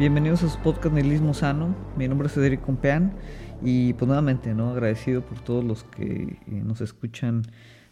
bienvenidos 0.00 0.42
a 0.44 0.48
su 0.48 0.58
podcast 0.60 0.94
Nihilismo 0.94 1.34
Sano. 1.34 1.76
Mi 1.94 2.08
nombre 2.08 2.28
es 2.28 2.32
Federico 2.32 2.64
Compeán 2.64 3.12
y 3.62 3.92
pues 3.92 4.06
nuevamente, 4.06 4.54
¿no? 4.54 4.70
Agradecido 4.70 5.20
por 5.20 5.38
todos 5.40 5.62
los 5.62 5.84
que 5.84 6.38
eh, 6.46 6.62
nos 6.64 6.80
escuchan 6.80 7.42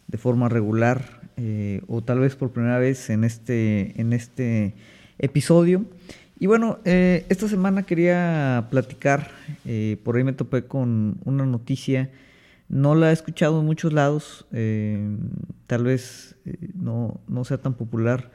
de 0.07 0.17
forma 0.17 0.49
regular 0.49 1.29
eh, 1.37 1.83
o 1.87 2.01
tal 2.01 2.17
vez 2.17 2.35
por 2.35 2.51
primera 2.51 2.79
vez 2.79 3.11
en 3.11 3.23
este, 3.23 4.01
en 4.01 4.13
este 4.13 4.73
episodio. 5.19 5.85
Y 6.39 6.47
bueno, 6.47 6.79
eh, 6.83 7.27
esta 7.29 7.47
semana 7.47 7.83
quería 7.83 8.69
platicar, 8.71 9.29
por 10.03 10.15
ahí 10.15 10.23
me 10.23 10.33
topé 10.33 10.65
con 10.65 11.19
una 11.25 11.45
noticia, 11.45 12.09
no 12.69 12.95
la 12.95 13.11
he 13.11 13.13
escuchado 13.13 13.59
en 13.59 13.67
muchos 13.67 13.93
lados, 13.93 14.47
tal 14.49 15.83
vez 15.83 16.37
no, 16.73 17.19
no 17.27 17.45
sea 17.45 17.59
tan 17.59 17.75
popular, 17.75 18.31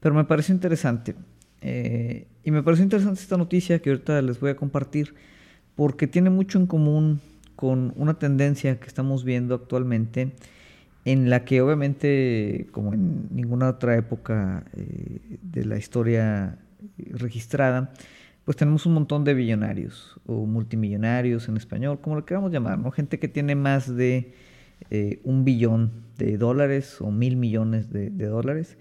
pero 0.00 0.14
me 0.14 0.24
pareció 0.24 0.54
interesante. 0.54 1.14
Eh, 1.60 2.26
y 2.44 2.50
me 2.50 2.62
pareció 2.62 2.84
interesante 2.84 3.20
esta 3.20 3.36
noticia 3.36 3.80
que 3.80 3.90
ahorita 3.90 4.22
les 4.22 4.40
voy 4.40 4.50
a 4.50 4.56
compartir 4.56 5.14
porque 5.74 6.06
tiene 6.06 6.30
mucho 6.30 6.58
en 6.58 6.66
común 6.66 7.20
con 7.56 7.92
una 7.96 8.14
tendencia 8.14 8.78
que 8.78 8.86
estamos 8.86 9.24
viendo 9.24 9.54
actualmente 9.54 10.32
en 11.04 11.30
la 11.30 11.44
que 11.44 11.60
obviamente 11.60 12.66
como 12.70 12.92
en 12.94 13.28
ninguna 13.34 13.68
otra 13.68 13.96
época 13.96 14.64
eh, 14.76 15.38
de 15.42 15.64
la 15.64 15.78
historia 15.78 16.58
registrada, 17.12 17.92
pues 18.44 18.56
tenemos 18.56 18.86
un 18.86 18.94
montón 18.94 19.24
de 19.24 19.34
billonarios 19.34 20.20
o 20.26 20.46
multimillonarios 20.46 21.48
en 21.48 21.56
español, 21.56 22.00
como 22.00 22.16
lo 22.16 22.24
queramos 22.24 22.50
llamar, 22.52 22.78
¿no? 22.78 22.90
Gente 22.90 23.18
que 23.18 23.28
tiene 23.28 23.54
más 23.54 23.94
de 23.94 24.32
eh, 24.90 25.20
un 25.24 25.44
billón 25.44 25.92
de 26.16 26.38
dólares 26.38 27.00
o 27.00 27.10
mil 27.10 27.36
millones 27.36 27.90
de, 27.92 28.10
de 28.10 28.26
dólares. 28.26 28.78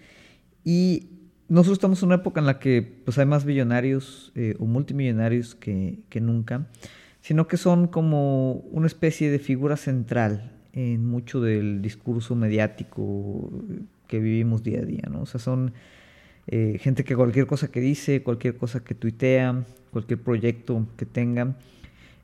Y 0.64 1.17
nosotros 1.50 1.78
estamos 1.78 2.02
en 2.02 2.08
una 2.08 2.16
época 2.16 2.40
en 2.40 2.46
la 2.46 2.60
que 2.60 2.82
pues, 2.82 3.18
hay 3.18 3.26
más 3.26 3.46
billonarios 3.46 4.32
eh, 4.36 4.56
o 4.60 4.66
multimillonarios 4.66 5.56
que, 5.56 6.00
nunca, 6.20 6.68
sino 7.22 7.48
que 7.48 7.58
son 7.58 7.88
como 7.88 8.54
una 8.72 8.88
especie 8.88 9.32
de 9.32 9.40
figura 9.40 9.78
central 9.78 10.52
en 10.74 11.06
mucho 11.06 11.42
del 11.42 11.82
discurso 11.82 12.36
mediático 12.36 13.50
que 14.08 14.20
vivimos 14.20 14.64
día 14.64 14.80
a 14.80 14.86
día, 14.86 15.04
¿no? 15.10 15.22
O 15.22 15.26
sea, 15.26 15.40
son 15.40 15.74
eh, 16.48 16.78
gente 16.80 17.04
que 17.04 17.16
cualquier 17.16 17.48
cosa 17.48 17.70
que 17.70 17.80
dice, 17.82 18.24
cualquier 18.24 18.58
cosa 18.58 18.84
que 18.84 18.94
tuitea, 18.94 19.66
cualquier 19.92 20.22
proyecto 20.22 20.86
que 20.98 21.06
tenga, 21.06 21.56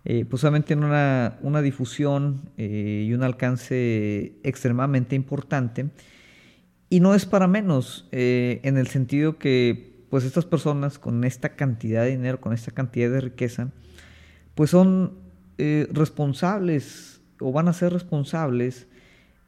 eh, 0.06 0.26
pues 0.30 0.46
tiene 0.66 0.86
una, 0.86 1.38
una 1.42 1.62
difusión 1.62 2.42
y 2.58 3.12
un 3.14 3.24
alcance 3.24 4.34
extremadamente 4.44 5.16
importante 5.16 5.90
y 6.94 7.00
no 7.00 7.16
es 7.16 7.26
para 7.26 7.48
menos, 7.48 8.08
eh, 8.12 8.60
en 8.62 8.78
el 8.78 8.86
sentido 8.86 9.40
que 9.40 10.06
pues 10.12 10.26
estas 10.26 10.46
personas 10.46 11.00
con 11.00 11.24
esta 11.24 11.56
cantidad 11.56 12.04
de 12.04 12.12
dinero, 12.12 12.40
con 12.40 12.54
esta 12.54 12.70
cantidad 12.70 13.10
de 13.10 13.20
riqueza, 13.20 13.72
pues 14.54 14.70
son 14.70 15.14
eh, 15.58 15.88
responsables 15.92 17.20
o 17.40 17.52
van 17.52 17.68
a 17.68 17.74
ser 17.74 17.94
responsables 17.94 18.86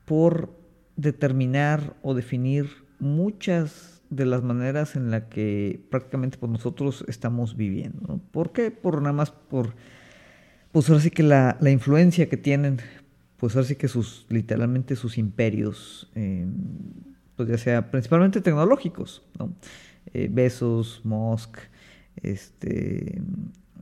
por 0.05 0.57
determinar 0.95 1.95
o 2.01 2.15
definir 2.15 2.67
muchas 2.97 4.01
de 4.09 4.25
las 4.25 4.41
maneras 4.41 4.95
en 4.95 5.11
las 5.11 5.25
que 5.25 5.85
prácticamente 5.91 6.39
pues, 6.39 6.51
nosotros 6.51 7.05
estamos 7.07 7.55
viviendo. 7.55 8.19
¿Por 8.31 8.53
qué? 8.53 8.71
Por 8.71 9.03
nada 9.03 9.13
más 9.13 9.29
por, 9.29 9.75
pues 10.71 10.89
ahora 10.89 11.03
sí 11.03 11.11
que 11.11 11.21
la, 11.21 11.59
influencia 11.61 12.27
que 12.27 12.37
tienen, 12.37 12.79
pues 13.37 13.55
ahora 13.55 13.67
sí 13.67 13.75
que 13.75 13.87
sus, 13.87 14.25
literalmente 14.29 14.95
sus 14.95 15.19
imperios, 15.19 16.09
eh, 16.15 16.47
pues 17.35 17.49
ya 17.49 17.57
sea 17.57 17.91
principalmente 17.91 18.41
tecnológicos, 18.41 19.23
¿no? 19.37 19.53
Eh, 20.13 20.29
Besos, 20.31 21.01
Musk, 21.03 21.57
este, 22.21 23.21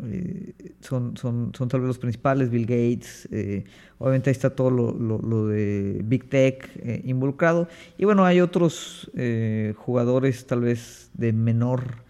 eh, 0.05 0.53
son, 0.79 1.15
son, 1.17 1.51
son, 1.55 1.67
tal 1.67 1.81
vez 1.81 1.87
los 1.87 1.99
principales, 1.99 2.49
Bill 2.49 2.65
Gates, 2.65 3.27
eh, 3.31 3.65
obviamente 3.99 4.29
ahí 4.29 4.31
está 4.31 4.49
todo 4.55 4.71
lo, 4.71 4.91
lo, 4.93 5.47
de 5.47 6.01
Big 6.03 6.29
Tech 6.29 6.69
involucrado, 7.03 7.67
y 7.97 8.05
bueno, 8.05 8.25
hay 8.25 8.41
otros 8.41 9.11
jugadores 9.75 10.47
tal 10.47 10.61
vez 10.61 11.11
de 11.13 11.33
menor 11.33 12.03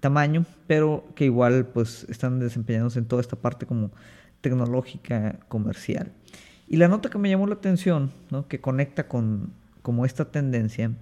tamaño, 0.00 0.46
pero 0.66 1.04
que 1.14 1.26
igual 1.26 1.66
pues 1.66 2.06
están 2.08 2.40
desempeñándose 2.40 2.98
en 2.98 3.04
toda 3.04 3.20
esta 3.22 3.36
parte 3.36 3.66
como 3.66 3.90
tecnológica 4.40 5.38
comercial. 5.48 6.12
Y 6.66 6.76
la 6.76 6.88
nota 6.88 7.10
que 7.10 7.18
me 7.18 7.28
llamó 7.28 7.46
la 7.46 7.54
atención, 7.54 8.10
¿no? 8.30 8.48
que 8.48 8.60
conecta 8.60 9.08
con, 9.08 9.52
como 9.82 10.04
esta 10.04 10.26
tendencia, 10.26 10.92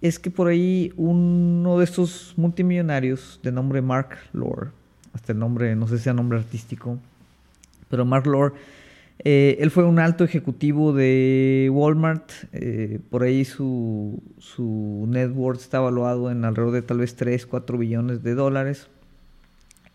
es 0.00 0.18
que 0.18 0.30
por 0.30 0.48
ahí 0.48 0.92
uno 0.96 1.78
de 1.78 1.84
estos 1.84 2.34
multimillonarios 2.36 3.40
de 3.42 3.52
nombre 3.52 3.80
Mark 3.80 4.16
Lore, 4.32 4.70
hasta 5.12 5.32
el 5.32 5.38
nombre, 5.38 5.74
no 5.76 5.88
sé 5.88 5.98
si 5.98 6.04
sea 6.04 6.12
nombre 6.12 6.38
artístico, 6.38 6.98
pero 7.88 8.04
Mark 8.04 8.26
Lore, 8.26 8.54
eh, 9.20 9.56
él 9.60 9.70
fue 9.70 9.84
un 9.84 9.98
alto 9.98 10.24
ejecutivo 10.24 10.92
de 10.92 11.70
Walmart, 11.72 12.30
eh, 12.52 12.98
por 13.10 13.22
ahí 13.22 13.44
su, 13.44 14.22
su 14.38 15.06
net 15.08 15.30
worth 15.32 15.60
está 15.60 15.78
evaluado 15.78 16.30
en 16.30 16.44
alrededor 16.44 16.74
de 16.74 16.82
tal 16.82 16.98
vez 16.98 17.14
3, 17.14 17.46
4 17.46 17.78
billones 17.78 18.22
de 18.22 18.34
dólares. 18.34 18.88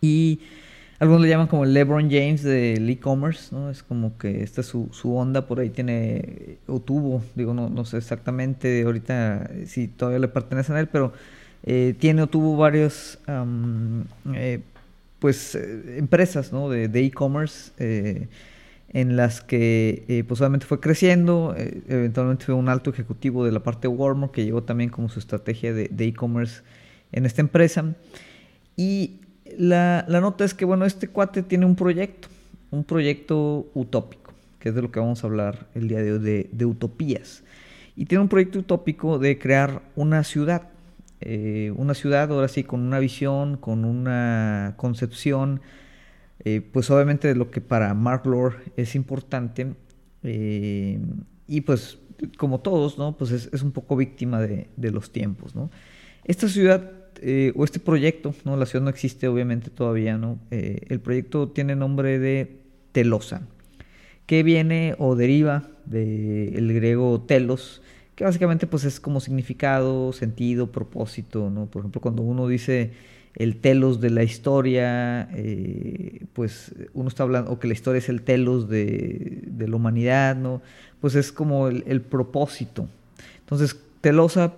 Y 0.00 0.40
algunos 1.00 1.22
le 1.22 1.28
llaman 1.28 1.46
como 1.46 1.64
el 1.64 1.72
LeBron 1.72 2.10
James 2.10 2.42
del 2.42 2.88
e-commerce, 2.88 3.54
¿no? 3.54 3.70
Es 3.70 3.82
como 3.82 4.18
que 4.18 4.42
esta 4.42 4.60
es 4.60 4.66
su, 4.66 4.90
su, 4.92 5.16
onda, 5.16 5.46
por 5.46 5.58
ahí 5.58 5.70
tiene, 5.70 6.58
o 6.66 6.78
tuvo, 6.78 7.22
digo, 7.34 7.54
no, 7.54 7.70
no 7.70 7.86
sé 7.86 7.96
exactamente 7.96 8.82
ahorita 8.82 9.50
si 9.64 9.88
todavía 9.88 10.18
le 10.18 10.28
pertenecen 10.28 10.76
a 10.76 10.80
él, 10.80 10.88
pero 10.88 11.14
eh, 11.62 11.94
tiene 11.98 12.20
o 12.22 12.26
tuvo 12.26 12.54
varias, 12.54 13.18
eh, 14.34 14.60
pues, 15.18 15.54
eh, 15.54 15.96
empresas, 15.96 16.52
¿no? 16.52 16.68
De 16.68 17.00
e-commerce. 17.00 17.72
en 18.92 19.16
las 19.16 19.40
que 19.40 20.24
pues 20.26 20.40
obviamente 20.40 20.66
fue 20.66 20.80
creciendo, 20.80 21.54
eventualmente 21.88 22.44
fue 22.44 22.56
un 22.56 22.68
alto 22.68 22.90
ejecutivo 22.90 23.44
de 23.44 23.52
la 23.52 23.60
parte 23.60 23.88
de 23.88 23.94
Walmart 23.94 24.32
que 24.32 24.44
llevó 24.44 24.64
también 24.64 24.90
como 24.90 25.08
su 25.08 25.20
estrategia 25.20 25.72
de 25.72 26.04
e-commerce 26.04 26.62
en 27.12 27.24
esta 27.24 27.40
empresa. 27.40 27.94
Y 28.76 29.20
la, 29.58 30.04
nota 30.08 30.44
es 30.44 30.54
que, 30.54 30.64
bueno, 30.64 30.84
este 30.84 31.08
cuate 31.08 31.42
tiene 31.42 31.66
un 31.66 31.76
proyecto, 31.76 32.28
un 32.70 32.84
proyecto 32.84 33.70
utópico, 33.74 34.32
que 34.58 34.70
es 34.70 34.74
de 34.74 34.82
lo 34.82 34.90
que 34.90 35.00
vamos 35.00 35.22
a 35.22 35.26
hablar 35.26 35.68
el 35.74 35.88
día 35.88 36.02
de 36.02 36.12
hoy, 36.12 36.48
de, 36.50 36.64
utopías. 36.64 37.42
Y 37.96 38.06
tiene 38.06 38.22
un 38.22 38.28
proyecto 38.28 38.60
utópico 38.60 39.18
de 39.18 39.38
crear 39.38 39.82
una 39.96 40.24
ciudad, 40.24 40.68
eh, 41.20 41.72
una 41.76 41.94
ciudad 41.94 42.30
ahora 42.30 42.48
sí 42.48 42.64
con 42.64 42.80
una 42.80 42.98
visión, 42.98 43.56
con 43.56 43.84
una 43.84 44.74
concepción, 44.76 45.60
eh, 46.44 46.62
pues 46.72 46.90
obviamente 46.90 47.28
de 47.28 47.34
lo 47.34 47.50
que 47.50 47.60
para 47.60 47.92
Mark 47.94 48.26
Lore 48.26 48.56
es 48.76 48.94
importante. 48.94 49.74
Eh, 50.22 51.00
y 51.46 51.62
pues 51.62 51.98
como 52.36 52.60
todos, 52.60 52.98
¿no? 52.98 53.16
Pues 53.16 53.30
es, 53.32 53.62
un 53.62 53.72
poco 53.72 53.96
víctima 53.96 54.40
de, 54.40 54.68
de, 54.76 54.90
los 54.90 55.10
tiempos, 55.10 55.54
¿no? 55.54 55.70
Esta 56.24 56.48
ciudad 56.48 56.99
eh, 57.22 57.52
o 57.54 57.64
este 57.64 57.80
proyecto, 57.80 58.34
¿no? 58.44 58.56
La 58.56 58.66
ciudad 58.66 58.82
no 58.82 58.90
existe 58.90 59.28
obviamente 59.28 59.68
todavía, 59.70 60.16
¿no? 60.16 60.38
Eh, 60.50 60.80
el 60.88 61.00
proyecto 61.00 61.48
tiene 61.48 61.76
nombre 61.76 62.18
de 62.18 62.60
Telosa, 62.92 63.42
que 64.26 64.42
viene 64.42 64.94
o 64.98 65.16
deriva 65.16 65.68
del 65.84 66.72
griego 66.72 67.20
telos, 67.20 67.82
que 68.14 68.24
básicamente 68.24 68.66
pues 68.66 68.84
es 68.84 69.00
como 69.00 69.20
significado, 69.20 70.12
sentido, 70.12 70.72
propósito, 70.72 71.50
¿no? 71.50 71.66
Por 71.66 71.80
ejemplo, 71.80 72.00
cuando 72.00 72.22
uno 72.22 72.48
dice 72.48 72.92
el 73.36 73.56
telos 73.56 74.00
de 74.00 74.10
la 74.10 74.22
historia, 74.22 75.28
eh, 75.34 76.24
pues 76.32 76.74
uno 76.94 77.08
está 77.08 77.24
hablando, 77.24 77.50
o 77.52 77.58
que 77.58 77.68
la 77.68 77.74
historia 77.74 77.98
es 77.98 78.08
el 78.08 78.22
telos 78.22 78.68
de, 78.68 79.42
la 79.58 79.76
humanidad, 79.76 80.36
¿no? 80.36 80.62
Pues 81.00 81.14
es 81.14 81.32
como 81.32 81.68
el 81.68 82.00
propósito. 82.00 82.88
Entonces, 83.40 83.76
Telosa 84.00 84.54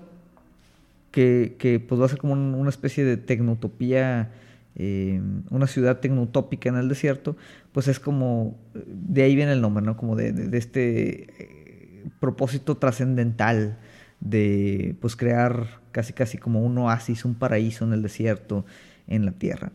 que, 1.12 1.85
pues 1.87 2.00
va 2.00 2.06
a 2.06 2.09
ser 2.09 2.19
como 2.19 2.32
una 2.32 2.70
especie 2.70 3.05
de 3.05 3.17
tecnotopía, 3.17 4.31
eh, 4.75 5.20
una 5.50 5.67
ciudad 5.67 6.00
tecnotópica 6.00 6.70
en 6.70 6.76
el 6.76 6.88
desierto, 6.88 7.37
pues 7.73 7.87
es 7.87 8.00
como, 8.00 8.59
de 8.75 9.23
ahí 9.23 9.37
viene 9.37 9.53
el 9.53 9.61
nombre, 9.61 9.85
¿no? 9.85 9.97
Como 9.97 10.17
de, 10.17 10.49
este 10.56 11.26
eh, 11.38 12.06
propósito 12.19 12.76
trascendental 12.76 13.79
de 14.20 14.97
pues 15.00 15.17
crear 15.17 15.81
casi 15.91 16.12
casi 16.12 16.38
como 16.38 16.62
un 16.62 16.79
oasis, 16.79 17.25
un 17.25 17.35
paraíso 17.35 17.85
en 17.85 17.93
el 17.93 18.03
desierto, 18.03 18.64
en 19.06 19.26
la 19.26 19.32
tierra. 19.32 19.70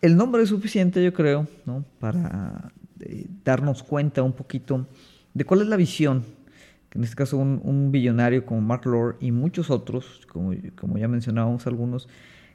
El 0.00 0.16
nombre 0.16 0.42
es 0.42 0.48
suficiente, 0.48 1.04
yo 1.04 1.12
creo, 1.12 1.46
¿no? 1.66 1.84
Para 1.98 2.72
eh, 3.00 3.26
darnos 3.44 3.82
cuenta 3.82 4.22
un 4.22 4.32
poquito 4.32 4.86
de 5.34 5.44
cuál 5.44 5.62
es 5.62 5.66
la 5.66 5.76
visión 5.76 6.24
en 6.94 7.02
este 7.02 7.16
caso 7.16 7.38
un, 7.38 7.90
billonario 7.90 8.46
como 8.46 8.60
Mark 8.60 8.86
Lore 8.86 9.16
y 9.20 9.32
muchos 9.32 9.70
otros, 9.70 10.26
como, 10.28 10.52
como 10.76 10.96
ya 10.98 11.08
mencionábamos 11.08 11.66
algunos, 11.66 12.08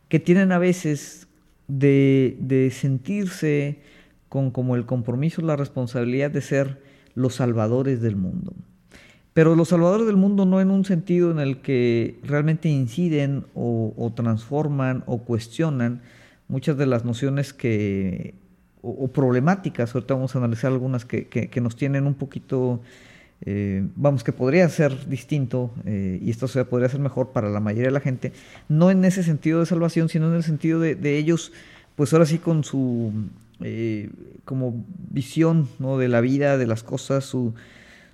que 0.07 0.19
tienen 0.19 0.51
a 0.51 0.57
veces 0.57 1.27
de, 1.69 2.69
sentirse 2.74 3.80
con 4.27 4.51
como 4.51 4.75
el 4.75 4.86
compromiso, 4.86 5.41
la 5.41 5.56
responsabilidad 5.56 6.31
de 6.31 6.41
ser 6.41 6.81
los 7.15 7.36
salvadores 7.36 8.01
del 8.01 8.15
mundo. 8.15 8.53
Pero 9.33 9.56
los 9.56 9.69
salvadores 9.69 10.07
del 10.07 10.18
mundo 10.18 10.45
no 10.45 10.59
en 10.59 10.71
un 10.71 10.83
sentido 10.83 11.31
en 11.31 11.39
el 11.39 11.62
que 11.62 12.19
realmente 12.24 12.68
inciden 12.68 13.45
o, 13.53 14.12
transforman 14.15 15.03
o 15.06 15.19
cuestionan 15.19 16.01
muchas 16.47 16.77
de 16.77 16.88
las 16.88 17.06
nociones 17.06 17.53
que, 17.53 18.33
o, 18.81 19.07
problemáticas, 19.07 19.94
ahorita 19.94 20.15
vamos 20.15 20.35
a 20.35 20.39
analizar 20.39 20.71
algunas 20.71 21.06
que, 21.06 21.27
que, 21.27 21.62
nos 21.62 21.75
tienen 21.75 22.06
un 22.06 22.15
poquito, 22.15 22.81
eh, 23.45 23.88
vamos, 23.95 24.24
que 24.24 24.33
podría 24.33 24.68
ser 24.68 25.07
distinto 25.07 25.71
eh, 25.86 26.19
y 26.21 26.30
esto 26.30 26.50
se 26.50 26.65
podría 26.65 26.89
ser 26.89 27.00
mejor 27.00 27.31
para 27.31 27.50
la 27.50 27.62
mayoría 27.62 27.88
de 27.88 27.94
la 27.94 28.01
gente, 28.01 28.33
no 28.68 28.91
en 28.91 29.06
ese 29.06 29.24
sentido 29.24 29.62
de 29.62 29.65
salvación, 29.65 30.09
sino 30.09 30.27
en 30.27 30.36
el 30.36 30.44
sentido 30.44 30.80
de, 30.80 31.18
ellos, 31.18 31.53
pues 31.95 32.12
ahora 32.12 32.25
sí 32.25 32.38
con 32.38 32.63
su 32.63 33.13
eh, 33.62 34.09
como 34.44 34.86
visión 35.09 35.69
¿no? 35.80 35.97
de 35.97 36.09
la 36.09 36.19
vida, 36.19 36.57
de 36.57 36.68
las 36.68 36.83
cosas, 36.83 37.24
su, 37.24 37.53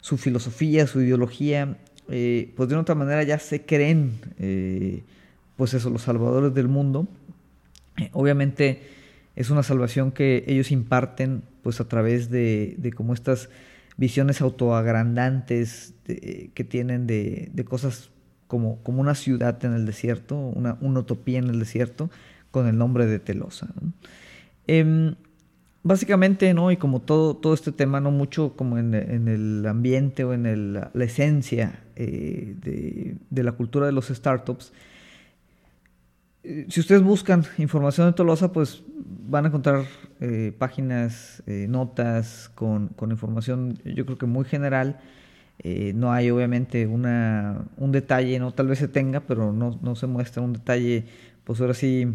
su 0.02 0.18
filosofía, 0.18 0.86
su 0.86 1.02
ideología, 1.02 1.78
pues 2.06 2.70
de 2.70 2.76
una 2.76 2.82
otra 2.82 2.94
manera 2.94 3.24
ya 3.24 3.40
se 3.40 3.66
creen, 3.66 4.12
pues 5.56 5.74
eso, 5.74 5.90
los 5.90 6.04
salvadores 6.04 6.54
del 6.54 6.68
mundo. 6.68 7.08
obviamente 8.12 8.84
es 9.36 9.50
una 9.50 9.64
salvación 9.64 10.12
que 10.12 10.44
ellos 10.46 10.70
imparten 10.70 11.42
pues 11.64 11.82
a 11.82 11.88
través 11.88 12.30
de, 12.30 12.76
de 12.78 12.94
como 12.94 13.16
estas 13.16 13.50
visiones 13.98 14.42
autoagrandantes 14.42 15.94
que 16.06 16.64
tienen 16.64 17.08
de, 17.08 17.50
de, 17.54 17.66
cosas 17.66 18.10
como, 18.48 18.82
como 18.84 19.02
una 19.02 19.16
ciudad 19.16 19.64
en 19.66 19.74
el 19.74 19.86
desierto, 19.86 20.36
una, 20.36 20.78
una, 20.82 21.00
utopía 21.00 21.40
en 21.40 21.50
el 21.50 21.60
desierto, 21.60 22.10
con 22.52 22.68
el 22.68 22.78
nombre 22.78 23.06
de 23.06 23.20
Telosa. 23.20 23.68
Em, 24.68 25.16
básicamente, 25.84 26.54
¿no? 26.54 26.72
Y 26.72 26.78
como 26.78 27.02
todo, 27.02 27.36
todo 27.36 27.54
este 27.54 27.72
tema, 27.72 28.00
no 28.00 28.12
mucho 28.12 28.54
como 28.56 28.78
en, 28.78 28.94
el 28.94 29.66
ambiente 29.68 30.24
o 30.24 30.34
en 30.34 30.74
la 30.74 31.04
esencia 31.04 31.84
eh, 31.96 32.56
de, 33.30 33.44
la 33.44 33.52
cultura 33.52 33.86
de 33.86 33.92
los 33.92 34.08
startups. 34.08 34.74
Eh, 36.44 36.66
si 36.70 36.80
ustedes 36.80 37.04
buscan 37.04 37.46
información 37.58 38.08
de 38.08 38.14
Tolosa, 38.14 38.52
pues 38.52 38.84
van 39.28 39.46
a 39.46 39.48
encontrar 39.50 39.86
eh, 40.22 40.54
páginas, 40.58 41.44
notas 41.48 42.50
con, 42.56 42.92
información, 43.10 43.78
yo 43.84 44.06
creo 44.06 44.18
que 44.18 44.26
muy 44.26 44.46
general. 44.46 45.00
no 45.94 46.12
hay 46.12 46.32
obviamente 46.32 46.88
una, 46.88 47.66
un 47.78 47.92
detalle, 47.92 48.40
¿no? 48.40 48.54
Tal 48.54 48.68
vez 48.68 48.80
se 48.80 48.88
tenga, 48.88 49.22
pero 49.22 49.52
no, 49.54 49.80
no 49.82 49.96
se 49.96 50.08
muestra 50.08 50.42
un 50.42 50.54
detalle, 50.54 51.06
pues 51.44 51.62
ahora 51.62 51.74
sí, 51.74 52.08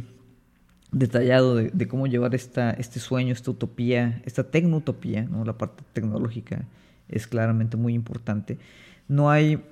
detallado 0.93 1.56
de, 1.56 1.88
cómo 1.88 2.06
llevar 2.06 2.35
esta, 2.35 2.73
este 2.73 3.00
sueño, 3.00 3.32
esta 3.32 3.50
utopía, 3.50 4.20
esta 4.25 4.50
tecnotopía, 4.50 5.23
¿no? 5.23 5.44
la 5.44 5.56
parte 5.56 5.85
tecnológica 5.93 6.64
es 7.08 7.26
claramente 7.26 7.76
muy 7.76 7.94
importante. 7.94 8.58
No 9.08 9.31
hay 9.31 9.62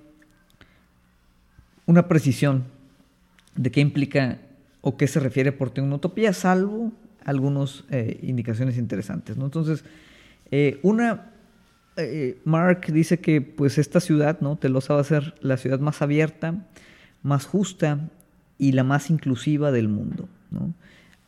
una 1.87 2.07
precisión 2.09 2.65
de 3.57 3.71
qué 3.71 3.81
implica 3.81 4.39
o 4.81 4.97
qué 4.97 5.07
se 5.07 5.21
refiere 5.21 5.53
por 5.53 5.71
tecnotopía, 5.71 6.33
salvo 6.33 6.93
algunas 7.29 7.85
eh, 7.91 8.19
indicaciones 8.23 8.79
interesantes. 8.79 9.37
¿no? 9.37 9.45
Entonces, 9.45 9.85
eh, 10.51 10.81
una, 10.83 11.33
eh, 11.97 12.41
Mark 12.45 12.87
dice 12.93 13.21
que 13.21 13.41
pues 13.41 13.79
esta 13.79 14.01
ciudad, 14.01 14.41
¿no? 14.41 14.57
Telosa 14.57 14.95
va 14.95 15.01
a 15.01 15.05
ser 15.05 15.35
la 15.43 15.57
ciudad 15.59 15.79
más 15.81 16.01
abierta, 16.01 16.67
más 17.23 17.45
justa 17.45 18.09
y 18.57 18.73
la 18.73 18.83
más 18.83 19.11
inclusiva 19.11 19.71
del 19.73 19.89
mundo. 19.89 20.29
¿no? 20.51 20.73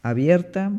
abierta, 0.03 0.73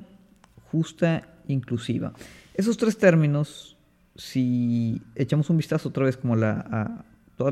justa, 0.71 1.27
inclusiva. 1.47 2.13
Esos 2.55 2.77
tres 2.77 2.97
términos, 2.97 3.77
si 4.15 5.01
echamos 5.15 5.49
un 5.49 5.57
vistazo 5.57 5.89
otra 5.89 6.05
vez 6.05 6.17
como 6.17 6.35
la, 6.35 6.65
a 6.71 7.05
toda 7.37 7.51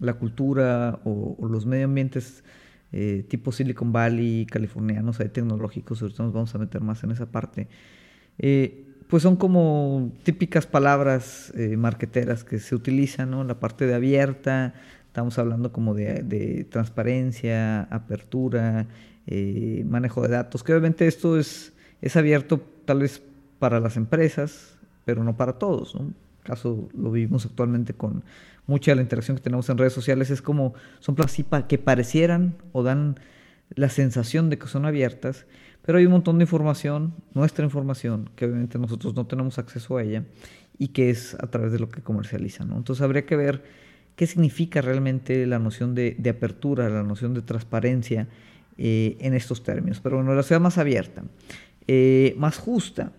la, 0.00 0.14
cultura 0.14 0.98
o, 1.04 1.36
los 1.48 1.64
medio 1.64 1.86
ambientes 1.86 2.44
eh, 2.92 3.24
tipo 3.28 3.52
Silicon 3.52 3.92
Valley, 3.92 4.46
californianos, 4.46 5.20
hay 5.20 5.28
tecnológicos, 5.28 6.02
ahorita 6.02 6.22
nos 6.22 6.32
vamos 6.32 6.54
a 6.54 6.58
meter 6.58 6.82
más 6.82 7.02
en 7.04 7.10
esa 7.10 7.26
parte, 7.26 7.68
eh, 8.38 8.84
pues 9.08 9.22
son 9.22 9.36
como 9.36 10.12
típicas 10.22 10.66
palabras 10.66 11.52
eh, 11.56 11.76
marqueteras 11.76 12.44
que 12.44 12.58
se 12.58 12.74
utilizan, 12.74 13.30
¿no? 13.30 13.44
La 13.44 13.60
parte 13.60 13.86
de 13.86 13.94
abierta, 13.94 14.74
estamos 15.06 15.38
hablando 15.38 15.72
como 15.72 15.94
de, 15.94 16.22
de 16.22 16.64
transparencia, 16.64 17.82
apertura, 17.82 18.86
eh, 19.26 19.84
manejo 19.86 20.22
de 20.22 20.28
datos, 20.28 20.62
que 20.62 20.72
obviamente 20.72 21.06
esto 21.06 21.38
es, 21.38 21.74
es 22.00 22.16
abierto 22.16 22.62
tal 22.86 23.00
vez 23.00 23.22
para 23.58 23.80
las 23.80 23.96
empresas, 23.96 24.78
pero 25.04 25.22
no 25.24 25.36
para 25.36 25.54
todos. 25.58 25.94
¿no? 25.94 26.12
caso 26.42 26.88
lo 26.94 27.10
vivimos 27.10 27.46
actualmente 27.46 27.94
con 27.94 28.24
mucha 28.66 28.92
de 28.92 28.96
la 28.96 29.02
interacción 29.02 29.36
que 29.36 29.42
tenemos 29.42 29.68
en 29.68 29.78
redes 29.78 29.92
sociales, 29.92 30.30
es 30.30 30.42
como 30.42 30.74
son 31.00 31.14
plazas 31.14 31.44
que 31.68 31.78
parecieran 31.78 32.56
o 32.72 32.82
dan 32.82 33.18
la 33.74 33.88
sensación 33.88 34.50
de 34.50 34.58
que 34.58 34.66
son 34.66 34.84
abiertas, 34.84 35.46
pero 35.82 35.98
hay 35.98 36.06
un 36.06 36.12
montón 36.12 36.38
de 36.38 36.44
información, 36.44 37.14
nuestra 37.34 37.64
información, 37.64 38.30
que 38.36 38.44
obviamente 38.44 38.78
nosotros 38.78 39.14
no 39.14 39.26
tenemos 39.26 39.58
acceso 39.58 39.96
a 39.96 40.02
ella 40.02 40.24
y 40.78 40.88
que 40.88 41.10
es 41.10 41.34
a 41.34 41.48
través 41.48 41.72
de 41.72 41.78
lo 41.78 41.88
que 41.88 42.02
comercializan. 42.02 42.72
Entonces 42.72 43.02
habría 43.02 43.26
que 43.26 43.36
ver 43.36 43.62
qué 44.14 44.26
significa 44.26 44.80
realmente 44.80 45.46
la 45.46 45.58
noción 45.58 45.94
de, 45.94 46.14
de 46.18 46.30
apertura, 46.30 46.88
la 46.88 47.02
noción 47.02 47.34
de 47.34 47.42
transparencia 47.42 48.28
eh, 48.78 49.16
en 49.20 49.34
estos 49.34 49.62
términos. 49.62 50.00
Pero 50.00 50.16
bueno, 50.16 50.34
la 50.34 50.42
ciudad 50.42 50.60
más 50.60 50.78
abierta, 50.78 51.22
eh, 51.86 52.34
más 52.38 52.58
justa, 52.58 53.12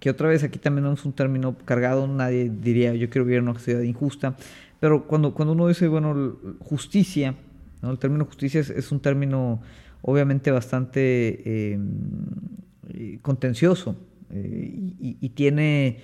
que 0.00 0.10
otra 0.10 0.28
vez 0.28 0.44
aquí 0.44 0.58
también 0.58 0.84
tenemos 0.84 1.04
un 1.06 1.12
término 1.12 1.56
cargado, 1.64 2.06
nadie 2.06 2.50
diría 2.50 2.94
yo 2.94 3.08
quiero 3.08 3.24
vivir 3.24 3.38
en 3.38 3.48
una 3.48 3.58
ciudad 3.58 3.80
injusta, 3.80 4.36
pero 4.80 5.06
cuando, 5.06 5.34
cuando 5.34 5.52
uno 5.52 5.68
dice, 5.68 5.88
bueno, 5.88 6.38
justicia, 6.60 7.34
el 7.82 7.98
término 7.98 8.24
justicia 8.24 8.60
es, 8.60 8.92
un 8.92 9.00
término 9.00 9.60
obviamente 10.02 10.50
bastante 10.50 11.72
em, 11.72 13.18
contencioso 13.22 13.96
eh, 14.30 14.94
y, 15.00 15.28
tiene 15.30 16.00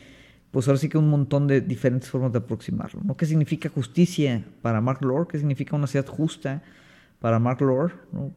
pues 0.50 0.68
ahora 0.68 0.78
sí 0.78 0.88
que 0.88 0.98
un 0.98 1.10
montón 1.10 1.48
de 1.48 1.60
diferentes 1.60 2.08
formas 2.08 2.32
de 2.32 2.38
aproximarlo. 2.38 3.00
¿no? 3.02 3.16
¿Qué 3.16 3.26
significa 3.26 3.68
justicia 3.68 4.44
para 4.62 4.80
Mark 4.80 5.02
Lord? 5.02 5.26
¿Qué 5.28 5.38
significa 5.38 5.74
una 5.74 5.88
ciudad 5.88 6.06
justa 6.06 6.62
para 7.18 7.40
Mark 7.40 7.60
Lord? 7.60 7.92
¿no? 8.12 8.32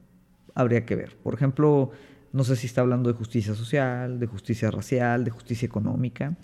habría 0.57 0.85
que 0.85 0.95
ver. 0.95 1.15
Por 1.17 1.35
ejemplo, 1.35 1.91
no 2.33 2.43
sé 2.43 2.55
si 2.55 2.65
está 2.65 2.81
hablando 2.81 3.11
de 3.11 3.15
justicia 3.15 3.53
social, 3.53 4.19
de 4.19 4.25
justicia 4.25 4.71
racial, 4.71 5.23
de 5.23 5.29
justicia 5.29 5.67
económica, 5.67 6.35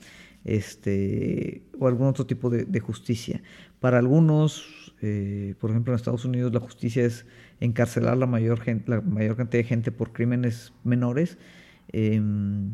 este, 0.45 1.63
o 1.79 1.87
algún 1.87 2.07
otro 2.07 2.25
tipo 2.25 2.49
de, 2.49 2.79
justicia. 2.79 3.41
Para 3.79 3.99
algunos, 3.99 4.93
eh, 5.01 5.55
por 5.59 5.69
ejemplo, 5.69 5.93
en 5.93 5.95
Estados 5.95 6.25
Unidos 6.25 6.53
la 6.53 6.59
justicia 6.59 7.05
es 7.05 7.25
encarcelar 7.59 8.17
la 8.17 8.25
mayor, 8.25 8.61
la 8.87 9.01
mayor 9.01 9.35
cantidad 9.35 9.63
de 9.63 9.67
gente 9.67 9.91
por 9.91 10.11
crímenes 10.11 10.73
menores. 10.83 11.37
Em, 11.89 12.71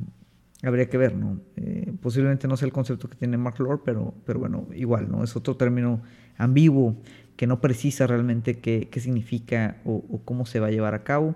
habría 0.63 0.89
que 0.89 0.97
ver, 0.97 1.15
¿no? 1.15 1.39
Eh, 1.55 1.93
posiblemente 2.01 2.47
no 2.47 2.57
sea 2.57 2.65
el 2.65 2.73
concepto 2.73 3.09
que 3.09 3.15
tiene 3.15 3.37
Mark 3.37 3.59
Lord, 3.59 3.81
pero, 3.85 4.13
pero 4.25 4.39
bueno, 4.39 4.67
igual, 4.75 5.09
¿no? 5.09 5.23
Es 5.23 5.35
otro 5.35 5.55
término 5.55 6.01
ambiguo 6.37 6.97
que 7.35 7.47
no 7.47 7.61
precisa 7.61 8.05
realmente 8.05 8.59
qué, 8.59 8.89
significa 8.99 9.77
o, 9.85 10.21
cómo 10.25 10.45
se 10.45 10.59
va 10.59 10.67
a 10.67 10.71
llevar 10.71 10.93
a 10.93 11.03
cabo. 11.03 11.35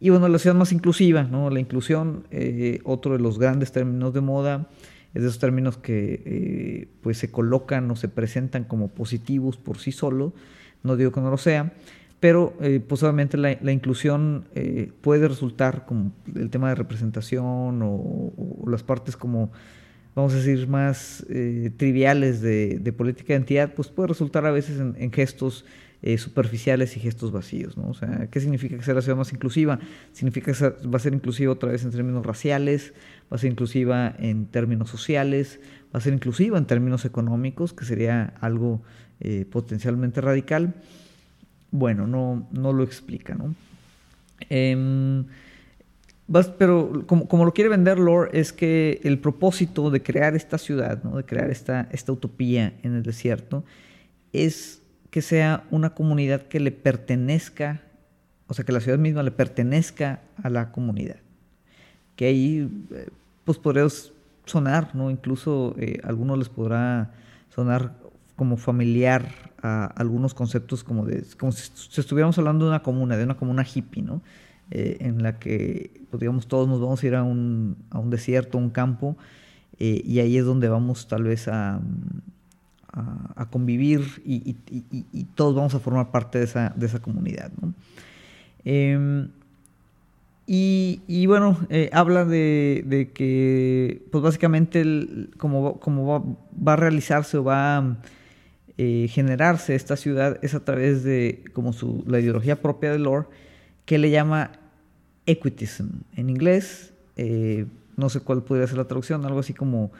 Y 0.00 0.10
bueno, 0.10 0.28
la 0.28 0.38
ciudad 0.38 0.54
más 0.54 0.72
inclusiva, 0.72 1.22
¿no? 1.22 1.48
La 1.50 1.58
inclusión, 1.58 2.26
eh, 2.30 2.80
otro 2.84 3.14
de 3.14 3.20
los 3.20 3.38
grandes 3.38 3.72
términos 3.72 4.12
de 4.12 4.20
moda, 4.20 4.68
es 5.14 5.22
de 5.22 5.28
esos 5.28 5.38
términos 5.38 5.76
que 5.76 6.22
eh, 6.24 6.88
pues 7.02 7.18
se 7.18 7.30
colocan 7.30 7.90
o 7.90 7.96
se 7.96 8.08
presentan 8.08 8.64
como 8.64 8.88
positivos 8.88 9.56
por 9.56 9.78
sí 9.78 9.92
solo, 9.92 10.32
no 10.82 10.96
digo 10.96 11.12
que 11.12 11.20
no 11.20 11.30
lo 11.30 11.38
sea, 11.38 11.72
pero 12.20 12.54
eh, 12.60 12.80
posiblemente 12.80 13.36
la, 13.36 13.56
la 13.60 13.72
inclusión 13.72 14.46
puede 15.00 15.28
resultar 15.28 15.86
como 15.86 16.12
el 16.34 16.50
tema 16.50 16.68
de 16.68 16.74
representación 16.74 17.80
o 17.82 18.32
las 18.66 18.82
partes 18.82 19.16
como 19.16 19.52
vamos 20.18 20.34
a 20.34 20.36
decir, 20.38 20.66
más 20.66 21.24
eh, 21.30 21.70
triviales 21.76 22.40
de, 22.40 22.92
política 22.96 23.28
de 23.28 23.34
identidad, 23.34 23.72
pues 23.74 23.88
puede 23.88 24.08
resultar 24.08 24.44
a 24.46 24.50
veces 24.50 24.80
en, 24.80 25.12
gestos 25.12 25.64
eh, 26.02 26.18
superficiales 26.18 26.96
y 26.96 27.00
gestos 27.00 27.30
vacíos, 27.30 27.76
¿no? 27.76 27.88
O 27.88 27.94
sea, 27.94 28.28
¿qué 28.28 28.40
significa 28.40 28.76
que 28.76 28.82
sea 28.82 28.94
la 28.94 29.02
ciudad 29.02 29.16
más 29.16 29.32
inclusiva? 29.32 29.78
Significa 30.12 30.52
que 30.52 30.88
va 30.88 30.96
a 30.96 30.98
ser 30.98 31.14
inclusiva 31.14 31.52
otra 31.52 31.70
vez 31.70 31.84
en 31.84 31.92
términos 31.92 32.26
raciales, 32.26 32.94
va 33.30 33.36
a 33.36 33.38
ser 33.38 33.50
inclusiva 33.50 34.14
en 34.18 34.46
términos 34.46 34.90
sociales, 34.90 35.60
va 35.94 35.98
a 35.98 36.00
ser 36.00 36.12
inclusiva 36.12 36.58
en 36.58 36.66
términos 36.66 37.04
económicos, 37.04 37.72
que 37.72 37.84
sería 37.84 38.34
algo 38.40 38.82
eh, 39.20 39.46
potencialmente 39.50 40.20
radical. 40.20 40.74
Bueno, 41.70 42.06
no, 42.06 42.48
no 42.52 42.72
lo 42.72 42.82
explica, 42.82 43.34
¿no? 43.34 43.54
Em, 44.48 45.26
pero 46.58 47.06
como, 47.06 47.44
lo 47.44 47.52
quiere 47.54 47.70
vender 47.70 47.98
Lore, 47.98 48.38
es 48.38 48.52
que 48.52 49.00
el 49.02 49.18
propósito 49.18 49.90
de 49.90 50.02
crear 50.02 50.36
esta 50.36 50.58
ciudad, 50.58 50.98
de 50.98 51.24
crear 51.24 51.50
esta, 51.50 51.88
esta 51.90 52.12
utopía 52.12 52.74
en 52.82 52.94
el 52.94 53.02
desierto, 53.02 53.64
es 54.32 54.82
que 55.10 55.22
sea 55.22 55.64
una 55.70 55.94
comunidad 55.94 56.42
que 56.42 56.60
le 56.60 56.70
pertenezca, 56.70 57.80
o 58.46 58.54
sea, 58.54 58.64
que 58.64 58.72
la 58.72 58.80
ciudad 58.80 58.98
misma 58.98 59.22
le 59.22 59.30
pertenezca 59.30 60.20
a 60.42 60.50
la 60.50 60.70
comunidad. 60.70 61.16
Que 62.18 62.26
ahí, 62.26 62.68
eh, 62.90 63.08
pues 63.44 63.56
podría 63.56 63.86
sonar, 64.44 64.94
¿no? 64.94 65.10
Incluso 65.10 65.74
eh, 65.78 66.00
a 66.02 66.08
algunos 66.08 66.36
les 66.36 66.48
podrá 66.48 67.12
sonar 67.54 67.94
como 68.34 68.56
familiar 68.56 69.32
a 69.62 69.86
algunos 69.86 70.34
conceptos 70.34 70.82
como 70.82 71.06
de, 71.06 71.24
como 71.38 71.52
si 71.52 72.00
estuviéramos 72.00 72.36
hablando 72.38 72.64
de 72.64 72.70
una 72.70 72.82
comuna, 72.82 73.16
de 73.16 73.24
una 73.24 73.36
comuna 73.36 73.64
hippie, 73.64 74.02
¿no? 74.02 74.20
en 74.70 75.22
la 75.22 75.38
que, 75.38 76.02
pues, 76.10 76.46
todos 76.46 76.68
nos 76.68 76.78
vamos 76.78 77.02
a 77.02 77.06
ir 77.06 77.14
a 77.14 77.22
un, 77.22 77.78
a 77.88 77.98
un 77.98 78.10
desierto, 78.10 78.58
un 78.58 78.68
campo, 78.68 79.16
y 79.78 80.18
ahí 80.18 80.36
es 80.36 80.44
donde 80.44 80.68
vamos 80.68 81.08
tal 81.08 81.22
vez 81.22 81.48
a, 81.48 81.80
a, 82.92 83.46
convivir 83.50 84.22
y, 84.24 84.54
todos 85.34 85.54
vamos 85.54 85.74
a 85.74 85.78
formar 85.78 86.10
parte 86.10 86.38
de 86.38 86.44
esa, 86.44 86.72
de 86.74 86.86
esa 86.86 87.00
comunidad. 87.00 87.50
Em, 88.64 89.28
y, 90.50 91.26
bueno, 91.26 91.58
eh, 91.68 91.90
habla 91.92 92.24
de, 92.24 93.10
que, 93.12 94.00
pues 94.10 94.24
básicamente, 94.24 94.82
como, 95.36 95.78
como 95.78 96.38
va, 96.66 96.72
a 96.72 96.76
realizarse 96.76 97.36
o 97.36 97.44
va 97.44 97.76
a 97.76 97.96
eh, 98.78 99.08
generarse 99.10 99.74
esta 99.74 99.96
ciudad 99.96 100.38
es 100.40 100.54
a 100.54 100.64
través 100.64 101.04
de 101.04 101.44
como 101.52 101.74
su, 101.74 102.02
la 102.06 102.18
ideología 102.18 102.62
propia 102.62 102.90
de 102.90 102.98
Lore, 102.98 103.26
que 103.84 103.98
le 103.98 104.10
llama 104.10 104.52
equitism. 105.26 105.88
En 106.16 106.30
inglés, 106.30 106.94
eh, 107.16 107.66
no 107.98 108.08
sé 108.08 108.20
cuál 108.20 108.42
podría 108.42 108.66
ser 108.66 108.78
la 108.78 108.86
traducción, 108.86 109.26
algo 109.26 109.40
así 109.40 109.52
como 109.52 109.92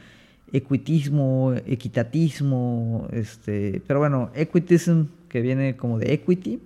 equitismo, 0.51 1.53
equitatismo, 1.67 3.07
este, 3.13 3.83
pero 3.87 3.99
bueno, 3.99 4.31
equitism, 4.35 5.09
que 5.29 5.43
viene 5.43 5.77
como 5.77 5.99
de 5.99 6.15
equity, 6.15 6.59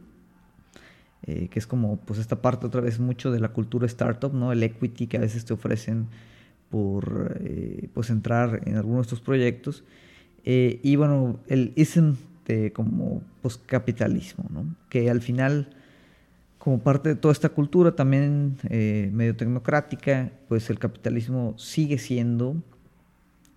eh, 1.24 1.48
que 1.48 1.58
es 1.58 1.66
como 1.66 1.98
pues 1.98 2.18
esta 2.18 2.42
parte 2.42 2.66
otra 2.66 2.80
vez 2.80 2.98
mucho 2.98 3.30
de 3.30 3.40
la 3.40 3.48
cultura 3.48 3.86
startup, 3.86 4.32
¿no? 4.34 4.52
El 4.52 4.62
equity 4.62 5.06
que 5.06 5.18
a 5.18 5.20
veces 5.20 5.44
te 5.44 5.52
ofrecen 5.52 6.06
por 6.70 7.36
eh, 7.40 7.88
pues 7.94 8.10
entrar 8.10 8.62
en 8.66 8.76
algunos 8.76 9.06
de 9.06 9.14
estos 9.14 9.20
proyectos. 9.20 9.84
Eh, 10.44 10.80
y 10.82 10.96
bueno, 10.96 11.38
el 11.46 11.72
ism 11.76 12.14
de 12.46 12.72
como 12.72 13.22
pues 13.40 13.56
capitalismo, 13.58 14.46
¿no? 14.50 14.74
Que 14.88 15.10
al 15.10 15.20
final 15.20 15.68
como 16.58 16.80
parte 16.80 17.10
de 17.10 17.14
toda 17.16 17.32
esta 17.32 17.48
cultura 17.48 17.96
también 17.96 18.56
medio 18.70 19.34
tecnocrática, 19.34 20.30
pues 20.48 20.70
el 20.70 20.78
capitalismo 20.78 21.54
sigue 21.58 21.98
siendo 21.98 22.56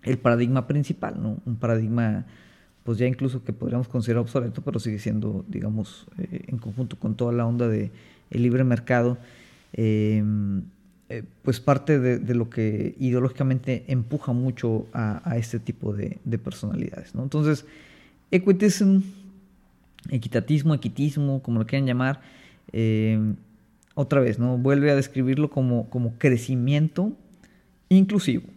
el 0.06 0.18
paradigma 0.18 0.66
principal, 0.66 1.20
¿no? 1.20 1.38
Un 1.44 1.56
paradigma, 1.56 2.26
pues 2.86 2.96
ya 2.98 3.06
incluso 3.06 3.44
que 3.44 3.52
podríamos 3.52 3.88
considerar 3.88 4.22
obsoleto, 4.22 4.62
pero 4.62 4.80
sigue 4.80 4.98
siendo, 4.98 5.44
digamos, 5.48 6.06
eh, 6.18 6.44
en 6.46 6.56
conjunto 6.56 6.98
con 6.98 7.16
toda 7.16 7.32
la 7.32 7.44
onda 7.44 7.68
de 7.68 7.90
el 8.30 8.42
libre 8.42 8.64
mercado, 8.64 9.18
em, 9.74 10.62
eh, 11.08 11.22
pues 11.42 11.60
parte 11.60 11.98
de, 12.00 12.34
lo 12.34 12.48
que 12.48 12.94
ideológicamente 12.98 13.84
empuja 13.88 14.32
mucho 14.32 14.86
a, 14.92 15.36
este 15.36 15.58
tipo 15.58 15.92
de, 15.92 16.18
personalidades, 16.38 17.14
¿no? 17.14 17.22
Entonces, 17.22 17.66
equitism, 18.30 19.00
equitatismo, 20.08 20.74
equitismo, 20.74 21.42
como 21.42 21.58
lo 21.58 21.66
quieran 21.66 21.86
llamar, 21.86 22.20
em, 22.72 23.36
otra 23.94 24.20
vez, 24.20 24.38
¿no? 24.38 24.56
Vuelve 24.58 24.90
a 24.90 24.96
describirlo 24.96 25.50
como, 25.50 25.90
como 25.90 26.14
crecimiento 26.18 27.12
inclusivo 27.88 28.56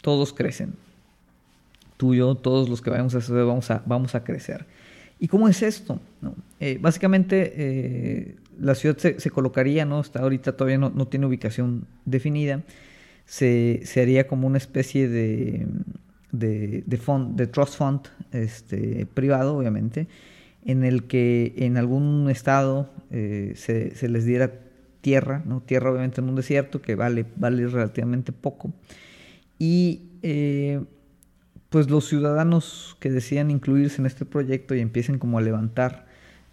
todos 0.00 0.32
crecen. 0.32 0.74
Tú, 2.00 2.14
yo, 2.14 2.34
todos 2.34 2.70
los 2.70 2.80
que 2.80 2.88
vayamos 2.88 3.14
a 3.14 3.18
hacer 3.18 3.44
vamos 3.44 3.70
a, 3.70 3.82
vamos 3.84 4.14
a 4.14 4.24
crecer. 4.24 4.64
¿Y 5.18 5.28
cómo 5.28 5.48
es 5.48 5.60
esto? 5.60 6.00
Eh, 6.58 6.78
básicamente, 6.80 7.52
eh, 7.54 8.36
la 8.58 8.74
ciudad 8.74 8.96
se, 8.96 9.30
colocaría, 9.30 9.84
¿no? 9.84 9.98
Hasta 9.98 10.20
ahorita 10.20 10.56
todavía 10.56 10.78
no, 10.78 11.08
tiene 11.08 11.26
ubicación 11.26 11.84
definida. 12.06 12.62
Se, 13.26 13.82
haría 13.96 14.26
como 14.26 14.46
una 14.46 14.56
especie 14.56 15.10
de, 15.10 15.66
de, 16.32 16.84
de 16.86 17.46
trust 17.48 17.76
fund 17.76 18.00
este, 18.32 19.04
privado, 19.12 19.58
obviamente, 19.58 20.08
en 20.64 20.84
el 20.84 21.04
que 21.04 21.52
en 21.58 21.76
algún 21.76 22.30
estado 22.30 22.88
eh, 23.10 23.52
se, 23.56 24.08
les 24.08 24.24
diera 24.24 24.54
tierra, 25.02 25.42
¿no? 25.44 25.60
Tierra 25.60 25.90
obviamente 25.90 26.22
en 26.22 26.30
un 26.30 26.36
desierto 26.36 26.80
que 26.80 26.94
vale, 26.94 27.26
vale 27.36 27.66
relativamente 27.66 28.32
poco 28.32 28.72
y 29.58 30.00
eh, 30.22 30.80
pues 31.70 31.88
los 31.88 32.06
ciudadanos 32.06 32.96
que 33.00 33.10
decían 33.10 33.50
incluirse 33.50 34.02
en 34.02 34.06
este 34.06 34.24
proyecto 34.24 34.74
y 34.74 34.80
empiecen 34.80 35.18
como 35.18 35.38
a 35.38 35.40
levantar 35.40 36.06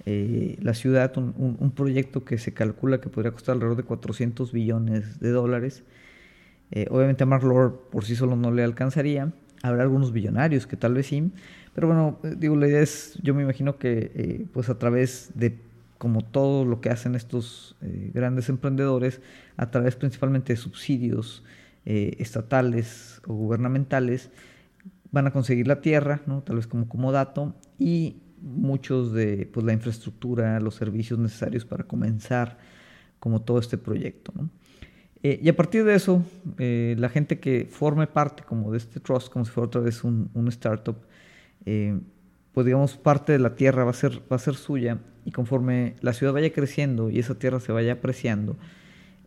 eh, 0.05 0.57
la 0.62 0.74
ciudad, 0.74 1.17
un, 1.17 1.71
proyecto 1.75 2.24
que 2.24 2.38
se 2.38 2.53
calcula 2.53 3.01
que 3.01 3.09
podría 3.09 3.31
costar 3.31 3.53
alrededor 3.53 3.77
de 3.77 3.83
400 3.83 4.51
billones 4.51 5.19
de 5.19 5.31
dólares. 5.31 5.83
Eh, 6.71 6.86
obviamente 6.91 7.24
a 7.24 7.25
Mark 7.25 7.43
Lord 7.43 7.89
por 7.91 8.05
sí 8.05 8.15
solo 8.15 8.36
no 8.36 8.51
le 8.51 8.63
alcanzaría. 8.63 9.33
Habrá 9.63 9.83
algunos 9.83 10.13
billonarios 10.13 10.67
que 10.67 10.77
tal 10.77 10.93
vez 10.93 11.07
sí. 11.07 11.31
Pero 11.74 11.88
bueno, 11.88 12.19
digo, 12.38 12.55
la 12.55 12.67
idea 12.67 12.81
es, 12.81 13.19
yo 13.24 13.33
me 13.33 13.43
imagino 13.43 13.77
que 13.77 14.47
pues 14.53 14.69
a 14.69 14.77
través 14.77 15.31
de 15.36 15.59
como 15.97 16.24
todo 16.24 16.63
lo 16.63 16.79
que 16.79 16.89
hacen 16.89 17.15
estos 17.15 17.75
grandes 18.13 18.50
emprendedores, 18.50 19.21
a 19.57 19.71
través 19.71 19.95
principalmente 19.95 20.53
de 20.53 20.57
subsidios, 20.57 21.43
eh, 21.89 22.17
estatales 22.19 23.21
o 23.27 23.33
gubernamentales 23.33 24.29
van 25.11 25.27
a 25.27 25.31
conseguir 25.31 25.67
la 25.67 25.81
tierra, 25.81 26.21
tal 26.45 26.57
vez 26.57 26.67
como, 26.67 26.87
como 26.87 27.11
dato, 27.11 27.55
y 27.77 28.17
muchos 28.41 29.13
de 29.13 29.49
pues, 29.51 29.65
la 29.65 29.73
infraestructura, 29.73 30.59
los 30.59 30.75
servicios 30.75 31.19
necesarios 31.19 31.65
para 31.65 31.83
comenzar 31.83 32.57
como 33.19 33.41
todo 33.41 33.59
este 33.59 33.77
proyecto. 33.77 34.33
Eh, 35.23 35.39
y 35.41 35.49
a 35.49 35.55
partir 35.55 35.83
de 35.83 35.95
eso, 35.95 36.23
eh, 36.59 36.95
la 36.97 37.09
gente 37.09 37.39
que 37.39 37.67
forme 37.69 38.07
parte 38.07 38.43
como 38.43 38.71
de 38.71 38.77
este 38.77 38.99
trust, 38.99 39.29
como 39.29 39.45
si 39.45 39.51
fuera 39.51 39.67
otra 39.67 39.81
vez 39.81 40.03
un, 40.03 40.29
un 40.33 40.47
startup, 40.49 40.97
pues 42.53 42.65
digamos 42.65 42.97
parte 42.97 43.33
de 43.33 43.39
la 43.39 43.55
tierra 43.55 43.83
va 43.83 43.91
a, 43.91 43.93
ser, 43.93 44.21
va 44.31 44.37
a 44.37 44.39
ser 44.39 44.55
suya 44.55 44.99
y 45.25 45.31
conforme 45.31 45.95
la 46.01 46.13
ciudad 46.13 46.33
vaya 46.33 46.51
creciendo 46.51 47.09
y 47.09 47.19
esa 47.19 47.35
tierra 47.35 47.59
se 47.59 47.71
vaya 47.71 47.93
apreciando, 47.93 48.57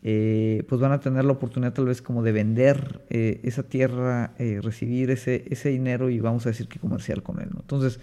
eh, 0.02 0.64
pues 0.66 0.80
van 0.80 0.92
a 0.92 1.00
tener 1.00 1.24
la 1.24 1.32
oportunidad 1.32 1.74
tal 1.74 1.84
vez 1.84 2.00
como 2.00 2.22
de 2.22 2.32
vender 2.32 3.02
eh, 3.10 3.40
esa 3.42 3.64
tierra, 3.64 4.32
eh, 4.38 4.60
recibir 4.62 5.10
ese, 5.10 5.44
ese 5.50 5.68
dinero 5.68 6.08
y 6.08 6.20
vamos 6.20 6.46
a 6.46 6.50
decir 6.50 6.68
que 6.68 6.78
comercial 6.78 7.22
con 7.22 7.40
él. 7.40 7.50
Entonces, 7.54 8.00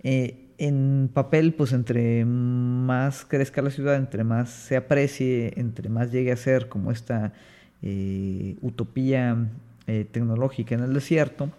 en 0.00 1.10
papel, 1.12 1.54
pues 1.54 1.72
entre 1.72 2.24
más 2.24 3.26
crezca 3.26 3.60
la 3.60 3.70
ciudad, 3.70 3.96
entre 3.96 4.24
más 4.24 4.48
se 4.48 4.76
aprecie, 4.76 5.52
entre 5.56 5.88
más 5.88 6.12
llegue 6.12 6.32
a 6.32 6.36
ser 6.36 6.68
como 6.68 6.92
esta 6.92 7.32
utopía 8.62 9.36
tecnológica 9.86 10.76
en 10.76 10.82
el 10.82 10.94
desierto, 10.94 11.50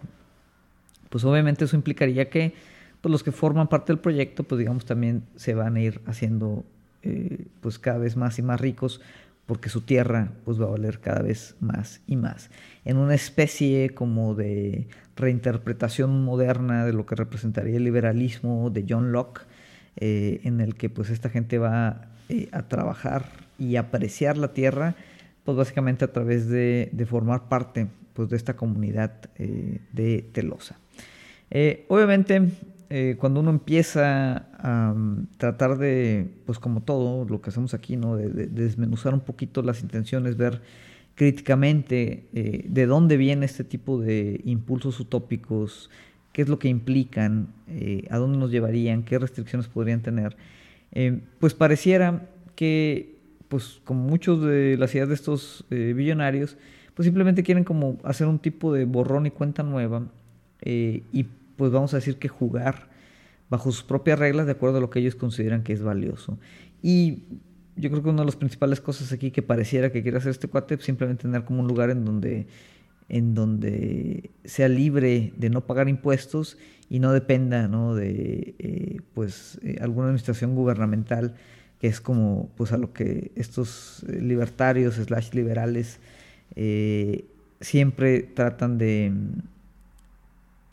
pues 1.10 1.22
obviamente 1.24 1.66
eso 1.66 1.76
implicaría 1.76 2.30
que 2.30 2.54
pues 3.02 3.12
los 3.12 3.22
que 3.22 3.30
forman 3.30 3.68
parte 3.68 3.92
del 3.92 4.00
proyecto, 4.00 4.42
pues 4.42 4.58
digamos 4.58 4.86
también 4.86 5.22
se 5.36 5.54
van 5.54 5.76
a 5.76 5.80
ir 5.82 6.00
haciendo 6.06 6.64
pues 7.60 7.78
cada 7.78 7.98
vez 7.98 8.16
más 8.16 8.38
y 8.38 8.42
más 8.42 8.58
ricos 8.58 9.02
porque 9.50 9.68
su 9.68 9.80
tierra 9.80 10.30
pues 10.44 10.60
va 10.60 10.66
a 10.66 10.70
valer 10.70 11.00
cada 11.00 11.22
vez 11.22 11.56
más 11.58 12.02
y 12.06 12.14
más. 12.14 12.50
En 12.84 12.98
una 12.98 13.16
especie 13.16 13.90
como 13.90 14.36
de 14.36 14.86
reinterpretación 15.16 16.24
moderna 16.24 16.86
de 16.86 16.92
lo 16.92 17.04
que 17.04 17.16
representaría 17.16 17.76
el 17.76 17.82
liberalismo 17.82 18.70
de 18.70 18.86
John 18.88 19.10
Locke, 19.10 19.40
eh, 19.96 20.40
en 20.44 20.60
el 20.60 20.76
que 20.76 20.88
pues 20.88 21.10
esta 21.10 21.30
gente 21.30 21.58
va 21.58 22.12
eh, 22.28 22.48
a 22.52 22.68
trabajar 22.68 23.24
y 23.58 23.74
apreciar 23.74 24.38
la 24.38 24.52
tierra, 24.52 24.94
pues 25.42 25.56
básicamente 25.56 26.04
a 26.04 26.12
través 26.12 26.48
de, 26.48 26.88
formar 27.08 27.48
parte 27.48 27.88
pues 28.12 28.28
de 28.28 28.36
esta 28.36 28.54
comunidad 28.54 29.14
eh, 29.34 29.80
de 29.92 30.30
Telosa. 30.32 30.78
obviamente 31.88 32.50
eh, 32.92 33.14
cuando 33.20 33.38
uno 33.38 33.50
empieza 33.50 34.48
a 34.58 34.92
mm, 34.92 35.28
tratar 35.36 35.78
de, 35.78 36.28
pues 36.44 36.58
como 36.58 36.82
todo 36.82 37.24
lo 37.24 37.40
que 37.40 37.50
hacemos 37.50 37.72
aquí, 37.72 37.96
¿no? 37.96 38.16
De, 38.16 38.28
desmenuzar 38.48 39.14
un 39.14 39.20
poquito 39.20 39.62
las 39.62 39.80
intenciones, 39.82 40.36
ver 40.36 40.60
críticamente 41.14 42.26
eh, 42.34 42.64
de 42.68 42.86
dónde 42.86 43.16
viene 43.16 43.46
este 43.46 43.62
tipo 43.62 44.00
de 44.00 44.40
impulsos 44.44 44.98
utópicos, 44.98 45.88
qué 46.32 46.42
es 46.42 46.48
lo 46.48 46.58
que 46.58 46.66
implican, 46.66 47.54
eh, 47.68 48.08
a 48.10 48.18
dónde 48.18 48.38
nos 48.38 48.50
llevarían, 48.50 49.04
qué 49.04 49.20
restricciones 49.20 49.68
podrían 49.68 50.02
tener, 50.02 50.36
pues 51.38 51.54
pareciera 51.54 52.28
que, 52.56 53.20
pues 53.48 53.80
como 53.84 54.02
muchos 54.02 54.42
de 54.42 54.76
las 54.76 54.92
ideas 54.92 55.06
de 55.06 55.14
estos 55.14 55.64
billonarios, 55.70 56.56
pues 56.94 57.06
simplemente 57.06 57.44
quieren 57.44 57.62
como 57.62 57.98
hacer 58.02 58.26
un 58.26 58.40
tipo 58.40 58.72
de 58.72 58.84
borrón 58.84 59.26
y 59.26 59.30
cuenta 59.30 59.62
nueva 59.62 60.08
y 60.64 61.26
pues 61.60 61.72
vamos 61.72 61.92
a 61.92 61.98
decir 61.98 62.16
que 62.16 62.28
jugar 62.28 62.88
bajo 63.50 63.70
sus 63.70 63.82
propias 63.82 64.18
reglas 64.18 64.46
de 64.46 64.52
acuerdo 64.52 64.78
a 64.78 64.80
lo 64.80 64.88
que 64.88 65.00
ellos 65.00 65.14
consideran 65.14 65.62
que 65.62 65.74
es 65.74 65.82
valioso. 65.82 66.38
Y 66.80 67.24
yo 67.76 67.90
creo 67.90 68.02
que 68.02 68.08
una 68.08 68.22
de 68.22 68.24
las 68.24 68.36
principales 68.36 68.80
cosas 68.80 69.12
aquí 69.12 69.30
que 69.30 69.42
pareciera 69.42 69.92
que 69.92 70.00
quiere 70.00 70.16
hacer 70.16 70.30
este 70.30 70.48
cuate 70.48 70.76
es 70.76 70.82
simplemente 70.84 71.24
tener 71.24 71.44
como 71.44 71.60
un 71.60 71.68
lugar 71.68 71.90
en 71.90 72.06
donde, 72.06 72.46
en 73.10 73.34
donde 73.34 74.30
sea 74.42 74.70
libre 74.70 75.34
de 75.36 75.50
no 75.50 75.66
pagar 75.66 75.90
impuestos 75.90 76.56
y 76.88 76.98
no 76.98 77.12
dependa 77.12 77.68
¿no? 77.68 77.94
de 77.94 78.54
eh, 78.58 79.00
pues, 79.12 79.60
eh, 79.62 79.76
alguna 79.82 80.06
administración 80.06 80.54
gubernamental 80.54 81.34
que 81.78 81.88
es 81.88 82.00
como 82.00 82.50
pues 82.56 82.72
a 82.72 82.78
lo 82.78 82.94
que 82.94 83.32
estos 83.34 84.02
eh, 84.08 84.18
libertarios 84.22 84.94
slash 84.94 85.34
liberales 85.34 86.00
siempre 87.60 88.22
tratan 88.22 88.78
de 88.78 89.12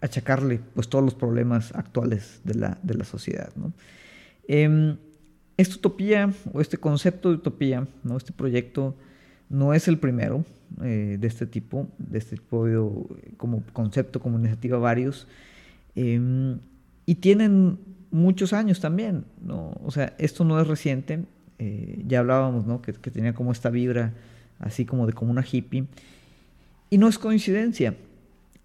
achacarle 0.01 0.59
pues 0.73 0.89
todos 0.89 1.03
los 1.03 1.15
problemas 1.15 1.73
actuales 1.75 2.41
de 2.43 2.55
la, 2.55 2.77
de 2.83 2.93
la 2.93 3.05
sociedad. 3.05 3.51
Em, 4.47 4.97
esta 5.57 5.75
utopía 5.75 6.31
o 6.53 6.61
este 6.61 6.77
concepto 6.77 7.29
de 7.29 7.35
utopía, 7.35 7.87
¿no? 8.03 8.17
este 8.17 8.31
proyecto, 8.31 8.95
no 9.49 9.73
es 9.73 9.87
el 9.87 9.97
primero 9.97 10.45
eh, 10.83 11.17
de 11.19 11.27
este 11.27 11.45
tipo, 11.45 11.87
de 11.97 12.17
este 12.17 12.35
tipo 12.35 13.07
como 13.37 13.63
concepto, 13.73 14.19
como 14.19 14.37
iniciativa 14.37 14.77
varios, 14.77 15.27
em, 15.95 16.59
y 17.05 17.15
tienen 17.15 17.79
muchos 18.11 18.53
años 18.53 18.79
también, 18.79 19.25
¿no? 19.41 19.73
O 19.83 19.91
sea, 19.91 20.13
esto 20.17 20.43
no 20.43 20.59
es 20.59 20.67
reciente, 20.67 21.23
eh, 21.59 22.03
ya 22.05 22.19
hablábamos, 22.19 22.65
¿no? 22.65 22.81
Que, 22.81 22.93
tenía 22.93 23.33
como 23.33 23.51
esta 23.51 23.69
vibra, 23.69 24.13
así 24.59 24.85
como 24.85 25.07
de 25.07 25.13
como 25.13 25.31
una 25.31 25.45
hippie, 25.49 25.85
y 26.89 26.97
no 26.97 27.07
es 27.07 27.17
coincidencia. 27.17 27.95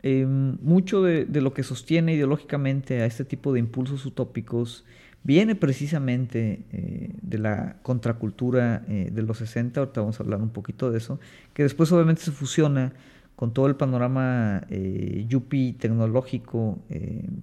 Em, 0.03 0.57
mucho 0.63 1.03
de, 1.03 1.27
lo 1.41 1.55
que 1.55 1.63
sostiene 1.63 2.15
ideológicamente 2.15 3.03
a 3.03 3.07
este 3.07 3.25
tipo 3.25 3.53
de 3.53 3.61
impulsos 3.61 4.05
utópicos 4.05 4.85
viene 5.23 5.55
precisamente 5.55 6.65
eh, 6.73 7.11
de 7.23 7.39
la 7.39 7.77
contracultura 7.83 8.85
eh, 8.89 9.11
de 9.13 9.23
los 9.23 9.39
60, 9.39 9.79
ahorita 9.79 10.01
vamos 10.01 10.19
a 10.19 10.25
hablar 10.25 10.41
un 10.41 10.51
poquito 10.51 10.91
de 10.91 10.99
eso, 10.99 11.21
que 11.55 11.63
después 11.63 11.93
obviamente 11.93 12.23
se 12.23 12.33
fusiona 12.33 12.93
con 13.37 13.53
todo 13.53 13.67
el 13.67 13.77
panorama 13.77 14.65
eh, 14.71 15.25
yuppie 15.29 15.75
tecnológico 15.75 16.79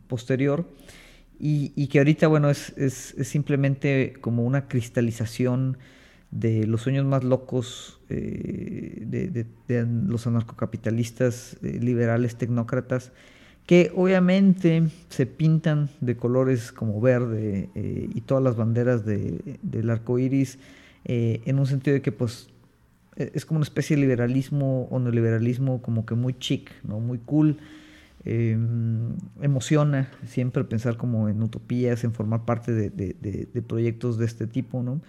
posterior. 0.07 0.65
Y, 1.41 1.87
que 1.87 1.99
ahorita, 1.99 2.27
bueno, 2.27 2.49
es, 2.49 3.15
simplemente 3.23 4.13
como 4.19 4.43
una 4.43 4.67
cristalización 4.67 5.77
de 6.31 6.67
los 6.67 6.81
sueños 6.81 7.05
más 7.05 7.23
locos 7.23 7.98
de, 8.09 9.45
de, 9.67 9.85
los 10.07 10.25
anarcocapitalistas 10.25 11.57
liberales 11.61 12.35
tecnócratas 12.35 13.11
que 13.69 13.91
obviamente 13.95 14.87
se 15.09 15.27
pintan 15.27 15.89
de 16.01 16.17
colores 16.17 16.71
como 16.71 16.99
verde 16.99 17.69
eh, 17.75 18.09
y 18.11 18.21
todas 18.21 18.43
las 18.43 18.55
banderas 18.55 19.05
de, 19.05 19.59
del 19.61 19.91
arco 19.91 20.17
iris, 20.17 20.57
eh, 21.05 21.41
en 21.45 21.59
un 21.59 21.67
sentido 21.67 21.93
de 21.93 22.01
que 22.01 22.11
pues 22.11 22.49
e, 23.15 23.29
es 23.35 23.45
como 23.45 23.59
una 23.59 23.65
especie 23.65 23.95
de 23.95 24.01
liberalismo 24.01 24.87
o 24.89 24.97
neoliberalismo 24.97 25.83
como 25.83 26.03
que 26.07 26.15
muy 26.15 26.33
chic, 26.33 26.71
¿no? 26.83 26.99
muy 26.99 27.19
cool. 27.19 27.57
Em, 28.25 29.15
emociona 29.39 30.09
siempre 30.25 30.63
pensar 30.63 30.97
como 30.97 31.29
en 31.29 31.41
utopías, 31.43 32.03
en 32.03 32.11
formar 32.11 32.45
parte 32.45 32.71
de, 32.73 32.89
de 32.89 33.61
proyectos 33.61 34.17
de 34.17 34.25
este 34.25 34.47
tipo, 34.47 34.81
¿no? 34.81 34.99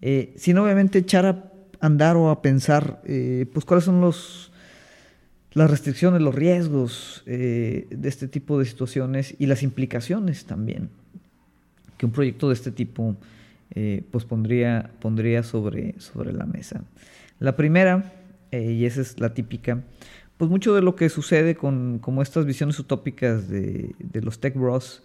Eh, 0.00 0.34
sin 0.36 0.58
obviamente 0.58 0.98
echar 0.98 1.26
a 1.26 1.52
andar 1.80 2.16
o 2.16 2.30
a 2.30 2.42
pensar, 2.42 3.02
pues 3.52 3.64
cuáles 3.64 3.84
son 3.84 4.00
los 4.00 4.48
las 5.52 5.70
restricciones, 5.70 6.20
los 6.20 6.34
riesgos 6.34 7.22
eh, 7.26 7.86
de 7.90 8.08
este 8.08 8.28
tipo 8.28 8.58
de 8.58 8.64
situaciones 8.64 9.34
y 9.38 9.46
las 9.46 9.62
implicaciones 9.62 10.44
también 10.44 10.90
que 11.96 12.06
un 12.06 12.12
proyecto 12.12 12.48
de 12.48 12.54
este 12.54 12.70
tipo 12.70 13.16
eh, 13.74 14.04
pues 14.12 14.24
pondría, 14.24 14.92
pondría 15.00 15.42
sobre, 15.42 15.98
sobre 16.00 16.32
la 16.32 16.46
mesa. 16.46 16.84
La 17.40 17.56
primera, 17.56 18.12
eh, 18.52 18.70
y 18.70 18.86
esa 18.86 19.00
es 19.00 19.18
la 19.18 19.34
típica, 19.34 19.82
pues 20.36 20.48
mucho 20.48 20.74
de 20.76 20.80
lo 20.80 20.94
que 20.94 21.08
sucede 21.08 21.56
con 21.56 21.98
como 21.98 22.22
estas 22.22 22.46
visiones 22.46 22.78
utópicas 22.78 23.48
de, 23.48 23.96
de 23.98 24.22
los 24.22 24.38
tech 24.38 24.54
bros, 24.54 25.02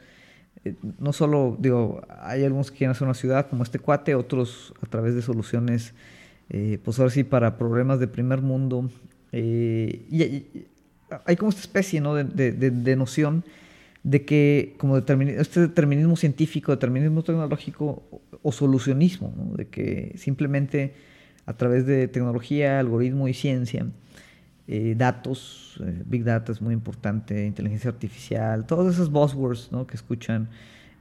no 0.99 1.11
solo, 1.13 1.57
digo, 1.59 2.01
hay 2.21 2.43
algunos 2.43 2.69
que 2.69 2.77
quieren 2.77 2.91
hacer 2.91 3.05
una 3.05 3.15
ciudad 3.15 3.49
como 3.49 3.63
este 3.63 3.79
cuate, 3.79 4.13
otros 4.13 4.73
a 4.81 4.85
través 4.85 5.15
de 5.15 5.23
soluciones, 5.23 5.95
pues 6.83 6.99
ahora 6.99 7.11
sí, 7.11 7.23
para 7.23 7.57
problemas 7.57 7.99
de 7.99 8.07
primer 8.07 8.41
mundo, 8.41 8.89
eh, 9.33 10.05
y, 10.11 10.67
hay 11.25 11.35
como 11.35 11.49
esta 11.49 11.61
especie 11.61 11.99
¿no? 11.99 12.15
de, 12.15 12.95
noción 12.95 13.43
de 14.03 14.25
que 14.25 14.75
como 14.77 14.97
este 14.97 15.59
determinismo 15.59 16.15
científico, 16.15 16.71
determinismo 16.71 17.23
tecnológico 17.23 18.03
o, 18.41 18.51
solucionismo, 18.51 19.53
de 19.55 19.67
que 19.67 20.13
simplemente 20.17 20.93
a 21.45 21.53
través 21.53 21.85
de 21.85 22.07
tecnología, 22.07 22.79
algoritmo 22.79 23.27
y 23.27 23.33
ciencia, 23.33 23.85
eh, 24.67 24.95
datos, 24.97 25.81
eh, 25.85 26.03
big 26.05 26.23
data 26.23 26.51
es 26.51 26.61
muy 26.61 26.73
importante, 26.73 27.45
inteligencia 27.45 27.89
artificial, 27.89 28.65
todos 28.65 28.93
esos 28.93 29.11
buzzwords 29.11 29.71
¿no? 29.71 29.85
que 29.87 29.95
escuchan 29.95 30.49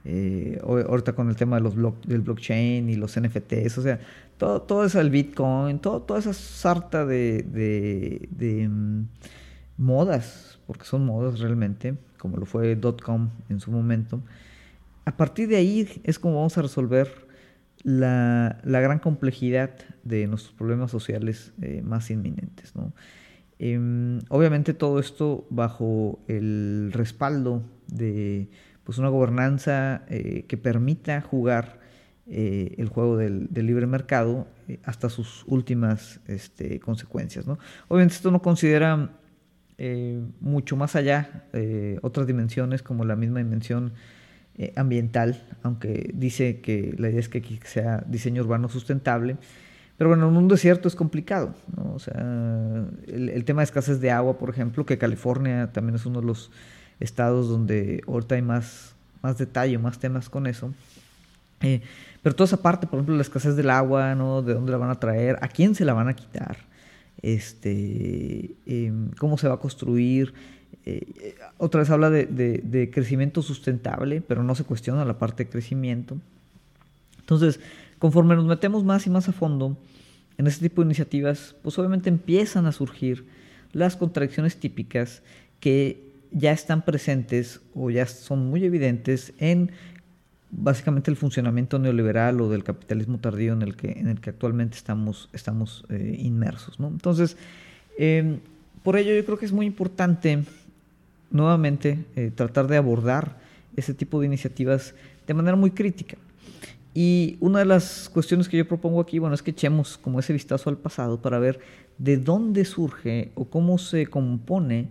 ahorita 0.05 1.13
con 1.13 1.29
el 1.29 1.35
tema 1.35 1.59
del 1.59 2.21
blockchain 2.21 2.89
y 2.89 2.95
los 2.95 3.19
NFTs, 3.19 3.77
o 3.77 3.81
sea, 3.81 3.99
todo, 4.37 4.61
todo 4.61 4.85
eso, 4.85 4.99
el 4.99 5.09
Bitcoin, 5.09 5.79
todo, 5.79 6.01
toda 6.01 6.19
esa 6.19 6.33
sarta 6.33 7.05
de, 7.05 8.67
mm, 8.69 9.03
modas, 9.77 10.59
porque 10.67 10.85
son 10.85 11.05
modas 11.05 11.39
realmente, 11.39 11.95
como 12.17 12.37
lo 12.37 12.45
fue 12.45 12.79
.com 13.03 13.29
en 13.49 13.59
su 13.59 13.71
momento. 13.71 14.21
A 15.05 15.15
partir 15.17 15.47
de 15.47 15.57
ahí 15.57 16.01
es 16.03 16.19
como 16.19 16.35
vamos 16.35 16.57
a 16.57 16.61
resolver 16.61 17.09
la, 17.83 18.59
la 18.63 18.79
gran 18.79 18.99
complejidad 18.99 19.71
de 20.03 20.27
nuestros 20.27 20.53
problemas 20.53 20.91
sociales 20.91 21.53
eh, 21.61 21.81
más 21.83 22.09
inminentes. 22.09 22.73
Em, 23.59 24.19
obviamente 24.29 24.73
todo 24.73 24.99
esto 24.99 25.45
bajo 25.49 26.19
el 26.27 26.91
respaldo 26.93 27.63
de 27.87 28.49
pues, 28.83 28.97
una 28.97 29.09
gobernanza 29.09 30.03
eh, 30.09 30.45
que 30.47 30.57
permita 30.57 31.21
jugar 31.21 31.79
eh, 32.27 32.75
el 32.77 32.89
juego 32.89 33.17
del, 33.17 33.49
libre 33.53 33.85
mercado 33.85 34.47
eh, 34.67 34.79
hasta 34.83 35.09
sus 35.09 35.43
últimas 35.47 36.19
este, 36.27 36.79
consecuencias. 36.79 37.47
¿no? 37.47 37.57
Obviamente 37.87 38.15
esto 38.15 38.31
no 38.31 38.41
considera 38.41 39.11
mucho 40.39 40.77
más 40.77 40.95
allá 40.95 41.43
otras 42.03 42.25
dimensiones 42.25 42.83
como 42.83 43.03
la 43.03 43.17
misma 43.17 43.39
dimensión 43.39 43.91
ambiental, 44.77 45.45
aunque 45.61 46.11
dice 46.13 46.61
que 46.61 46.95
la 46.97 47.09
idea 47.09 47.19
es 47.19 47.27
que 47.27 47.41
sea 47.65 48.01
diseño 48.07 48.43
urbano 48.43 48.69
sustentable. 48.69 49.35
Pero 49.97 50.11
bueno, 50.11 50.29
en 50.29 50.37
un 50.37 50.47
desierto 50.47 50.87
es 50.87 50.95
complicado, 50.95 51.53
¿no? 51.75 51.95
O 51.95 51.99
sea, 51.99 52.13
el, 53.07 53.29
el, 53.29 53.43
tema 53.43 53.61
de 53.61 53.65
escasez 53.65 53.99
de 53.99 54.11
agua, 54.11 54.37
por 54.37 54.51
ejemplo, 54.51 54.85
que 54.85 54.97
California 54.97 55.71
también 55.73 55.95
es 55.95 56.05
uno 56.05 56.21
de 56.21 56.27
los 56.27 56.51
estados 56.99 57.49
donde 57.49 58.03
ahorita 58.07 58.35
hay 58.35 58.41
más, 58.41 58.93
más 59.21 59.37
detalle, 59.37 59.77
más 59.77 59.99
temas 59.99 60.29
con 60.29 60.47
eso. 60.47 60.73
Eh, 61.61 61.81
pero 62.21 62.35
toda 62.35 62.45
esa 62.45 62.61
parte, 62.61 62.87
por 62.87 62.99
ejemplo, 62.99 63.15
la 63.15 63.21
escasez 63.21 63.55
del 63.55 63.69
agua, 63.69 64.15
¿no? 64.15 64.41
De 64.41 64.53
dónde 64.53 64.71
la 64.71 64.77
van 64.77 64.89
a 64.89 64.99
traer, 64.99 65.37
a 65.41 65.47
quién 65.47 65.75
se 65.75 65.85
la 65.85 65.93
van 65.93 66.07
a 66.07 66.13
quitar, 66.13 66.57
este, 67.21 68.55
em, 68.65 69.09
cómo 69.17 69.37
se 69.37 69.47
va 69.47 69.55
a 69.55 69.59
construir. 69.59 70.33
Eh, 70.85 71.35
otra 71.57 71.79
vez 71.79 71.89
habla 71.89 72.09
de, 72.09 72.89
crecimiento 72.93 73.41
sustentable, 73.41 74.21
pero 74.21 74.43
no 74.43 74.55
se 74.55 74.63
cuestiona 74.63 75.05
la 75.05 75.17
parte 75.17 75.45
de 75.45 75.49
crecimiento. 75.49 76.17
Entonces, 77.19 77.59
conforme 77.99 78.35
nos 78.35 78.45
metemos 78.45 78.83
más 78.83 79.07
y 79.07 79.09
más 79.09 79.29
a 79.29 79.31
fondo 79.33 79.77
en 80.37 80.47
este 80.47 80.67
tipo 80.67 80.81
de 80.81 80.87
iniciativas, 80.87 81.55
pues 81.61 81.77
obviamente 81.79 82.09
empiezan 82.09 82.65
a 82.65 82.71
surgir 82.71 83.25
las 83.71 83.95
contradicciones 83.95 84.57
típicas 84.57 85.21
que 85.59 86.12
ya 86.33 86.51
están 86.51 86.83
presentes 86.83 87.61
o 87.75 87.89
ya 87.89 88.05
son 88.05 88.47
muy 88.49 88.65
evidentes 88.65 89.33
en 89.37 89.71
básicamente 90.51 91.09
el 91.09 91.17
funcionamiento 91.17 91.79
neoliberal 91.79 92.41
o 92.41 92.49
del 92.49 92.63
capitalismo 92.63 93.19
tardío 93.19 93.53
en 93.53 93.61
el 93.61 93.75
que, 93.75 93.91
en 93.91 94.07
el 94.07 94.19
que 94.19 94.31
actualmente 94.31 94.77
estamos, 94.77 95.29
estamos 95.33 95.85
eh, 95.89 96.15
inmersos. 96.19 96.79
¿no? 96.79 96.87
Entonces, 96.87 97.37
em, 97.97 98.39
por 98.83 98.97
ello 98.97 99.13
yo 99.15 99.25
creo 99.25 99.37
que 99.37 99.45
es 99.45 99.51
muy 99.51 99.65
importante 99.65 100.43
nuevamente 101.31 102.05
eh, 102.15 102.31
tratar 102.33 102.67
de 102.67 102.77
abordar 102.77 103.37
ese 103.75 103.93
tipo 103.93 104.19
de 104.19 104.27
iniciativas 104.27 104.93
de 105.25 105.33
manera 105.33 105.55
muy 105.55 105.71
crítica. 105.71 106.17
Y 106.93 107.37
una 107.39 107.59
de 107.59 107.65
las 107.65 108.07
cuestiones 108.09 108.47
que 108.47 108.57
yo 108.57 108.67
propongo 108.67 109.01
aquí, 109.01 109.17
bueno, 109.17 109.33
es 109.33 109.41
que 109.41 109.49
echemos 109.49 109.97
como 109.97 110.19
ese 110.19 110.31
vistazo 110.31 110.69
al 110.69 110.77
pasado 110.77 111.19
para 111.19 111.39
ver 111.39 111.59
de 111.97 112.17
dónde 112.17 112.65
surge 112.65 113.31
o 113.33 113.45
cómo 113.45 113.79
se 113.79 114.05
compone 114.05 114.89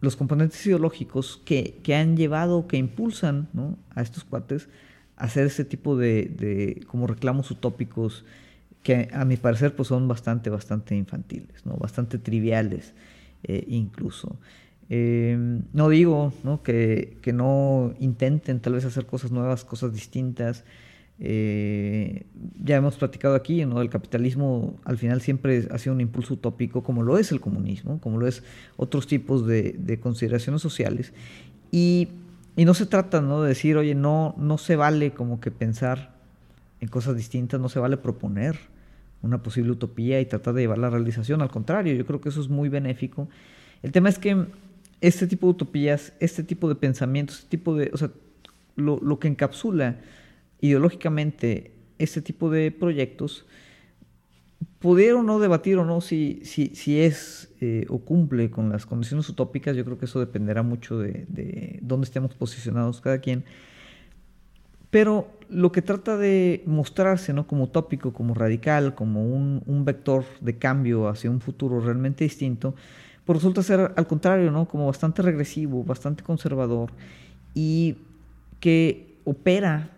los 0.00 0.16
componentes 0.16 0.64
ideológicos 0.66 1.40
que, 1.44 1.80
que 1.82 1.94
han 1.94 2.16
llevado, 2.16 2.66
que 2.66 2.76
impulsan 2.76 3.48
a 3.94 4.02
estos 4.02 4.24
cuates 4.24 4.68
a 5.16 5.24
hacer 5.24 5.46
ese 5.46 5.64
tipo 5.64 5.96
de, 5.96 6.24
de, 6.24 6.84
como 6.86 7.06
reclamos 7.06 7.50
utópicos 7.50 8.24
que 8.82 9.08
a 9.12 9.24
mi 9.24 9.36
parecer 9.36 9.74
pues 9.74 9.88
son 9.88 10.06
bastante, 10.06 10.50
bastante 10.50 10.94
infantiles, 10.94 11.66
¿no? 11.66 11.76
bastante 11.76 12.18
triviales 12.18 12.94
eh, 13.42 13.64
incluso. 13.68 14.38
Em, 14.88 15.62
no 15.74 15.88
digo 15.90 16.32
Que, 16.64 17.18
que, 17.20 17.32
no 17.32 17.94
intenten 18.00 18.60
tal 18.60 18.72
vez 18.74 18.84
hacer 18.84 19.04
cosas 19.04 19.30
nuevas, 19.30 19.64
cosas 19.64 19.92
distintas, 19.92 20.64
eh, 21.20 22.26
ya 22.62 22.76
hemos 22.76 22.96
platicado 22.96 23.34
aquí, 23.34 23.64
¿no? 23.64 23.80
el 23.80 23.90
capitalismo 23.90 24.78
al 24.84 24.98
final 24.98 25.20
siempre 25.20 25.66
ha 25.70 25.78
sido 25.78 25.94
un 25.94 26.00
impulso 26.00 26.34
utópico, 26.34 26.82
como 26.82 27.02
lo 27.02 27.18
es 27.18 27.32
el 27.32 27.40
comunismo, 27.40 28.00
como 28.00 28.18
lo 28.18 28.28
es 28.28 28.44
otros 28.76 29.06
tipos 29.06 29.46
de, 29.46 29.98
consideraciones 30.00 30.62
sociales. 30.62 31.12
Y, 31.70 32.08
no 32.56 32.74
se 32.74 32.86
trata 32.86 33.20
¿no? 33.20 33.42
de 33.42 33.50
decir, 33.50 33.76
oye, 33.76 33.94
no, 33.94 34.34
no 34.36 34.58
se 34.58 34.74
vale 34.74 35.12
como 35.12 35.40
que 35.40 35.52
pensar 35.52 36.14
en 36.80 36.88
cosas 36.88 37.16
distintas, 37.16 37.60
no 37.60 37.68
se 37.68 37.78
vale 37.78 37.96
proponer 37.96 38.58
una 39.22 39.42
posible 39.42 39.70
utopía 39.70 40.20
y 40.20 40.26
tratar 40.26 40.54
de 40.54 40.62
llevar 40.62 40.78
la 40.78 40.90
realización. 40.90 41.40
Al 41.40 41.50
contrario, 41.50 41.94
yo 41.94 42.04
creo 42.04 42.20
que 42.20 42.28
eso 42.28 42.40
es 42.40 42.48
muy 42.48 42.68
benéfico. 42.68 43.28
El 43.82 43.92
tema 43.92 44.08
es 44.08 44.18
que 44.18 44.46
este 45.00 45.28
tipo 45.28 45.46
de 45.46 45.50
utopías, 45.52 46.12
este 46.18 46.42
tipo 46.42 46.68
de 46.68 46.74
pensamientos, 46.74 47.38
este 47.38 47.50
tipo 47.50 47.76
de, 47.76 47.90
o 47.92 47.96
sea, 47.96 48.10
lo, 48.74 48.98
lo 49.00 49.20
que 49.20 49.28
encapsula 49.28 49.98
ideológicamente 50.60 51.72
este 51.98 52.22
tipo 52.22 52.50
de 52.50 52.70
proyectos, 52.70 53.46
pudieron 54.78 55.26
no 55.26 55.38
debatir 55.40 55.78
o 55.78 55.84
no 55.84 56.00
si, 56.00 56.40
si, 56.44 56.68
si 56.74 57.00
es 57.00 57.52
eh, 57.60 57.86
o 57.88 57.98
cumple 57.98 58.50
con 58.50 58.70
las 58.70 58.86
condiciones 58.86 59.28
utópicas, 59.28 59.76
yo 59.76 59.84
creo 59.84 59.98
que 59.98 60.04
eso 60.04 60.20
dependerá 60.20 60.62
mucho 60.62 60.98
de, 60.98 61.26
de, 61.28 61.78
dónde 61.82 62.04
estemos 62.04 62.34
posicionados 62.34 63.00
cada 63.00 63.18
quien. 63.18 63.44
Pero 64.90 65.28
lo 65.50 65.72
que 65.72 65.82
trata 65.82 66.16
de 66.16 66.62
mostrarse 66.64 67.32
¿no? 67.32 67.46
como 67.46 67.64
utópico, 67.64 68.12
como 68.12 68.34
radical, 68.34 68.94
como 68.94 69.26
un, 69.26 69.62
un 69.66 69.84
vector 69.84 70.24
de 70.40 70.56
cambio 70.56 71.08
hacia 71.08 71.30
un 71.30 71.40
futuro 71.40 71.80
realmente 71.80 72.24
distinto, 72.24 72.74
pues 73.24 73.38
resulta 73.38 73.62
ser 73.62 73.92
al 73.94 74.06
contrario, 74.06 74.50
¿no? 74.50 74.66
como 74.66 74.86
bastante 74.86 75.20
regresivo, 75.20 75.84
bastante 75.84 76.22
conservador 76.22 76.90
y 77.52 77.96
que 78.60 79.16
opera 79.24 79.90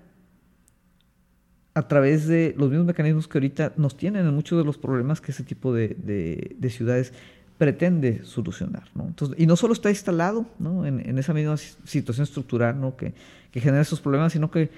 a 1.74 1.86
través 1.86 2.26
de 2.26 2.54
los 2.58 2.68
mismos 2.68 2.86
mecanismos 2.86 3.28
que 3.28 3.38
ahorita 3.38 3.72
nos 3.76 3.96
tienen 3.96 4.26
en 4.26 4.34
muchos 4.34 4.58
de 4.58 4.64
los 4.64 4.76
problemas 4.76 5.20
que 5.20 5.30
ese 5.30 5.44
tipo 5.44 5.72
de, 5.72 5.96
de, 5.96 6.70
ciudades 6.70 7.12
pretende 7.58 8.24
solucionar. 8.24 8.84
¿no? 8.94 9.14
Y 9.36 9.46
no 9.46 9.56
solo 9.56 9.72
está 9.72 9.90
instalado 9.90 10.46
¿no? 10.58 10.84
en, 10.84 11.18
esa 11.18 11.32
misma 11.32 11.56
situación 11.56 12.24
estructural 12.24 12.80
¿no? 12.80 12.96
que, 12.96 13.14
genera 13.52 13.82
esos 13.82 14.00
problemas, 14.00 14.32
sino 14.32 14.50
que 14.50 14.70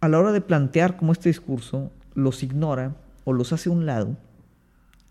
a 0.00 0.08
la 0.08 0.18
hora 0.18 0.32
de 0.32 0.40
plantear 0.40 0.96
como 0.96 1.12
este 1.12 1.28
discurso 1.28 1.90
los 2.14 2.42
ignora 2.42 2.94
o 3.24 3.32
los 3.32 3.52
hace 3.52 3.68
a 3.68 3.72
un 3.72 3.86
lado 3.86 4.16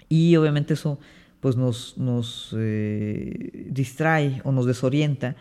y 0.10 0.36
obviamente 0.36 0.74
eso 0.74 1.00
pues 1.40 1.56
nos, 1.56 1.98
nos 1.98 2.54
eh, 2.58 3.68
distrae 3.72 4.42
o 4.44 4.52
nos 4.52 4.66
desorienta 4.66 5.36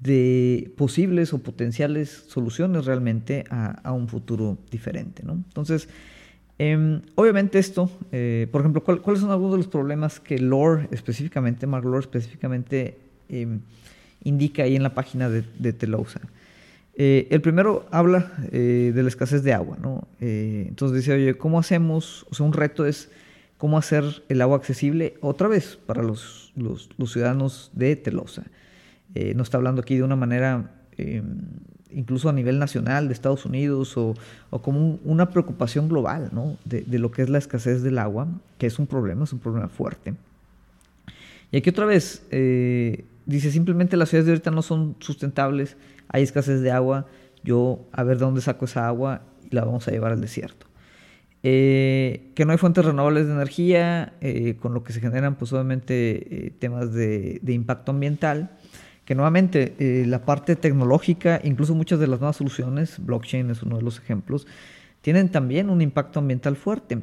de 0.00 0.72
posibles 0.76 1.32
o 1.32 1.38
potenciales 1.38 2.24
soluciones 2.28 2.84
realmente 2.84 3.44
a, 3.50 3.92
un 3.92 4.08
futuro 4.08 4.58
diferente. 4.70 5.22
¿no? 5.24 5.32
Entonces, 5.32 5.88
em, 6.58 7.00
obviamente 7.14 7.58
esto, 7.58 7.90
eh, 8.12 8.46
por 8.52 8.60
ejemplo, 8.60 8.82
¿cuáles 8.82 9.20
son 9.20 9.30
algunos 9.30 9.52
de 9.52 9.58
los 9.58 9.68
problemas 9.68 10.20
que 10.20 10.38
Lore 10.38 10.88
específicamente, 10.90 11.66
Mark 11.66 11.84
Lore 11.84 12.00
específicamente 12.00 12.98
em, 13.28 13.60
indica 14.22 14.64
ahí 14.64 14.76
en 14.76 14.82
la 14.82 14.94
página 14.94 15.30
de, 15.30 15.44
de 15.58 15.72
Telousa? 15.72 16.20
Eh, 16.96 17.26
el 17.30 17.40
primero 17.40 17.86
habla 17.90 18.30
eh, 18.52 18.92
de 18.94 19.02
la 19.02 19.08
escasez 19.08 19.42
de 19.42 19.52
agua, 19.52 19.76
¿no? 19.82 20.06
entonces 20.20 20.98
dice, 20.98 21.14
oye, 21.14 21.36
¿cómo 21.36 21.58
hacemos? 21.58 22.24
O 22.30 22.34
sea, 22.34 22.46
un 22.46 22.52
reto 22.52 22.86
es 22.86 23.10
cómo 23.58 23.78
hacer 23.78 24.04
el 24.28 24.40
agua 24.42 24.56
accesible 24.56 25.14
otra 25.20 25.48
vez 25.48 25.76
para 25.86 26.02
los, 26.02 26.52
los, 26.54 26.90
los 26.98 27.12
ciudadanos 27.12 27.70
de 27.74 27.96
Telosa. 27.96 28.44
Eh, 29.14 29.34
no 29.34 29.42
está 29.42 29.58
hablando 29.58 29.80
aquí 29.80 29.96
de 29.96 30.02
una 30.02 30.16
manera 30.16 30.72
em, 30.96 31.36
incluso 31.94 32.28
a 32.28 32.32
nivel 32.32 32.58
nacional 32.58 33.06
de 33.06 33.14
Estados 33.14 33.46
Unidos 33.46 33.96
o, 33.96 34.14
como 34.50 34.98
una 35.04 35.30
preocupación 35.30 35.88
global 35.88 36.30
¿no? 36.32 36.56
de, 36.64 36.98
lo 36.98 37.10
que 37.12 37.22
es 37.22 37.28
la 37.28 37.38
escasez 37.38 37.82
del 37.82 37.98
agua, 37.98 38.26
que 38.58 38.66
es 38.66 38.78
un 38.78 38.86
problema, 38.86 39.24
es 39.24 39.32
un 39.32 39.38
problema 39.38 39.68
fuerte. 39.68 40.14
Y 41.52 41.58
aquí 41.58 41.70
otra 41.70 41.86
vez, 41.86 42.26
eh, 42.32 43.04
dice 43.26 43.52
simplemente 43.52 43.96
las 43.96 44.08
ciudades 44.08 44.26
de 44.26 44.32
ahorita 44.32 44.50
no 44.50 44.62
son 44.62 44.96
sustentables, 44.98 45.76
hay 46.08 46.24
escasez 46.24 46.60
de 46.60 46.72
agua, 46.72 47.06
yo 47.44 47.86
a 47.92 48.02
ver 48.02 48.18
de 48.18 48.24
dónde 48.24 48.40
saco 48.40 48.64
esa 48.64 48.88
agua 48.88 49.22
y 49.48 49.54
la 49.54 49.64
vamos 49.64 49.86
a 49.86 49.92
llevar 49.92 50.10
al 50.10 50.20
desierto. 50.20 50.66
Eh, 51.46 52.32
que 52.34 52.44
no 52.46 52.52
hay 52.52 52.58
fuentes 52.58 52.84
renovables 52.84 53.26
de 53.26 53.34
energía, 53.34 54.14
con 54.60 54.74
lo 54.74 54.82
que 54.82 54.92
se 54.92 55.00
generan 55.00 55.36
pues 55.36 55.52
obviamente 55.52 56.54
temas 56.58 56.92
de 56.92 57.40
impacto 57.46 57.92
ambiental 57.92 58.50
que 59.04 59.14
nuevamente 59.14 59.74
eh, 59.78 60.06
la 60.06 60.24
parte 60.24 60.56
tecnológica, 60.56 61.40
incluso 61.44 61.74
muchas 61.74 61.98
de 62.00 62.06
las 62.06 62.20
nuevas 62.20 62.36
soluciones, 62.36 62.96
blockchain 62.98 63.50
es 63.50 63.62
uno 63.62 63.76
de 63.76 63.82
los 63.82 63.98
ejemplos, 63.98 64.46
tienen 65.02 65.28
también 65.28 65.68
un 65.68 65.82
impacto 65.82 66.20
ambiental 66.20 66.56
fuerte, 66.56 67.02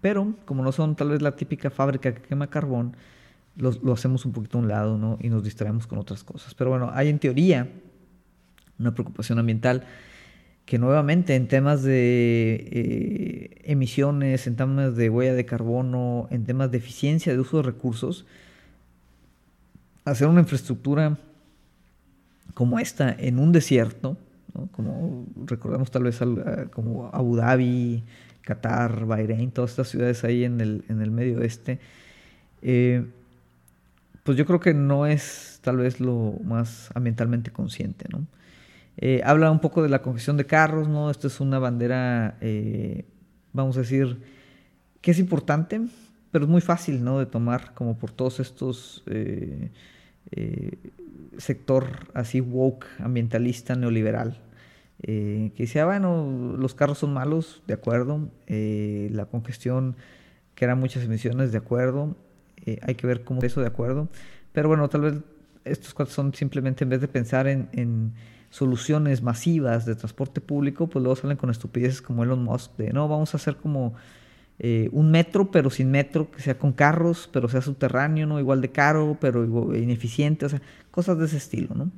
pero 0.00 0.34
como 0.44 0.62
no 0.62 0.70
son 0.70 0.94
tal 0.94 1.10
vez 1.10 1.22
la 1.22 1.34
típica 1.34 1.70
fábrica 1.70 2.14
que 2.14 2.22
quema 2.22 2.48
carbón, 2.48 2.96
lo, 3.56 3.92
hacemos 3.92 4.24
un 4.24 4.32
poquito 4.32 4.58
a 4.58 4.60
un 4.60 4.68
lado 4.68 5.18
y 5.20 5.28
nos 5.28 5.44
distraemos 5.44 5.86
con 5.86 5.98
otras 5.98 6.24
cosas. 6.24 6.54
Pero 6.54 6.70
bueno, 6.70 6.90
hay 6.94 7.08
en 7.08 7.18
teoría 7.18 7.68
una 8.78 8.94
preocupación 8.94 9.38
ambiental 9.38 9.84
que 10.64 10.78
nuevamente 10.78 11.34
en 11.34 11.48
temas 11.48 11.82
de 11.82 12.68
eh, 12.70 13.62
emisiones, 13.64 14.46
en 14.46 14.56
temas 14.56 14.96
de 14.96 15.10
huella 15.10 15.34
de 15.34 15.44
carbono, 15.44 16.28
en 16.30 16.44
temas 16.44 16.70
de 16.70 16.78
eficiencia 16.78 17.32
de 17.32 17.40
uso 17.40 17.58
de 17.58 17.64
recursos, 17.64 18.24
hacer 20.04 20.28
una 20.28 20.40
infraestructura 20.40 21.18
como 22.54 22.78
esta 22.78 23.14
en 23.18 23.38
un 23.38 23.52
desierto, 23.52 24.16
como 24.72 25.26
recordamos 25.46 25.90
tal 25.90 26.04
vez 26.04 26.20
como 26.72 27.08
Abu 27.12 27.36
Dhabi, 27.36 28.02
Qatar, 28.42 29.06
Bahrein, 29.06 29.50
todas 29.50 29.70
estas 29.70 29.88
ciudades 29.88 30.24
ahí 30.24 30.44
en 30.44 30.60
el, 30.60 30.84
en 30.88 31.00
el 31.00 31.10
medio 31.10 31.38
oeste, 31.38 31.78
eh, 32.60 33.06
pues 34.24 34.36
yo 34.36 34.46
creo 34.46 34.60
que 34.60 34.74
no 34.74 35.06
es 35.06 35.58
tal 35.62 35.78
vez 35.78 36.00
lo 36.00 36.38
más 36.44 36.90
ambientalmente 36.94 37.50
consciente. 37.50 38.06
¿no? 38.10 38.26
Eh, 38.98 39.20
habla 39.24 39.50
un 39.50 39.60
poco 39.60 39.82
de 39.82 39.88
la 39.88 40.02
congestión 40.02 40.36
de 40.36 40.46
carros, 40.46 40.88
¿no? 40.88 41.10
Esto 41.10 41.26
es 41.26 41.40
una 41.40 41.58
bandera, 41.58 42.36
eh, 42.40 43.04
vamos 43.52 43.76
a 43.76 43.80
decir, 43.80 44.18
que 45.00 45.10
es 45.12 45.18
importante, 45.18 45.80
pero 46.30 46.44
es 46.44 46.50
muy 46.50 46.60
fácil 46.60 47.02
¿no? 47.02 47.18
de 47.18 47.26
tomar 47.26 47.74
como 47.74 47.96
por 47.96 48.10
todos 48.10 48.40
estos 48.40 49.02
sector 51.38 52.10
así 52.14 52.40
woke, 52.40 52.86
ambientalista, 52.98 53.74
neoliberal, 53.74 54.40
eh, 55.02 55.52
que 55.56 55.64
decía, 55.64 55.84
bueno, 55.84 56.56
los 56.58 56.74
carros 56.74 56.98
son 56.98 57.12
malos, 57.12 57.62
de 57.66 57.74
acuerdo, 57.74 58.28
eh, 58.46 59.08
la 59.12 59.26
congestión, 59.26 59.96
que 60.54 60.64
eran 60.64 60.78
muchas 60.78 61.04
emisiones, 61.04 61.52
de 61.52 61.58
acuerdo, 61.58 62.16
hay 62.82 62.94
que 62.94 63.06
ver 63.08 63.24
cómo 63.24 63.40
es 63.40 63.46
eso, 63.46 63.60
de 63.60 63.66
acuerdo, 63.66 64.08
pero 64.52 64.68
bueno, 64.68 64.88
tal 64.88 65.00
vez 65.00 65.14
estos 65.64 65.94
cuatro 65.94 66.14
son 66.14 66.32
simplemente 66.34 66.84
en 66.84 66.90
vez 66.90 67.00
de 67.00 67.08
pensar 67.08 67.48
en, 67.48 67.68
en 67.72 68.12
soluciones 68.50 69.22
masivas 69.22 69.86
de 69.86 69.94
transporte 69.94 70.40
público, 70.40 70.86
pues 70.86 71.02
luego 71.02 71.16
salen 71.16 71.38
con 71.38 71.50
estupideces 71.50 72.02
como 72.02 72.22
Elon 72.22 72.44
Musk, 72.44 72.76
de 72.76 72.92
no, 72.92 73.08
vamos 73.08 73.32
a 73.34 73.38
hacer 73.38 73.56
como 73.56 73.94
eh, 74.58 74.88
un 74.92 75.10
metro, 75.10 75.50
pero 75.50 75.70
sin 75.70 75.90
metro, 75.90 76.30
que 76.30 76.40
sea 76.40 76.58
con 76.58 76.72
carros, 76.72 77.28
pero 77.32 77.48
sea 77.48 77.62
subterráneo, 77.62 78.26
¿no? 78.26 78.38
Igual 78.38 78.60
de 78.60 78.70
caro, 78.70 79.16
pero 79.20 79.44
ineficiente, 79.74 80.46
o 80.46 80.48
sea, 80.48 80.62
cosas 80.90 81.18
de 81.18 81.26
ese 81.26 81.38
estilo, 81.38 81.74
¿no? 81.74 81.90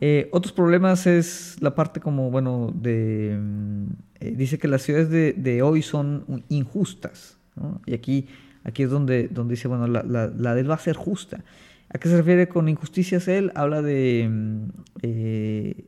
Eh, 0.00 0.28
otros 0.32 0.52
problemas 0.52 1.06
es 1.06 1.56
la 1.60 1.74
parte 1.74 2.00
como, 2.00 2.30
bueno, 2.30 2.72
de... 2.74 3.38
Mm, 3.40 3.86
eh, 4.20 4.34
dice 4.36 4.58
que 4.58 4.68
las 4.68 4.82
ciudades 4.82 5.10
de, 5.10 5.62
hoy 5.62 5.82
son 5.82 6.44
injustas. 6.48 7.38
Y 7.86 7.94
aquí, 7.94 8.28
aquí 8.64 8.82
es 8.82 8.90
donde, 8.90 9.28
donde 9.28 9.54
dice, 9.54 9.68
bueno, 9.68 9.86
la, 9.86 10.02
la, 10.02 10.26
la 10.26 10.54
de 10.54 10.60
él 10.60 10.70
va 10.70 10.74
a 10.74 10.78
ser 10.78 10.96
justa. 10.96 11.42
¿A 11.92 11.98
qué 11.98 12.08
se 12.08 12.16
refiere 12.16 12.48
con 12.48 12.68
injusticias 12.68 13.26
él? 13.26 13.50
Habla 13.54 13.82
de 13.82 14.28
mm, 14.30 14.68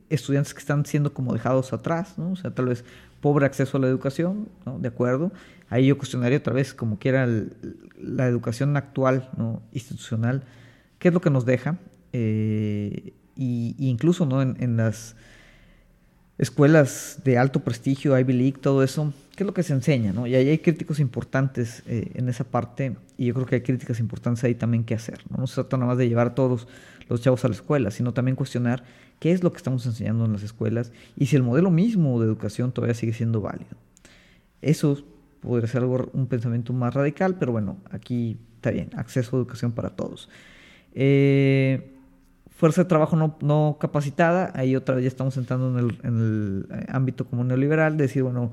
estudiantes 0.09 0.53
que 0.53 0.59
están 0.59 0.85
siendo 0.85 1.13
como 1.13 1.33
dejados 1.33 1.71
atrás, 1.71 2.17
¿no? 2.17 2.31
O 2.31 2.35
sea, 2.35 2.51
tal 2.51 2.65
vez 2.65 2.83
pobre 3.23 3.45
acceso 3.45 3.77
a 3.77 3.79
la 3.79 3.87
educación, 3.87 4.49
¿no? 4.65 4.77
De 4.79 4.89
acuerdo. 4.89 5.31
Ahí 5.69 5.87
yo 5.87 5.97
cuestionaría 5.97 6.39
otra 6.39 6.53
vez 6.53 6.73
como 6.73 6.99
quiera 6.99 7.25
la 7.97 8.27
educación 8.27 8.75
actual, 8.75 9.29
¿no? 9.37 9.63
institucional, 9.71 10.43
qué 10.99 11.07
es 11.07 11.13
lo 11.13 11.21
que 11.21 11.29
nos 11.29 11.45
deja, 11.45 11.79
eh, 12.11 13.13
y, 13.37 13.75
incluso 13.79 14.25
¿no? 14.25 14.41
En, 14.41 14.75
las 14.75 15.15
escuelas 16.37 17.21
de 17.23 17.37
alto 17.37 17.63
prestigio, 17.63 18.19
Ivy 18.19 18.33
League, 18.33 18.57
todo 18.59 18.83
eso, 18.83 19.13
qué 19.37 19.43
es 19.43 19.47
lo 19.47 19.53
que 19.53 19.63
se 19.63 19.71
enseña. 19.71 20.13
Y 20.27 20.35
ahí 20.35 20.49
hay 20.49 20.57
críticos 20.57 20.99
importantes 20.99 21.81
eh, 21.87 22.11
en 22.15 22.27
esa 22.27 22.43
parte, 22.43 22.97
y 23.17 23.27
yo 23.27 23.33
creo 23.35 23.45
que 23.45 23.55
hay 23.55 23.61
críticas 23.61 24.01
importantes 24.01 24.43
ahí 24.43 24.55
también 24.55 24.83
que 24.83 24.95
hacer, 24.95 25.19
¿no? 25.29 25.37
No 25.37 25.47
se 25.47 25.55
trata 25.55 25.77
nada 25.77 25.87
más 25.87 25.97
de 25.97 26.09
llevar 26.09 26.27
a 26.27 26.35
todos 26.35 26.67
los 27.07 27.21
chavos 27.21 27.45
a 27.45 27.47
la 27.47 27.55
escuela, 27.55 27.89
sino 27.89 28.13
también 28.13 28.35
cuestionar 28.35 28.83
qué 29.23 29.31
es 29.31 29.41
lo 29.41 29.53
que 29.53 29.57
estamos 29.57 29.85
enseñando 29.85 30.25
en 30.25 30.33
las 30.33 30.43
escuelas 30.43 30.91
y 31.15 31.27
si 31.27 31.37
el 31.37 31.43
modelo 31.43 31.71
mismo 31.71 32.19
de 32.19 32.25
educación 32.25 32.73
todavía 32.73 32.93
sigue 32.93 33.13
siendo 33.13 33.39
válido. 33.39 33.77
Eso 34.61 35.01
podría 35.39 35.69
ser 35.69 35.83
algo, 35.83 36.09
un 36.11 36.27
pensamiento 36.27 36.73
más 36.73 36.93
radical, 36.93 37.37
pero 37.39 37.53
bueno, 37.53 37.77
aquí 37.89 38.37
está 38.55 38.71
bien, 38.71 38.89
acceso 38.97 39.33
a 39.33 39.39
educación 39.39 39.71
para 39.71 39.91
todos. 39.91 40.27
Eh, 40.93 41.95
fuerza 42.49 42.83
de 42.83 42.89
trabajo 42.89 43.15
no, 43.15 43.77
capacitada, 43.79 44.51
ahí 44.55 44.75
otra 44.75 44.95
vez 44.95 45.05
ya 45.05 45.07
estamos 45.07 45.37
entrando 45.37 45.79
en 45.79 45.85
el, 46.03 46.67
eh, 46.69 46.85
ámbito 46.89 47.25
como 47.25 47.45
neoliberal, 47.45 47.95
decir, 47.95 48.23
bueno, 48.23 48.51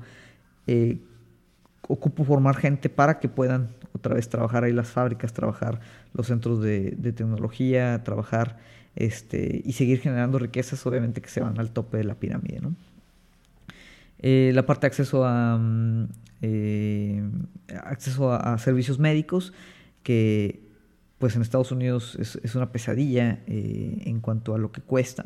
eh, 0.67 0.99
ocupo 1.87 2.23
formar 2.23 2.55
gente 2.55 2.89
para 2.89 3.19
que 3.19 3.29
puedan 3.29 3.69
otra 3.93 4.15
vez 4.15 4.29
trabajar 4.29 4.63
ahí 4.63 4.73
las 4.73 4.89
fábricas, 4.89 5.33
trabajar 5.33 5.79
los 6.13 6.27
centros 6.27 6.61
de, 6.61 6.91
tecnología, 7.15 8.03
trabajar 8.03 8.57
este, 8.95 9.61
y 9.63 9.73
seguir 9.73 9.99
generando 9.99 10.39
riquezas, 10.39 10.85
obviamente 10.85 11.21
que 11.21 11.29
se 11.29 11.41
van 11.41 11.59
al 11.59 11.71
tope 11.71 11.97
de 11.97 12.03
la 12.03 12.15
pirámide. 12.15 12.59
¿no? 12.61 12.75
Eh, 14.19 14.51
la 14.53 14.65
parte 14.65 14.81
de 14.81 14.87
acceso 14.87 15.25
a, 15.25 15.57
mm, 15.57 16.07
eh, 16.41 17.23
acceso 17.83 18.33
a, 18.33 18.57
servicios 18.57 18.99
médicos, 18.99 19.53
que 20.03 20.61
pues 21.17 21.35
en 21.35 21.43
Estados 21.43 21.71
Unidos 21.71 22.17
es, 22.19 22.55
una 22.55 22.71
pesadilla 22.71 23.41
eh, 23.45 24.01
en 24.05 24.21
cuanto 24.21 24.55
a 24.55 24.57
lo 24.57 24.71
que 24.71 24.81
cuesta. 24.81 25.25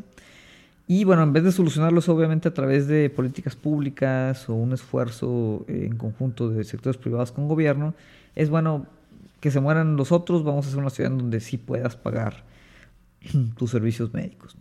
Y 0.87 1.03
bueno, 1.03 1.23
en 1.23 1.33
vez 1.33 1.43
de 1.43 1.51
solucionarlos 1.51 2.09
obviamente 2.09 2.47
a 2.47 2.53
través 2.53 2.87
de 2.87 3.09
políticas 3.09 3.55
públicas 3.55 4.47
o 4.49 4.53
un 4.53 4.73
esfuerzo 4.73 5.65
en 5.67 5.97
conjunto 5.97 6.49
de 6.49 6.63
sectores 6.63 6.97
privados 6.97 7.31
con 7.31 7.47
gobierno, 7.47 7.95
es 8.35 8.49
bueno 8.49 8.85
que 9.39 9.49
se 9.51 9.59
mueran 9.59 9.95
los 9.95 10.11
otros, 10.11 10.43
vamos 10.43 10.65
a 10.65 10.69
hacer 10.69 10.79
una 10.79 10.89
ciudad 10.89 11.11
en 11.11 11.17
donde 11.17 11.39
sí 11.39 11.57
puedas 11.57 11.95
pagar 11.95 12.43
tus 13.57 13.71
servicios 13.71 14.13
médicos. 14.13 14.55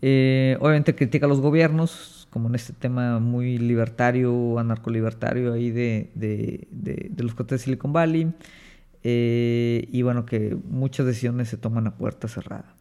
Eh, 0.00 0.56
obviamente 0.60 0.94
critica 0.94 1.26
a 1.26 1.28
los 1.28 1.40
gobiernos, 1.40 2.26
como 2.30 2.48
en 2.48 2.54
este 2.54 2.72
tema 2.72 3.18
muy 3.18 3.58
libertario, 3.58 4.58
anarcolibertario 4.58 5.52
ahí 5.52 5.70
de, 5.70 6.10
de, 6.14 6.66
de, 6.70 7.22
los 7.22 7.34
cotes 7.34 7.60
de 7.60 7.64
Silicon 7.64 7.92
Valley. 7.92 8.32
Eh, 9.04 9.88
y 9.90 10.02
bueno, 10.02 10.24
que 10.24 10.56
muchas 10.68 11.06
decisiones 11.06 11.48
se 11.48 11.56
toman 11.56 11.86
a 11.86 11.96
puerta 11.96 12.28
cerrada. 12.28 12.74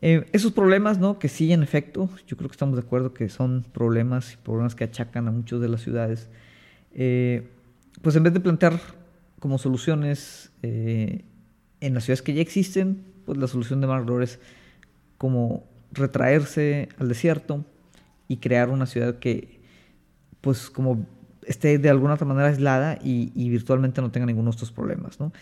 Eh, 0.00 0.26
esos 0.32 0.52
problemas, 0.52 0.98
¿no? 0.98 1.18
Que 1.18 1.28
sí, 1.28 1.52
en 1.52 1.62
efecto, 1.62 2.08
yo 2.26 2.36
creo 2.36 2.48
que 2.48 2.54
estamos 2.54 2.76
de 2.76 2.82
acuerdo 2.82 3.14
que 3.14 3.28
son 3.28 3.64
problemas 3.72 4.34
y 4.34 4.36
problemas 4.36 4.74
que 4.74 4.84
achacan 4.84 5.26
a 5.28 5.30
muchas 5.30 5.60
de 5.60 5.68
las 5.68 5.82
ciudades. 5.82 6.28
Eh, 6.92 7.48
pues 8.02 8.14
en 8.16 8.22
vez 8.22 8.32
de 8.32 8.40
plantear 8.40 8.80
como 9.40 9.58
soluciones 9.58 10.50
en 10.62 11.94
las 11.94 12.04
ciudades 12.04 12.22
que 12.22 12.34
ya 12.34 12.42
existen, 12.42 13.04
pues 13.24 13.38
la 13.38 13.46
solución 13.46 13.80
de 13.80 13.86
Mark 13.86 14.06
es 14.22 14.40
como 15.16 15.64
retraerse 15.92 16.88
al 16.98 17.08
desierto 17.08 17.64
y 18.28 18.38
crear 18.38 18.68
una 18.68 18.86
ciudad 18.86 19.18
que, 19.18 19.60
pues 20.40 20.70
como 20.70 21.06
esté 21.46 21.78
de 21.78 21.88
alguna 21.88 22.14
otra 22.14 22.26
manera 22.26 22.48
aislada 22.48 22.98
y, 23.02 23.48
virtualmente 23.48 24.00
no 24.00 24.10
tenga 24.10 24.26
ninguno 24.26 24.50
de 24.50 24.54
estos 24.54 24.70
problemas, 24.70 25.18
¿no? 25.18 25.32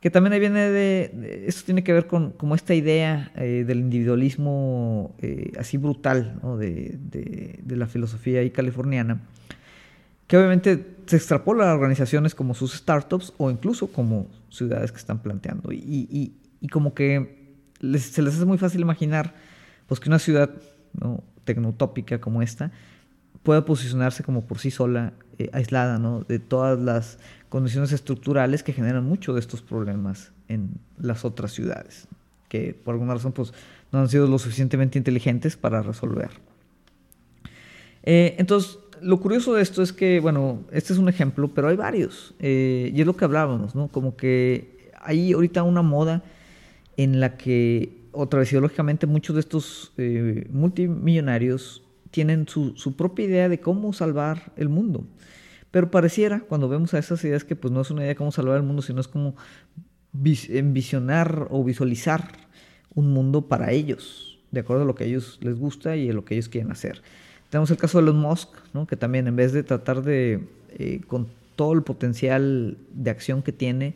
Que 0.00 0.10
también 0.10 0.32
ahí 0.32 0.40
viene 0.40 0.70
de, 0.70 1.44
esto 1.46 1.64
tiene 1.64 1.82
que 1.82 1.92
ver 1.92 2.06
con 2.06 2.30
como 2.30 2.54
esta 2.54 2.72
idea 2.74 3.32
eh, 3.34 3.64
del 3.66 3.80
individualismo 3.80 5.16
eh, 5.18 5.52
así 5.58 5.76
brutal, 5.76 6.40
de, 6.58 6.98
de, 7.60 7.76
la 7.76 7.88
filosofía 7.88 8.40
ahí 8.40 8.50
californiana, 8.50 9.20
que 10.28 10.36
obviamente 10.36 10.86
se 11.06 11.16
extrapola 11.16 11.70
a 11.70 11.74
organizaciones 11.74 12.34
como 12.36 12.54
sus 12.54 12.74
startups 12.74 13.32
o 13.38 13.50
incluso 13.50 13.88
como 13.88 14.28
ciudades 14.50 14.92
que 14.92 14.98
están 14.98 15.20
planteando. 15.20 15.72
Y, 15.72 15.78
y, 15.78 16.36
y 16.60 16.68
como 16.68 16.94
que 16.94 17.56
se 17.98 18.22
les 18.22 18.34
hace 18.34 18.44
muy 18.44 18.58
fácil 18.58 18.80
imaginar 18.80 19.34
pues, 19.86 20.00
que 20.00 20.08
una 20.08 20.18
ciudad 20.18 20.50
¿no? 21.00 21.24
tecnotópica 21.44 22.20
como 22.20 22.42
esta 22.42 22.70
pueda 23.48 23.64
posicionarse 23.64 24.22
como 24.22 24.44
por 24.44 24.58
sí 24.58 24.70
sola, 24.70 25.14
eh, 25.38 25.48
aislada 25.54 25.98
¿no? 25.98 26.20
de 26.20 26.38
todas 26.38 26.78
las 26.78 27.18
condiciones 27.48 27.92
estructurales 27.92 28.62
que 28.62 28.74
generan 28.74 29.06
mucho 29.06 29.32
de 29.32 29.40
estos 29.40 29.62
problemas 29.62 30.32
en 30.48 30.72
las 30.98 31.24
otras 31.24 31.52
ciudades, 31.52 32.08
que 32.50 32.74
por 32.74 32.92
alguna 32.92 33.14
razón 33.14 33.32
pues, 33.32 33.54
no 33.90 34.00
han 34.00 34.10
sido 34.10 34.26
lo 34.26 34.38
suficientemente 34.38 34.98
inteligentes 34.98 35.56
para 35.56 35.80
resolver. 35.80 36.28
Eh, 38.02 38.36
entonces, 38.36 38.80
lo 39.00 39.18
curioso 39.18 39.54
de 39.54 39.62
esto 39.62 39.82
es 39.82 39.94
que, 39.94 40.20
bueno, 40.20 40.64
este 40.70 40.92
es 40.92 40.98
un 40.98 41.08
ejemplo, 41.08 41.48
pero 41.48 41.68
hay 41.68 41.76
varios, 41.76 42.34
eh, 42.40 42.92
y 42.94 43.00
es 43.00 43.06
lo 43.06 43.16
que 43.16 43.24
hablábamos, 43.24 43.74
¿no? 43.74 43.88
Como 43.88 44.14
que 44.14 44.90
hay 45.00 45.32
ahorita 45.32 45.62
una 45.62 45.80
moda 45.80 46.22
en 46.98 47.18
la 47.18 47.38
que, 47.38 47.96
otra 48.12 48.40
vez, 48.40 48.52
ideológicamente, 48.52 49.06
muchos 49.06 49.36
de 49.36 49.40
estos 49.40 49.94
multimillonarios 50.50 51.82
tienen 52.10 52.48
su, 52.48 52.74
propia 52.96 53.24
idea 53.26 53.48
de 53.48 53.60
cómo 53.60 53.92
salvar 53.92 54.52
el 54.56 54.68
mundo. 54.68 55.06
Pero 55.70 55.90
pareciera, 55.90 56.40
cuando 56.40 56.68
vemos 56.68 56.94
a 56.94 56.98
esas 56.98 57.22
ideas, 57.24 57.44
que 57.44 57.56
pues 57.56 57.72
no 57.72 57.80
es 57.80 57.90
una 57.90 58.02
idea 58.02 58.10
de 58.10 58.16
cómo 58.16 58.32
salvar 58.32 58.56
el 58.56 58.62
mundo, 58.62 58.82
sino 58.82 59.00
es 59.00 59.08
como 59.08 59.36
envisionar 60.48 61.48
o 61.50 61.62
visualizar 61.62 62.32
un 62.94 63.12
mundo 63.12 63.48
para 63.48 63.70
ellos, 63.72 64.38
de 64.50 64.60
acuerdo 64.60 64.82
a 64.82 64.86
lo 64.86 64.94
que 64.94 65.04
a 65.04 65.06
ellos 65.06 65.38
les 65.42 65.58
gusta 65.58 65.96
y 65.96 66.08
a 66.08 66.12
lo 66.12 66.24
que 66.24 66.34
ellos 66.34 66.48
quieren 66.48 66.72
hacer. 66.72 67.02
Tenemos 67.50 67.70
el 67.70 67.76
caso 67.76 67.98
de 67.98 68.04
Elon 68.04 68.20
Musk, 68.20 68.50
que 68.88 68.96
también 68.96 69.26
en 69.26 69.36
vez 69.36 69.52
de 69.52 69.62
tratar 69.62 70.02
de, 70.02 70.48
eh, 70.70 71.00
con 71.06 71.28
todo 71.56 71.72
el 71.72 71.82
potencial 71.82 72.78
de 72.92 73.10
acción 73.10 73.42
que 73.42 73.52
tiene, 73.52 73.94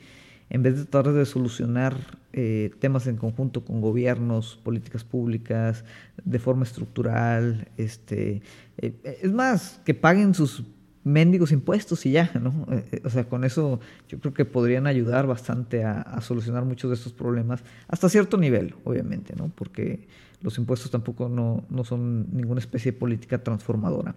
en 0.53 0.63
vez 0.63 0.77
de 0.77 0.85
tratar 0.85 1.15
de 1.15 1.25
solucionar 1.25 1.97
eh, 2.35 2.73
temas 2.79 3.07
en 3.07 3.17
conjunto 3.17 3.65
con 3.65 3.81
gobiernos, 3.81 4.61
políticas 4.63 5.03
públicas, 5.03 5.83
de 6.23 6.39
forma 6.39 6.65
estructural, 6.65 7.69
este, 7.79 8.43
eh, 8.77 9.19
es 9.23 9.33
más, 9.33 9.81
que 9.87 9.95
paguen 9.95 10.35
sus 10.35 10.63
mendigos 11.05 11.53
impuestos 11.53 12.05
y 12.05 12.13
ya, 12.13 12.31
¿no? 12.39 12.67
Eh, 12.71 13.01
o 13.03 13.09
sea, 13.09 13.25
con 13.25 13.45
eso 13.45 13.81
yo 14.11 14.21
creo 14.21 14.35
que 14.35 14.45
podrían 14.45 14.87
ayudar 14.87 15.27
bastante 15.27 15.85
a, 15.85 16.21
solucionar 16.21 16.67
muchos 16.67 16.91
de 16.91 16.97
estos 16.97 17.15
problemas, 17.15 17.65
hasta 17.89 18.11
cierto 18.11 18.37
nivel, 18.37 18.75
obviamente, 18.85 19.35
¿no? 19.35 19.51
Porque 19.55 20.07
los 20.43 20.59
impuestos 20.59 20.91
tampoco 20.91 21.31
no, 21.31 21.65
no 21.71 21.83
son 21.83 22.27
ninguna 22.31 22.61
especie 22.61 22.93
de 22.93 22.99
política 22.99 23.43
transformadora. 23.43 24.15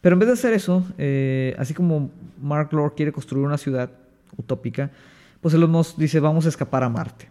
Pero 0.00 0.14
en 0.14 0.20
vez 0.20 0.28
de 0.28 0.34
hacer 0.34 0.54
eso, 0.54 0.86
así 1.58 1.74
como 1.74 2.10
Mark 2.40 2.72
Lord 2.72 2.94
quiere 2.94 3.10
construir 3.10 3.44
una 3.44 3.58
ciudad 3.58 3.90
utópica, 4.36 4.90
pues 5.40 5.54
Elon 5.54 5.70
Musk 5.70 5.96
dice, 5.96 6.20
vamos 6.20 6.46
a 6.46 6.48
escapar 6.48 6.84
a 6.84 6.88
Marte. 6.88 7.28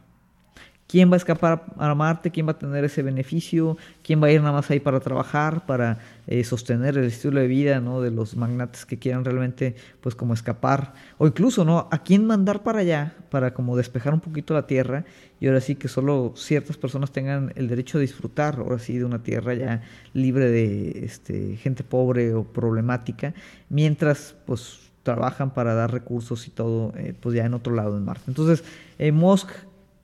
¿Quién 0.89 1.11
va 1.11 1.13
a 1.13 1.17
escapar 1.17 1.65
a 1.77 1.93
Marte? 1.93 2.31
¿Quién 2.31 2.47
va 2.47 2.53
a 2.53 2.57
tener 2.57 2.83
ese 2.83 3.03
beneficio? 3.03 3.77
¿Quién 4.01 4.23
va 4.23 4.25
a 4.25 4.31
ir 4.31 4.41
nada 4.41 4.53
más 4.53 4.71
ahí 4.71 4.79
para 4.79 4.99
trabajar, 4.99 5.67
para 5.67 5.99
eh, 6.25 6.43
sostener 6.43 6.97
el 6.97 7.05
estilo 7.05 7.39
de 7.39 7.45
vida 7.45 7.79
¿no? 7.79 8.01
de 8.01 8.09
los 8.09 8.35
magnates 8.35 8.87
que 8.87 8.97
quieran 8.97 9.23
realmente, 9.23 9.75
pues 10.01 10.15
como 10.15 10.33
escapar? 10.33 10.95
O 11.19 11.27
incluso, 11.27 11.63
¿no? 11.63 11.87
¿A 11.91 12.01
quién 12.01 12.25
mandar 12.25 12.63
para 12.63 12.79
allá 12.79 13.13
para 13.29 13.53
como 13.53 13.77
despejar 13.77 14.15
un 14.15 14.19
poquito 14.19 14.55
la 14.55 14.65
Tierra 14.65 15.05
y 15.39 15.45
ahora 15.45 15.61
sí 15.61 15.75
que 15.75 15.87
solo 15.87 16.33
ciertas 16.35 16.75
personas 16.77 17.11
tengan 17.11 17.53
el 17.55 17.67
derecho 17.67 17.99
de 17.99 18.05
disfrutar, 18.05 18.55
ahora 18.57 18.79
sí, 18.79 18.97
de 18.97 19.05
una 19.05 19.21
Tierra 19.21 19.53
ya 19.53 19.83
libre 20.13 20.49
de 20.49 21.05
este, 21.05 21.55
gente 21.57 21.83
pobre 21.83 22.33
o 22.33 22.45
problemática, 22.45 23.35
mientras, 23.69 24.35
pues 24.47 24.88
trabajan 25.13 25.51
para 25.51 25.73
dar 25.73 25.91
recursos 25.91 26.47
y 26.47 26.51
todo, 26.51 26.93
eh, 26.95 27.15
pues 27.19 27.35
ya 27.35 27.45
en 27.45 27.53
otro 27.55 27.73
lado 27.73 27.97
en 27.97 28.05
Marte. 28.05 28.25
Entonces, 28.27 28.63
eh, 28.99 29.11
Musk 29.11 29.49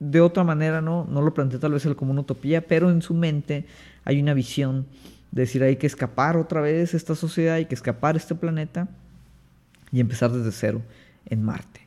de 0.00 0.20
otra 0.20 0.44
manera 0.44 0.80
no, 0.80 1.06
no 1.08 1.22
lo 1.22 1.32
plantea 1.32 1.60
tal 1.60 1.72
vez 1.72 1.86
como 1.96 2.10
una 2.10 2.22
utopía, 2.22 2.60
pero 2.60 2.90
en 2.90 3.02
su 3.02 3.14
mente 3.14 3.64
hay 4.04 4.20
una 4.20 4.34
visión 4.34 4.86
de 5.30 5.42
decir 5.42 5.62
hay 5.62 5.76
que 5.76 5.86
escapar 5.86 6.36
otra 6.36 6.60
vez 6.60 6.92
esta 6.92 7.14
sociedad, 7.14 7.54
hay 7.54 7.66
que 7.66 7.74
escapar 7.74 8.16
este 8.16 8.34
planeta 8.34 8.88
y 9.92 10.00
empezar 10.00 10.32
desde 10.32 10.50
cero 10.50 10.82
en 11.26 11.42
Marte. 11.42 11.86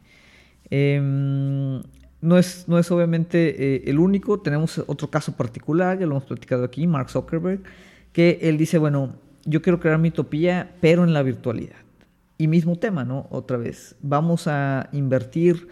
Em, 0.70 1.82
no, 2.22 2.38
es, 2.38 2.66
no 2.68 2.80
es 2.80 2.90
obviamente 2.92 3.76
eh, 3.76 3.84
el 3.86 4.00
único, 4.00 4.40
tenemos 4.40 4.82
otro 4.88 5.10
caso 5.10 5.36
particular, 5.36 6.00
ya 6.00 6.06
lo 6.06 6.14
hemos 6.14 6.24
platicado 6.24 6.64
aquí, 6.64 6.88
Mark 6.88 7.10
Zuckerberg, 7.10 7.62
que 8.14 8.40
él 8.42 8.58
dice, 8.58 8.78
bueno, 8.78 9.14
yo 9.46 9.62
quiero 9.62 9.80
crear 9.80 9.98
mi 10.00 10.10
utopía, 10.10 10.72
pero 10.80 11.04
en 11.04 11.14
la 11.14 11.22
virtualidad. 11.22 11.89
Y 12.42 12.48
mismo 12.48 12.78
tema, 12.78 13.04
¿no? 13.04 13.28
Otra 13.32 13.58
vez, 13.58 13.98
vamos 14.02 14.48
a 14.48 14.88
invertir 14.94 15.68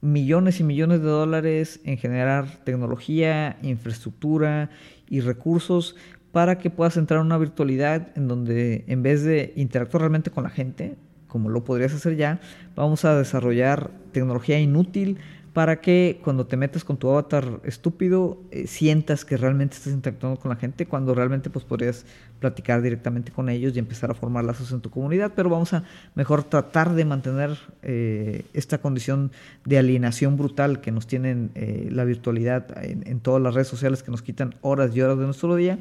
millones 0.00 0.60
y 0.60 0.62
millones 0.62 1.00
de 1.00 1.08
dólares 1.08 1.80
en 1.82 1.98
generar 1.98 2.62
tecnología, 2.62 3.58
infraestructura 3.62 4.70
y 5.08 5.18
recursos 5.18 5.96
para 6.30 6.58
que 6.58 6.70
puedas 6.70 6.96
entrar 6.96 7.18
en 7.18 7.26
una 7.26 7.36
virtualidad 7.36 8.16
en 8.16 8.28
donde 8.28 8.84
en 8.86 9.02
vez 9.02 9.24
de 9.24 9.52
interactuar 9.56 10.02
realmente 10.02 10.30
con 10.30 10.44
la 10.44 10.50
gente, 10.50 10.94
como 11.26 11.48
lo 11.48 11.64
podrías 11.64 11.92
hacer 11.92 12.14
ya, 12.14 12.38
vamos 12.76 13.04
a 13.04 13.18
desarrollar 13.18 13.90
tecnología 14.12 14.60
inútil 14.60 15.18
para 15.58 15.80
que 15.80 16.20
cuando 16.22 16.46
te 16.46 16.56
metes 16.56 16.84
con 16.84 16.98
tu 16.98 17.10
avatar 17.10 17.58
estúpido 17.64 18.38
eh, 18.52 18.68
sientas 18.68 19.24
que 19.24 19.36
realmente 19.36 19.74
estás 19.74 19.92
interactuando 19.92 20.38
con 20.38 20.50
la 20.50 20.54
gente 20.54 20.86
cuando 20.86 21.16
realmente 21.16 21.50
pues 21.50 21.64
podrías 21.64 22.06
platicar 22.38 22.80
directamente 22.80 23.32
con 23.32 23.48
ellos 23.48 23.74
y 23.74 23.80
empezar 23.80 24.08
a 24.08 24.14
formar 24.14 24.44
lazos 24.44 24.70
en 24.70 24.80
tu 24.80 24.88
comunidad 24.88 25.32
pero 25.34 25.50
vamos 25.50 25.72
a 25.72 25.82
mejor 26.14 26.44
tratar 26.44 26.94
de 26.94 27.04
mantener 27.04 27.58
eh, 27.82 28.44
esta 28.54 28.78
condición 28.78 29.32
de 29.64 29.78
alienación 29.78 30.36
brutal 30.36 30.80
que 30.80 30.92
nos 30.92 31.08
tienen 31.08 31.50
eh, 31.56 31.88
la 31.90 32.04
virtualidad 32.04 32.80
en, 32.84 33.18
todas 33.18 33.42
las 33.42 33.52
redes 33.52 33.66
sociales 33.66 34.04
que 34.04 34.12
nos 34.12 34.22
quitan 34.22 34.54
horas 34.60 34.94
y 34.94 35.00
horas 35.00 35.18
de 35.18 35.24
nuestro 35.24 35.56
día 35.56 35.80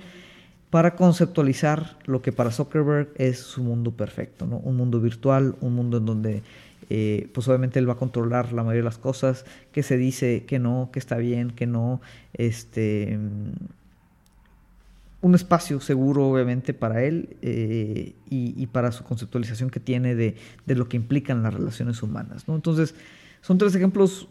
para 0.72 0.96
conceptualizar 0.96 2.00
lo 2.06 2.24
que 2.24 2.32
para 2.32 2.50
Zuckerberg 2.50 3.10
es 3.18 3.38
su 3.38 3.62
mundo 3.62 3.92
perfecto, 3.92 4.48
¿no? 4.48 4.58
un 4.58 4.76
mundo 4.76 5.00
virtual, 5.00 5.56
un 5.62 5.76
mundo 5.76 5.98
en 5.98 6.06
donde 6.08 6.42
eh, 6.90 7.30
pues 7.34 7.48
obviamente 7.48 7.80
él 7.80 7.90
va 7.90 7.94
a 7.94 7.98
controlar 7.98 8.54
la 8.54 8.64
mayoría 8.64 8.82
de 8.82 8.86
las 8.86 8.98
cosas, 8.98 9.46
que 9.72 9.84
se 9.84 9.98
dice, 9.98 10.46
que 10.46 10.60
no, 10.60 10.90
que 10.92 11.00
está 11.00 11.18
bien, 11.18 11.52
que 11.52 11.68
no, 11.68 12.02
este 12.34 13.18
un 15.22 15.36
espacio 15.36 15.80
seguro 15.82 16.28
obviamente 16.28 16.74
para 16.74 17.04
él 17.04 17.38
eh, 17.42 18.14
y, 18.30 18.68
para 18.68 18.92
su 18.92 19.04
conceptualización 19.04 19.70
que 19.70 19.80
tiene 19.80 20.16
de, 20.16 20.36
lo 20.68 20.88
que 20.88 20.98
implican 20.98 21.44
las 21.44 21.54
relaciones 21.54 22.04
humanas. 22.04 22.46
Entonces, 22.48 22.94
son 23.42 23.58
tres 23.58 23.74
ejemplos 23.76 24.28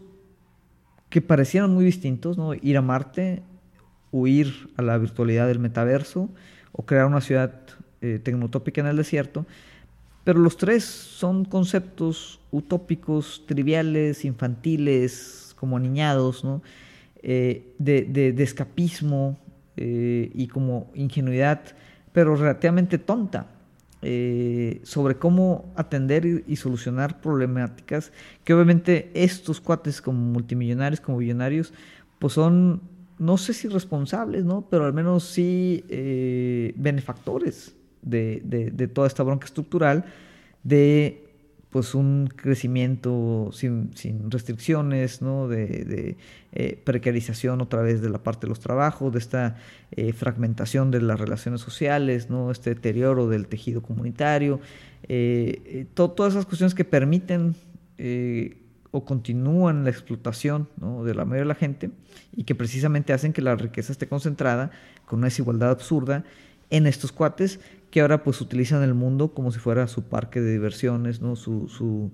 que 1.11 1.21
parecieran 1.21 1.73
muy 1.73 1.85
distintos, 1.85 2.39
¿no? 2.39 2.55
ir 2.55 2.77
a 2.77 2.83
Marte, 2.83 3.43
huir 4.13 4.71
a 4.77 4.83
la 4.83 4.97
virtualidad 4.99 5.47
del 5.49 5.59
metaverso 5.59 6.29
o 6.73 6.87
crear 6.87 7.07
una 7.07 7.21
ciudad 7.21 7.53
eh, 8.01 8.21
tecnotópica 8.23 8.81
en 8.81 8.87
el 8.87 8.97
desierto, 8.97 9.47
pero 10.27 10.41
los 10.41 10.57
tres 10.57 10.83
son 10.83 11.45
conceptos 11.45 12.41
utópicos, 12.51 13.45
triviales, 13.47 14.25
infantiles, 14.25 15.55
como 15.57 15.79
niñados. 15.79 16.45
Eh, 17.23 17.73
de, 17.79 18.35
escapismo, 18.39 19.39
y 19.77 20.49
como 20.49 20.91
ingenuidad, 20.95 21.61
pero 22.13 22.35
relativamente 22.35 22.99
tonta. 22.99 23.47
sobre 24.83 25.15
cómo 25.15 25.73
atender 25.77 26.27
y, 26.45 26.57
solucionar 26.57 27.21
problemáticas 27.21 28.11
que 28.43 28.53
obviamente 28.53 29.13
estos 29.15 29.61
cuates 29.61 30.03
como 30.03 30.19
multimillonarios, 30.19 31.01
como 31.01 31.19
billonarios, 31.19 31.73
pues 32.19 32.33
son 32.33 32.81
no 33.21 33.37
sé 33.39 33.55
si 33.55 33.69
responsables, 33.69 34.45
¿no? 34.45 34.67
Pero 34.69 34.87
al 34.87 34.93
menos 34.93 35.23
sí 35.23 35.85
eh, 35.89 36.75
benefactores 36.77 37.77
de, 38.03 38.91
toda 38.93 39.07
esta 39.07 39.23
bronca 39.23 39.47
estructural, 39.47 40.05
de 40.63 41.23
pues 41.71 41.95
un 41.95 42.33
crecimiento 42.35 43.51
sin, 43.53 43.91
restricciones, 44.31 45.21
¿no? 45.21 45.49
de, 45.49 46.17
eh, 46.53 46.81
precarización 46.85 47.61
otra 47.61 47.83
vez 47.83 48.01
de 48.01 48.09
la 48.09 48.19
parte 48.19 48.47
de 48.47 48.49
los 48.49 48.61
trabajos, 48.61 49.13
de 49.13 49.19
esta 49.19 49.57
eh, 49.91 50.13
fragmentación 50.13 50.91
de 50.91 51.03
las 51.03 51.21
relaciones 51.21 51.61
sociales, 51.61 52.31
¿no? 52.31 52.51
este 52.51 52.71
deterioro 52.71 53.29
del 53.29 53.47
tejido 53.47 53.83
comunitario, 53.83 54.61
todas 55.95 56.33
esas 56.33 56.47
cuestiones 56.47 56.75
que 56.75 56.85
permiten 56.85 57.55
o 58.97 59.05
continúan 59.05 59.85
la 59.85 59.91
explotación 59.91 60.69
de 61.05 61.15
la 61.15 61.25
mayoría 61.25 61.43
de 61.43 61.49
la 61.49 61.55
gente 61.55 61.91
y 62.35 62.45
que 62.45 62.55
precisamente 62.55 63.13
hacen 63.13 63.33
que 63.33 63.43
la 63.43 63.55
riqueza 63.55 63.93
esté 63.93 64.09
concentrada 64.09 64.71
con 65.05 65.19
una 65.19 65.27
desigualdad 65.27 65.71
absurda 65.71 66.25
en 66.71 66.87
estos 66.87 67.13
cuates 67.13 67.61
que 67.91 68.01
ahora 68.01 68.23
pues 68.23 68.41
utilizan 68.41 68.83
el 68.83 68.95
mundo 68.95 69.29
como 69.29 69.53
si 69.53 69.59
fuera 69.59 69.87
su 69.89 70.03
parque 70.03 70.41
de 70.41 70.53
diversiones, 70.53 71.21
¿no? 71.21 71.37
su, 71.37 72.11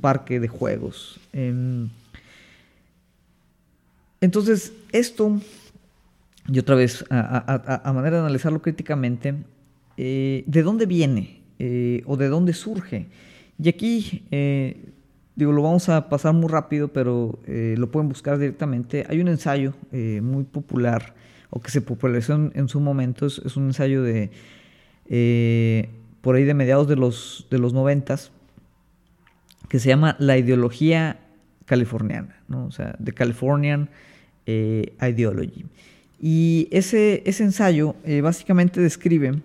parque 0.00 0.40
de 0.40 0.48
juegos. 0.48 1.20
Em, 1.32 1.88
entonces, 4.20 4.72
esto, 4.92 5.40
y 6.48 6.58
otra 6.58 6.74
vez, 6.74 7.04
a, 7.10 7.92
manera 7.94 8.16
de 8.16 8.22
analizarlo 8.22 8.60
críticamente, 8.60 9.34
eh, 9.96 10.44
¿de 10.46 10.62
dónde 10.62 10.86
viene 10.86 11.40
eh, 11.58 12.02
o 12.06 12.16
de 12.16 12.28
dónde 12.28 12.52
surge? 12.52 13.06
Y 13.62 13.68
aquí 13.68 14.24
eh, 14.30 14.76
Digo, 15.36 15.52
lo 15.52 15.62
vamos 15.62 15.88
a 15.88 16.10
pasar 16.10 16.34
muy 16.34 16.50
rápido, 16.50 16.88
pero 16.88 17.38
lo 17.46 17.90
pueden 17.90 18.10
buscar 18.10 18.36
directamente. 18.38 19.06
Hay 19.08 19.20
un 19.20 19.28
ensayo 19.28 19.72
muy 19.90 20.44
popular, 20.44 21.14
o 21.48 21.60
que 21.60 21.70
se 21.70 21.80
popularizó 21.80 22.34
en, 22.52 22.68
su 22.68 22.78
momento, 22.78 23.24
es, 23.26 23.56
un 23.56 23.68
ensayo 23.68 24.02
de 24.02 24.30
eh, 25.10 25.90
por 26.22 26.36
ahí 26.36 26.44
de 26.44 26.54
mediados 26.54 26.88
de 26.88 26.96
los, 26.96 27.46
de 27.50 27.58
los 27.58 27.74
noventas, 27.74 28.32
que 29.68 29.78
se 29.78 29.88
llama 29.88 30.16
La 30.18 30.38
ideología 30.38 31.20
californiana, 31.66 32.40
¿no? 32.48 32.64
o 32.64 32.70
sea, 32.70 32.96
The 33.02 33.12
Californian 33.12 33.90
Ideology. 34.46 35.66
Y 36.20 36.66
ese, 36.72 37.22
ese 37.24 37.44
ensayo 37.44 37.94
básicamente 38.20 38.80
describe 38.80 39.40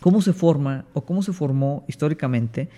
cómo 0.00 0.20
se 0.20 0.34
forma 0.34 0.84
o 0.92 1.04
cómo 1.04 1.22
se 1.22 1.32
formó 1.32 1.84
históricamente 1.88 2.68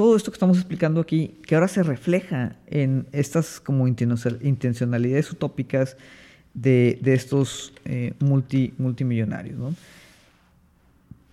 todo 0.00 0.16
esto 0.16 0.30
que 0.30 0.36
estamos 0.36 0.56
explicando 0.56 0.98
aquí, 1.00 1.36
que 1.44 1.54
ahora 1.54 1.68
se 1.68 1.82
refleja 1.82 2.56
en 2.66 3.06
estas 3.12 3.60
como 3.60 3.86
intencionalidades 3.86 5.30
utópicas 5.30 5.98
de, 6.54 6.98
estos 7.04 7.72
eh, 7.84 8.12
multi, 8.20 8.72
multimillonarios. 8.78 9.58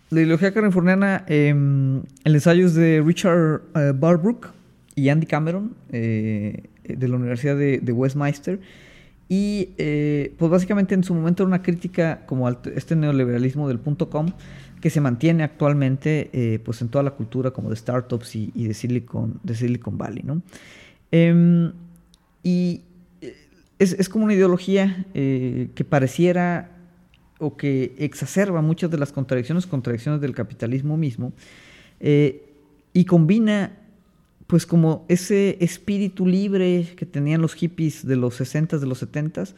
La 0.10 0.22
ideología 0.22 0.54
californiana, 0.54 1.26
em, 1.28 2.02
el 2.24 2.36
ensayo 2.36 2.66
es 2.66 2.76
de 2.76 3.04
Richard 3.06 3.62
eh, 3.76 3.94
Barbrook 3.94 4.48
y 4.96 5.10
Andy 5.10 5.26
Cameron, 5.26 5.76
eh, 5.92 6.64
de 6.84 7.08
la 7.08 7.18
Universidad 7.18 7.58
de, 7.58 7.92
Westminster. 7.92 8.60
Y 9.30 9.72
pues 10.38 10.50
básicamente 10.50 10.96
en 10.96 11.04
su 11.04 11.14
momento 11.14 11.44
era 11.44 11.48
una 11.48 11.62
crítica 11.62 12.22
como 12.26 12.48
al 12.48 12.60
este 12.76 12.96
neoliberalismo 12.96 13.68
del 13.68 13.78
punto 13.78 14.10
com, 14.10 14.32
que 14.82 14.90
se 14.90 15.02
mantiene 15.02 15.44
actualmente 15.44 16.30
eh, 16.34 16.60
pues 16.60 16.82
en 16.82 16.90
toda 16.90 17.04
la 17.04 17.12
cultura 17.12 17.52
como 17.52 17.70
de 17.70 17.76
startups 17.76 18.36
y, 18.36 18.52
de, 18.68 18.74
Silicon, 18.74 19.40
de 19.44 19.56
Silicon 19.56 19.98
Valley. 19.98 20.24
¿no? 20.24 20.42
Em, 21.12 21.72
y 22.44 22.82
eh, 23.80 23.96
es, 23.98 24.10
como 24.10 24.26
una 24.26 24.34
ideología 24.34 25.06
eh, 25.14 25.70
que 25.76 25.84
pareciera 25.84 26.72
o 27.40 27.56
que 27.56 27.96
exacerba 27.98 28.62
muchas 28.62 28.90
de 28.90 28.98
las 28.98 29.12
contradicciones, 29.12 29.68
contradicciones 29.68 30.22
del 30.22 30.34
capitalismo 30.34 30.98
mismo, 30.98 31.34
y 32.00 33.06
combina 33.06 33.72
pues 34.48 34.66
como 34.66 35.06
ese 35.10 35.58
espíritu 35.60 36.26
libre 36.26 36.88
que 36.96 37.06
tenían 37.06 37.42
los 37.42 37.54
hippies 37.54 38.08
de 38.08 38.16
los 38.16 38.40
60s, 38.40 38.80
de 38.80 38.88
los 38.88 39.04
70s, 39.04 39.54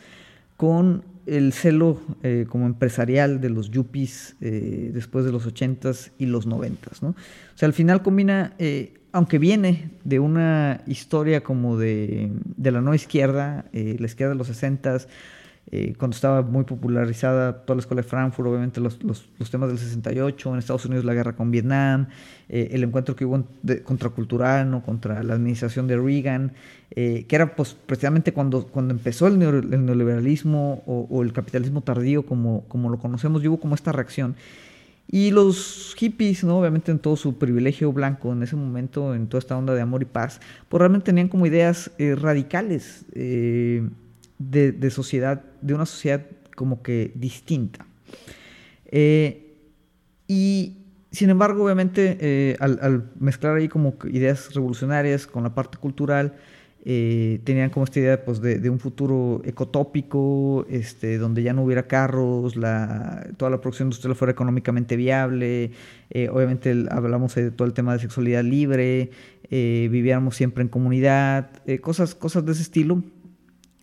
con 0.58 1.04
el 1.28 1.54
celo 1.54 2.02
eh, 2.24 2.46
como 2.50 2.66
empresarial 2.66 3.40
de 3.40 3.50
los 3.50 3.70
yuppies 3.70 4.36
eh, 4.42 4.92
después 4.94 5.24
de 5.26 5.32
los 5.32 5.48
80s 5.48 6.12
y 6.18 6.26
los 6.26 6.48
90s. 6.48 7.02
¿no? 7.02 7.10
O 7.10 7.16
sea, 7.58 7.68
al 7.68 7.74
final 7.74 8.02
combina, 8.02 8.56
eh, 8.58 8.94
aunque 9.12 9.40
viene 9.40 9.90
de 10.04 10.20
una 10.20 10.82
historia 10.88 11.42
como 11.42 11.78
de, 11.78 12.32
de 12.58 12.72
la 12.72 12.82
nueva 12.82 12.96
izquierda, 12.96 13.66
la 13.74 14.06
izquierda 14.06 14.34
de 14.34 14.38
los 14.38 14.50
60s, 14.50 15.08
eh, 15.72 15.94
cuando 16.00 16.16
estaba 16.16 16.42
muy 16.42 16.64
popularizada 16.64 17.62
toda 17.64 17.76
la 17.76 17.82
escuela 17.82 18.02
de 18.02 18.08
Frankfurt, 18.08 18.48
obviamente 18.48 18.82
los, 18.82 18.98
los, 19.04 19.52
temas 19.52 19.70
del 19.70 19.78
68, 19.78 20.54
en 20.54 20.58
Estados 20.58 20.86
Unidos 20.86 21.06
la 21.06 21.14
guerra 21.14 21.36
con 21.36 21.52
Vietnam, 21.52 22.08
eh, 22.48 22.70
el 22.72 22.84
encuentro 22.84 23.16
que 23.16 23.24
hubo 23.24 23.46
contracultural, 23.84 24.72
¿no? 24.72 24.82
contra 24.82 25.22
la 25.22 25.36
administración 25.36 25.86
de 25.86 25.98
Reagan, 25.98 26.54
eh, 26.90 27.26
que 27.28 27.36
era 27.36 27.56
pues, 27.56 27.78
precisamente 27.86 28.34
cuando, 28.34 28.66
cuando 28.66 28.96
empezó 28.96 29.28
el, 29.28 29.38
neoliberalismo 29.38 30.82
o, 30.88 31.22
el 31.22 31.34
capitalismo 31.34 31.82
tardío 31.82 32.26
como, 32.26 32.64
como 32.68 32.90
lo 32.90 32.98
conocemos, 32.98 33.44
y 33.44 33.48
hubo 33.48 33.60
como 33.60 33.76
esta 33.76 33.92
reacción. 33.92 34.36
Y 35.12 35.32
los 35.32 35.96
hippies, 35.98 36.44
¿no? 36.44 36.60
obviamente 36.60 36.92
en 36.92 37.00
todo 37.00 37.16
su 37.16 37.38
privilegio 37.38 37.92
blanco 37.92 38.32
en 38.32 38.44
ese 38.44 38.56
momento, 38.56 39.16
en 39.16 39.28
toda 39.28 39.40
esta 39.40 39.58
onda 39.58 39.74
de 39.74 39.82
amor 39.82 40.04
y 40.04 40.06
paz, 40.06 40.40
pues 40.68 40.80
realmente 40.80 41.06
tenían 41.06 41.30
como 41.30 41.48
ideas 41.48 41.92
radicales 41.98 43.06
de, 43.12 44.90
sociedad, 44.92 45.44
de 45.62 45.74
una 45.74 45.86
sociedad 45.86 46.26
como 46.56 46.82
que 46.82 47.12
distinta. 47.16 47.86
Eh, 48.86 49.56
y 50.28 50.78
sin 51.12 51.30
embargo, 51.30 51.66
obviamente, 51.66 52.18
eh, 52.20 52.56
al, 52.60 53.12
mezclar 53.20 53.56
ahí 53.56 53.68
como 53.68 53.96
ideas 54.06 54.54
revolucionarias 54.54 55.28
con 55.28 55.44
la 55.44 55.54
parte 55.54 55.78
cultural, 55.78 56.36
eh, 56.86 57.40
tenían 57.44 57.70
como 57.70 57.84
esta 57.86 58.00
idea 58.00 58.24
pues, 58.24 58.42
de, 58.42 58.70
un 58.70 58.80
futuro 58.80 59.42
ecotópico, 59.46 60.66
este, 60.70 61.18
donde 61.18 61.44
ya 61.44 61.54
no 61.54 61.64
hubiera 61.64 61.88
carros, 61.88 62.56
la, 62.56 63.28
toda 63.38 63.52
la 63.52 63.62
producción 63.62 63.88
industrial 63.88 64.16
fuera 64.16 64.32
económicamente 64.32 64.96
viable, 64.96 65.72
obviamente 66.32 66.86
hablamos 66.90 67.36
de 67.36 67.52
todo 67.52 67.68
el 67.68 67.74
tema 67.74 67.94
de 67.94 68.00
sexualidad 68.00 68.44
libre, 68.44 69.12
viviéramos 69.50 70.36
siempre 70.36 70.64
en 70.64 70.70
comunidad, 70.70 71.52
cosas, 71.82 72.16
cosas 72.16 72.46
de 72.46 72.54
ese 72.54 72.64
estilo 72.64 73.04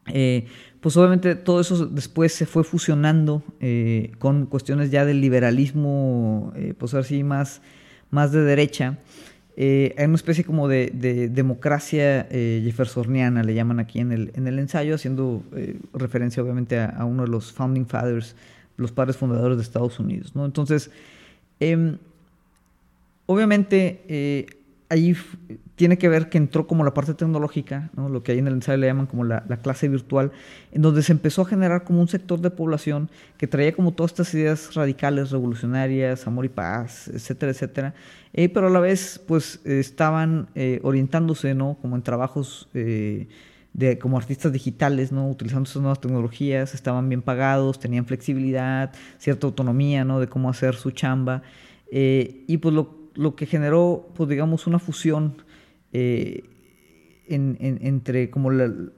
eh, 0.09 0.47
pues 0.81 0.97
obviamente 0.97 1.35
todo 1.35 1.61
eso 1.61 1.87
después 1.87 2.33
se 2.33 2.47
fue 2.47 2.63
fusionando 2.63 3.43
eh, 3.61 4.13
con 4.19 4.47
cuestiones 4.47 4.91
ya 4.91 5.05
del 5.05 5.21
liberalismo, 5.21 6.53
eh, 6.55 6.75
pues 6.79 6.95
así 6.95 7.25
más, 7.25 7.61
más 8.11 8.33
de 8.33 8.43
derecha. 8.43 8.99
Hay 9.57 10.05
una 10.05 10.17
especie 10.17 10.45
como 10.45 10.69
de, 10.69 10.91
democracia 11.33 12.27
jeffersoniana, 12.31 13.43
le 13.43 13.55
llaman 13.55 13.81
aquí 13.81 14.01
en 14.01 14.13
el, 14.13 14.33
en 14.35 14.47
el 14.47 14.59
ensayo, 14.59 14.95
haciendo 14.95 15.43
referencia 15.95 16.43
obviamente 16.43 16.79
a, 16.79 17.05
uno 17.05 17.23
de 17.23 17.29
los 17.29 17.53
founding 17.53 17.87
fathers, 17.87 18.37
los 18.77 18.93
padres 18.93 19.17
fundadores 19.17 19.57
de 19.57 19.63
Estados 19.63 19.99
Unidos. 19.99 20.35
¿no? 20.35 20.45
Entonces, 20.45 20.91
em, 21.61 21.97
obviamente 23.25 24.56
ahí 24.89 25.17
tiene 25.75 25.99
que 25.99 26.09
ver 26.09 26.29
que 26.29 26.39
entró 26.39 26.67
como 26.67 26.85
la 26.85 26.95
parte 26.95 27.15
tecnológica, 27.15 27.91
lo 27.97 28.23
que 28.23 28.33
ahí 28.33 28.39
en 28.39 28.47
el 28.47 28.55
ensayo 28.55 28.79
le 28.79 28.87
llaman 28.87 29.07
como 29.07 29.25
la, 29.25 29.43
clase 29.63 29.89
virtual, 29.89 30.33
en 30.73 30.83
donde 30.83 31.03
se 31.03 31.13
empezó 31.13 31.43
a 31.43 31.45
generar 31.45 31.85
como 31.85 32.01
un 32.01 32.09
sector 32.09 32.41
de 32.41 32.51
población 32.51 33.11
que 33.37 33.47
traía 33.47 33.73
como 33.73 33.93
todas 33.93 34.13
estas 34.13 34.33
ideas 34.35 34.75
radicales, 34.75 35.31
revolucionarias, 35.31 36.27
amor 36.27 36.45
y 36.45 36.49
paz, 36.49 37.09
etcétera, 37.09 37.53
etcétera, 37.53 37.95
eh, 38.33 38.49
pero 38.49 38.69
a 38.69 38.71
la 38.71 38.81
vez 38.81 39.21
pues 39.27 39.61
estaban 39.65 40.49
eh, 40.55 40.81
orientándose 40.83 41.55
¿no? 41.55 41.77
como 41.81 41.97
en 41.97 42.03
trabajos 42.03 42.69
eh, 42.73 43.29
de, 43.75 43.99
como 43.99 44.17
artistas 44.17 44.53
digitales, 44.53 45.13
¿no? 45.13 45.29
utilizando 45.29 45.69
esas 45.69 45.83
nuevas 45.83 46.01
tecnologías, 46.01 46.75
estaban 46.75 47.09
bien 47.09 47.23
pagados, 47.23 47.79
tenían 47.81 48.07
flexibilidad, 48.07 48.93
cierta 49.19 49.47
autonomía 49.47 50.05
¿no? 50.05 50.21
de 50.21 50.29
cómo 50.29 50.49
hacer 50.49 50.75
su 50.77 50.93
chamba, 50.93 51.43
y 51.89 52.57
pues 52.57 52.75
lo 52.75 52.96
lo 53.17 53.35
que 53.35 53.47
generó, 53.47 54.09
pues 54.15 54.29
digamos, 54.29 54.67
una 54.67 54.79
fusión 54.79 55.43
eh, 55.93 56.45
entre 57.29 58.31
como 58.31 58.51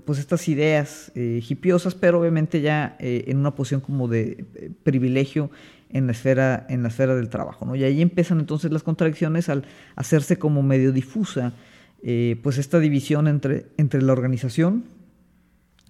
pues 0.05 0.19
estas 0.19 0.49
ideas 0.49 1.11
eh, 1.15 1.43
hipiosas, 1.49 1.95
pero 1.95 2.21
obviamente 2.21 2.61
ya 2.61 2.97
eh, 2.99 3.25
en 3.29 3.39
una 3.39 3.55
posición 3.55 3.81
como 3.81 4.09
de 4.09 4.47
eh, 4.55 4.71
privilegio 4.83 5.51
en 5.91 6.07
la 6.07 6.13
esfera, 6.13 6.67
en 6.69 6.83
la 6.83 6.89
esfera 6.89 7.15
del 7.15 7.31
trabajo. 7.31 7.65
¿no? 7.65 7.75
Y 7.75 7.85
ahí 7.85 8.03
empiezan 8.03 8.41
entonces 8.41 8.71
las 8.71 8.83
contradicciones 8.83 9.49
al 9.49 9.65
hacerse 9.97 10.39
como 10.39 10.63
medio 10.63 10.93
difusa 10.93 11.53
pues 12.43 12.59
esta 12.59 12.79
división 12.79 13.27
entre, 13.27 13.67
entre 13.77 14.01
la 14.03 14.13
organización 14.13 14.85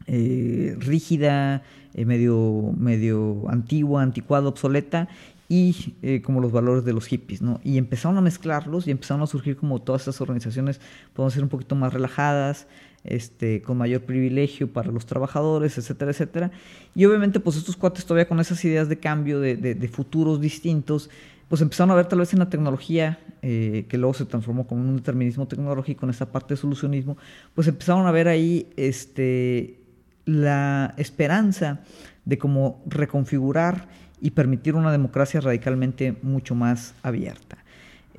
rígida, 0.06 1.62
medio, 1.94 2.72
medio 2.78 3.42
antigua, 3.50 4.02
anticuada, 4.02 4.48
obsoleta, 4.48 5.08
y 5.48 5.94
eh, 6.02 6.20
como 6.20 6.40
los 6.40 6.52
valores 6.52 6.84
de 6.84 6.92
los 6.92 7.06
hippies, 7.06 7.40
¿no? 7.40 7.60
Y 7.64 7.78
empezaron 7.78 8.18
a 8.18 8.20
mezclarlos 8.20 8.86
y 8.86 8.90
empezaron 8.90 9.22
a 9.22 9.26
surgir 9.26 9.56
como 9.56 9.80
todas 9.80 10.02
estas 10.02 10.20
organizaciones, 10.20 10.80
podemos 11.14 11.32
ser 11.32 11.42
un 11.42 11.48
poquito 11.48 11.74
más 11.74 11.92
relajadas, 11.92 12.66
este, 13.04 13.62
con 13.62 13.78
mayor 13.78 14.02
privilegio 14.02 14.70
para 14.70 14.90
los 14.90 15.06
trabajadores, 15.06 15.78
etcétera, 15.78 16.10
etcétera. 16.10 16.50
Y 16.94 17.06
obviamente, 17.06 17.40
pues 17.40 17.56
estos 17.56 17.76
cuates 17.76 18.04
todavía 18.04 18.28
con 18.28 18.40
esas 18.40 18.62
ideas 18.64 18.88
de 18.88 18.98
cambio, 18.98 19.40
de, 19.40 19.56
de, 19.56 19.88
futuros 19.88 20.40
distintos, 20.40 21.08
pues 21.48 21.62
empezaron 21.62 21.90
a 21.92 21.94
ver 21.94 22.06
tal 22.06 22.18
vez 22.18 22.32
en 22.34 22.40
la 22.40 22.50
tecnología, 22.50 23.18
eh, 23.40 23.86
que 23.88 23.96
luego 23.96 24.12
se 24.12 24.26
transformó 24.26 24.66
como 24.66 24.82
un 24.82 24.96
determinismo 24.96 25.48
tecnológico, 25.48 26.04
en 26.04 26.10
esta 26.10 26.26
parte 26.26 26.54
de 26.54 26.60
solucionismo, 26.60 27.16
pues 27.54 27.68
empezaron 27.68 28.06
a 28.06 28.10
ver 28.10 28.28
ahí 28.28 28.68
este, 28.76 29.78
la 30.26 30.92
esperanza 30.98 31.80
de 32.26 32.36
cómo 32.36 32.82
reconfigurar 32.86 33.88
y 34.20 34.30
permitir 34.30 34.74
una 34.74 34.92
democracia 34.92 35.40
radicalmente 35.40 36.16
mucho 36.22 36.54
más 36.54 36.94
abierta. 37.02 37.58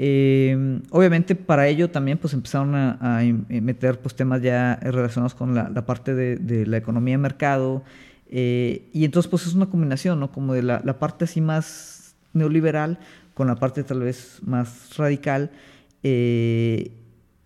Eh, 0.02 0.80
obviamente 0.92 1.36
para 1.36 1.68
ello 1.68 1.90
también 1.90 2.18
pues 2.18 2.34
empezaron 2.34 2.74
a, 2.74 3.22
meter 3.50 4.00
pues, 4.00 4.16
temas 4.16 4.42
ya 4.42 4.76
relacionados 4.82 5.36
con 5.36 5.54
la, 5.54 5.86
parte 5.86 6.16
de, 6.16 6.66
la 6.66 6.78
economía 6.78 7.16
de 7.16 7.18
mercado 7.18 7.84
eh, 8.30 8.88
y 8.94 9.04
entonces 9.04 9.30
pues 9.30 9.46
es 9.46 9.56
una 9.56 9.66
combinación, 9.66 10.22
¿no? 10.22 10.32
Como 10.32 10.54
de 10.54 10.64
la, 10.64 11.00
parte 11.00 11.26
así 11.26 11.42
más 11.42 12.16
neoliberal 12.32 12.98
con 13.34 13.48
la 13.48 13.56
parte 13.56 13.84
tal 13.84 14.00
vez 14.00 14.40
más 14.42 14.96
radical 14.96 15.52
eh, 16.04 16.92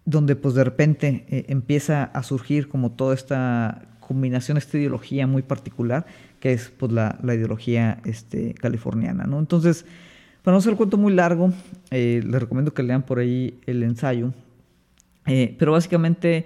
donde 0.05 0.35
pues 0.35 0.53
de 0.53 0.63
repente 0.63 1.25
empieza 1.47 2.03
a 2.03 2.21
surgir 2.21 2.67
como 2.67 2.91
toda 2.91 3.15
esta 3.15 3.87
combinación, 3.99 4.57
esta 4.57 4.77
ideología 4.77 5.25
muy 5.25 5.41
particular 5.41 6.05
que 6.43 6.51
es 6.51 6.73
pues, 6.75 6.91
la, 6.91 7.17
ideología 7.23 8.01
este, 8.03 8.53
californiana. 8.53 9.23
¿no? 9.23 9.39
Entonces, 9.39 9.85
para 10.41 10.51
no 10.51 10.57
hacer 10.57 10.71
el 10.71 10.77
cuento 10.77 10.97
muy 10.97 11.13
largo, 11.13 11.53
eh, 11.89 12.21
les 12.21 12.41
recomiendo 12.41 12.73
que 12.73 12.83
lean 12.83 13.03
por 13.03 13.19
ahí 13.19 13.61
el 13.65 13.81
ensayo. 13.81 14.33
Eh, 15.25 15.55
pero 15.57 15.71
básicamente, 15.71 16.45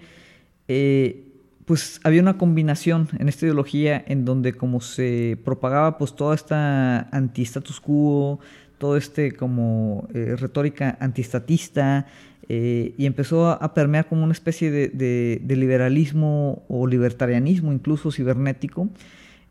eh, 0.68 1.34
pues 1.66 2.00
había 2.04 2.22
una 2.22 2.38
combinación 2.38 3.10
en 3.18 3.28
esta 3.28 3.48
ideología 3.48 4.04
en 4.08 4.24
donde 4.24 4.54
como 4.54 4.82
se 4.82 5.40
propagaba 5.44 5.98
pues 5.98 6.16
toda 6.16 6.36
esta 6.36 7.10
anti-status 7.10 7.82
quo, 7.82 8.40
todo 8.78 8.98
este 8.98 9.32
como 9.32 10.08
retórica 10.14 10.96
antistatista, 11.00 12.06
y 12.48 13.04
empezó 13.04 13.50
a 13.50 13.74
permear 13.74 14.08
como 14.08 14.24
una 14.24 14.32
especie 14.32 14.70
de, 14.70 15.42
de 15.44 15.56
liberalismo 15.56 16.64
o 16.70 16.86
libertarianismo 16.86 17.74
incluso 17.74 18.12
cibernético, 18.12 18.90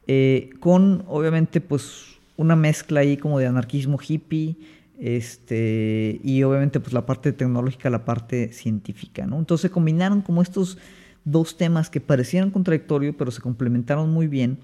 eh, 0.06 0.50
con 0.60 1.04
obviamente 1.08 1.60
pues 1.60 2.16
una 2.36 2.56
mezcla 2.56 3.00
ahí 3.00 3.16
como 3.16 3.38
de 3.38 3.46
anarquismo 3.46 3.98
hippie, 3.98 4.56
este, 4.98 6.20
y 6.22 6.42
obviamente 6.42 6.80
pues 6.80 6.92
la 6.92 7.04
parte 7.04 7.32
tecnológica, 7.32 7.90
la 7.90 8.04
parte 8.04 8.52
científica, 8.52 9.26
¿no? 9.26 9.38
Entonces 9.38 9.62
se 9.62 9.70
combinaron 9.70 10.22
como 10.22 10.42
estos 10.42 10.78
dos 11.24 11.56
temas 11.56 11.90
que 11.90 12.00
parecían 12.00 12.50
contradictorios, 12.50 13.14
pero 13.18 13.30
se 13.30 13.40
complementaron 13.40 14.10
muy 14.10 14.26
bien, 14.26 14.58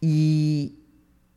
y, 0.00 0.74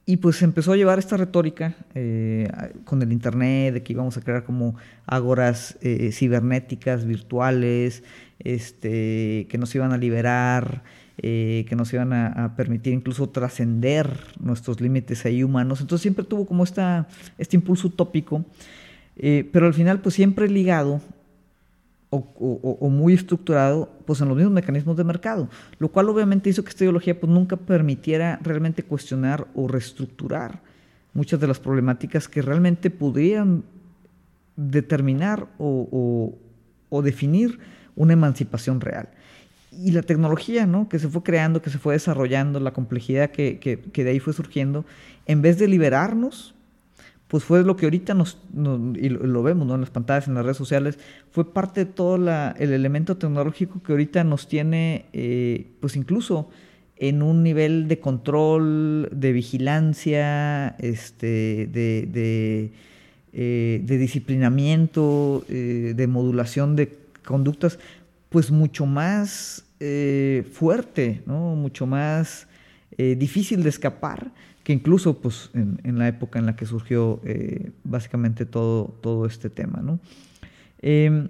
y 0.06 0.18
pues 0.18 0.41
empezó 0.41 0.74
a 0.74 0.76
llevar 0.76 1.00
esta 1.00 1.18
retórica 1.18 1.76
eh, 1.93 2.50
con 2.84 3.02
el 3.02 3.12
Internet, 3.12 3.76
de 3.76 3.84
que 3.84 3.93
íbamos 3.93 4.18
a 4.18 4.22
crear 4.22 4.43
como 4.43 4.76
ágoras 5.06 5.78
eh, 5.82 6.12
cibernéticas, 6.12 7.06
virtuales, 7.06 8.04
este, 8.39 9.48
que 9.50 9.58
nos 9.58 9.74
iban 9.76 9.93
a 9.93 9.98
liberar, 9.98 10.84
eh, 11.18 11.66
que 11.70 11.78
nos 11.78 11.93
iban 11.93 12.11
a, 12.11 12.55
permitir 12.57 12.91
incluso 12.93 13.30
trascender 13.30 14.20
nuestros 14.38 14.82
límites 14.82 15.26
ahí 15.26 15.43
humanos. 15.43 15.80
Entonces 15.80 16.01
siempre 16.01 16.26
tuvo 16.26 16.45
como 16.45 16.66
esta, 16.66 17.07
este 17.38 17.55
impulso 17.55 17.88
utópico, 17.88 18.43
eh, 19.16 19.49
pero 19.53 19.66
al 19.66 19.74
final 19.74 20.01
pues 20.01 20.13
siempre 20.16 20.49
ligado 20.49 20.99
o, 22.09 22.89
muy 22.89 23.13
estructurado 23.13 23.89
pues 24.05 24.20
en 24.22 24.28
los 24.28 24.38
mismos 24.38 24.53
mecanismos 24.53 24.97
de 24.97 25.03
mercado, 25.05 25.49
lo 25.80 25.89
cual 25.89 26.09
obviamente 26.09 26.49
hizo 26.49 26.63
que 26.63 26.70
esta 26.70 26.84
ideología 26.84 27.20
pues 27.20 27.32
nunca 27.32 27.55
permitiera 27.55 28.39
realmente 28.41 28.84
cuestionar 28.84 29.47
o 29.55 29.68
reestructurar 29.68 30.61
muchas 31.13 31.39
de 31.39 31.47
las 31.47 31.59
problemáticas 31.59 32.28
que 32.28 32.41
realmente 32.41 32.89
podrían 32.89 33.63
determinar 34.57 35.47
o, 35.57 36.38
o 36.89 37.01
definir 37.01 37.59
una 37.95 38.13
emancipación 38.13 38.82
real 38.82 39.09
y 39.78 39.91
la 39.91 40.01
tecnología, 40.01 40.65
¿no? 40.65 40.89
Que 40.89 40.99
se 40.99 41.07
fue 41.07 41.23
creando, 41.23 41.61
que 41.61 41.69
se 41.69 41.78
fue 41.78 41.93
desarrollando, 41.93 42.59
la 42.59 42.73
complejidad 42.73 43.32
que, 43.32 43.59
que, 43.59 44.03
de 44.03 44.09
ahí 44.09 44.19
fue 44.19 44.34
surgiendo, 44.34 44.86
en 45.26 45.41
vez 45.41 45.57
de 45.57 45.67
liberarnos, 45.67 46.53
pues 47.28 47.43
fue 47.43 47.63
lo 47.63 47.76
que 47.76 47.86
ahorita 47.86 48.13
nos, 48.13 48.38
y 48.95 49.09
lo, 49.09 49.43
vemos, 49.43 49.67
¿no? 49.67 49.76
En 49.76 49.82
las 49.82 49.89
pantallas, 49.89 50.28
en 50.28 50.36
las 50.36 50.43
redes 50.43 50.57
sociales, 50.57 50.99
fue 51.32 51.53
parte 51.53 51.86
de 51.86 51.91
todo 51.91 52.17
la, 52.17 52.55
el 52.59 52.71
elemento 52.71 53.17
tecnológico 53.17 53.82
que 53.82 53.91
ahorita 53.91 54.23
nos 54.23 54.47
tiene, 54.47 55.05
eh, 55.13 55.67
pues 55.80 55.95
incluso 55.95 56.49
en 56.97 57.21
un 57.21 57.43
nivel 57.43 57.88
de 57.88 57.99
control, 57.99 59.09
de 59.11 59.34
vigilancia, 59.34 60.69
este, 60.80 61.67
de, 61.67 62.07
de, 62.09 62.71
eh, 63.34 63.82
de 63.84 63.97
disciplinamiento, 63.97 65.43
eh, 65.49 65.93
de 65.95 66.07
modulación 66.07 66.76
de 66.76 66.97
conductas, 67.26 67.80
pues 68.30 68.51
mucho 68.51 68.86
más 68.86 69.64
eh, 69.80 70.47
fuerte, 70.51 71.21
¿no? 71.26 71.55
mucho 71.55 71.86
más 71.86 72.47
eh, 72.97 73.15
difícil 73.15 73.63
de 73.63 73.69
escapar 73.69 74.32
que 74.63 74.73
incluso 74.73 75.21
pues, 75.21 75.51
en, 75.53 75.99
la 75.99 76.07
época 76.07 76.39
en 76.39 76.47
la 76.47 76.55
que 76.55 76.65
surgió 76.65 77.21
eh, 77.23 77.71
básicamente 77.84 78.45
todo, 78.45 78.95
todo 79.01 79.28
este 79.28 79.51
tema. 79.51 79.82
¿no? 79.84 79.99
Em, 80.82 81.30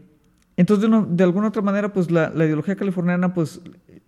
entonces, 0.55 0.89
de, 1.09 1.23
alguna 1.23 1.49
otra 1.49 1.61
manera, 1.61 1.91
pues 1.91 2.09
la, 2.09 2.31
ideología 2.33 2.77
californiana 2.77 3.33
pues, 3.33 3.61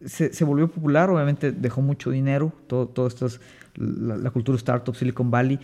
se, 0.05 0.45
volvió 0.45 0.69
popular, 0.69 1.09
obviamente 1.09 1.51
dejó 1.51 1.81
mucho 1.81 2.09
dinero, 2.09 2.53
todo, 2.67 2.87
todo 2.87 3.07
esto 3.07 3.25
es 3.25 3.41
la, 3.75 4.15
la 4.15 4.31
cultura 4.31 4.55
startup, 4.55 4.95
Silicon 4.95 5.29
Valley, 5.29 5.59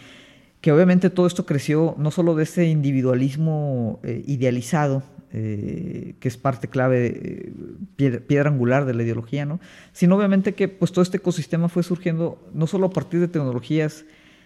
que 0.63 0.71
obviamente 0.71 1.11
todo 1.11 1.27
esto 1.27 1.45
creció 1.45 1.93
no 1.99 2.09
solo 2.09 2.33
de 2.33 2.43
ese 2.43 2.65
individualismo 2.65 3.99
idealizado, 4.25 5.03
eh, 5.35 6.13
que 6.19 6.27
es 6.27 6.37
parte 6.37 6.67
clave, 6.67 7.07
eh, 7.07 8.19
piedra, 8.27 8.51
angular 8.51 8.85
de 8.85 8.93
la 8.93 9.01
ideología, 9.01 9.47
¿no? 9.47 9.59
Sino 9.91 10.15
obviamente 10.15 10.53
que 10.53 10.67
pues 10.67 10.91
todo 10.91 11.01
este 11.01 11.17
ecosistema 11.17 11.69
fue 11.69 11.81
surgiendo 11.81 12.47
no 12.53 12.67
solo 12.67 12.85
a 12.85 12.89
partir 12.91 13.19
de 13.19 13.27
tecnologías 13.27 14.05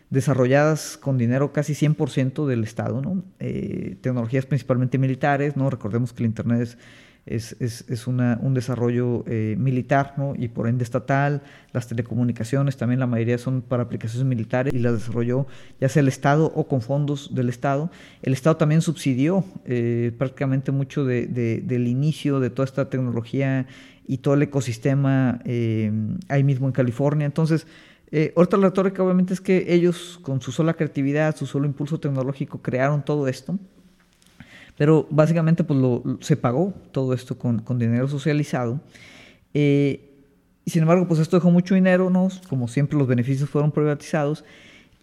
desarrolladas 0.10 0.96
con 0.96 1.18
dinero 1.18 1.52
casi 1.52 1.74
100% 1.74 2.46
del 2.46 2.64
Estado, 2.64 3.02
¿no? 3.02 3.22
Eh, 3.40 3.98
tecnologías 4.00 4.46
principalmente 4.46 4.98
militares, 4.98 5.58
¿no? 5.58 5.70
Recordemos 5.70 6.14
que 6.14 6.24
el 6.24 6.28
Internet 6.28 6.62
es 6.62 6.78
es, 7.28 7.56
es, 7.60 7.86
es 7.90 8.08
una, 8.08 8.40
un 8.42 8.54
desarrollo 8.54 9.24
eh, 9.28 9.56
militar 9.58 10.14
¿no? 10.18 10.34
y 10.36 10.48
por 10.48 10.68
ende 10.68 10.84
estatal. 10.84 11.42
Las 11.74 11.88
telecomunicaciones 11.88 12.78
también 12.78 13.00
la 13.00 13.08
mayoría 13.08 13.38
son 13.38 13.62
para 13.62 13.84
aplicaciones 13.84 14.28
militares 14.28 14.74
y 14.74 14.80
las 14.80 14.94
desarrolló 14.94 15.48
ya 15.80 15.90
sea 15.90 16.02
el 16.02 16.08
Estado 16.08 16.52
o 16.56 16.68
con 16.68 16.82
fondos 16.82 17.36
del 17.36 17.50
Estado. 17.50 17.92
El 18.22 18.34
Estado 18.34 18.58
también 18.58 18.82
subsidió 18.82 19.44
eh, 19.66 20.12
prácticamente 20.18 20.72
mucho 20.72 21.06
de, 21.06 21.28
del 21.28 21.88
inicio 21.88 22.40
de 22.40 22.50
toda 22.50 22.66
esta 22.66 22.90
tecnología 22.90 23.68
y 24.08 24.20
todo 24.20 24.36
el 24.36 24.44
ecosistema 24.44 25.42
eh, 25.46 25.92
ahí 26.30 26.44
mismo 26.44 26.68
en 26.68 26.74
California. 26.74 27.26
Entonces, 27.26 27.68
otra 28.36 28.58
la 28.58 28.68
retórica 28.68 29.04
obviamente 29.04 29.34
es 29.34 29.42
que 29.42 29.66
ellos 29.68 30.18
con 30.22 30.40
su 30.40 30.54
sola 30.54 30.76
creatividad, 30.76 31.36
su 31.36 31.46
solo 31.46 31.66
impulso 31.66 32.00
tecnológico 32.00 32.62
crearon 32.62 33.04
todo 33.04 33.28
esto 33.28 33.60
pero 34.78 35.08
básicamente 35.10 35.64
pues 35.64 35.80
lo, 35.80 36.04
se 36.22 36.38
pagó 36.38 36.74
todo 36.92 37.14
esto 37.14 37.38
con, 37.38 37.60
con 37.60 37.80
dinero 37.80 38.08
socializado. 38.08 38.80
Eh, 39.54 40.08
y 40.64 40.70
sin 40.70 40.84
embargo, 40.84 41.08
pues 41.08 41.20
esto 41.20 41.38
dejó 41.38 41.50
mucho 41.50 41.76
dinero, 41.76 42.10
¿no? 42.10 42.28
Como 42.48 42.68
siempre 42.68 42.98
los 42.98 43.08
beneficios 43.08 43.50
fueron 43.50 43.72
privatizados. 43.72 44.46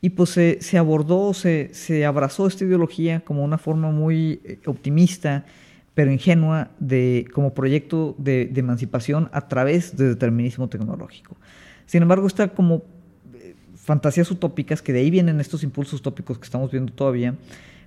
Y 0.00 0.10
pues 0.10 0.30
se, 0.30 0.58
se 0.60 0.78
abordó, 0.78 1.32
se, 1.34 1.72
se, 1.72 2.04
abrazó 2.04 2.46
esta 2.46 2.64
ideología 2.64 3.20
como 3.20 3.42
una 3.42 3.56
forma 3.58 3.90
muy 3.90 4.40
eh, 4.44 4.60
optimista, 4.66 5.46
pero 5.94 6.12
ingenua, 6.12 6.70
de, 6.78 7.26
como 7.32 7.54
proyecto 7.54 8.14
de, 8.18 8.44
de 8.46 8.60
emancipación 8.60 9.30
a 9.32 9.48
través 9.48 9.96
del 9.96 10.10
determinismo 10.10 10.68
tecnológico. 10.68 11.36
Sin 11.86 12.02
embargo, 12.02 12.26
está 12.26 12.48
como 12.48 12.82
eh, 13.34 13.54
fantasías 13.74 14.30
utópicas, 14.30 14.82
que 14.82 14.92
de 14.92 15.00
ahí 15.00 15.10
vienen 15.10 15.40
estos 15.40 15.64
impulsos 15.64 16.00
utópicos 16.00 16.38
que 16.38 16.44
estamos 16.44 16.70
viendo 16.70 16.92
todavía, 16.92 17.34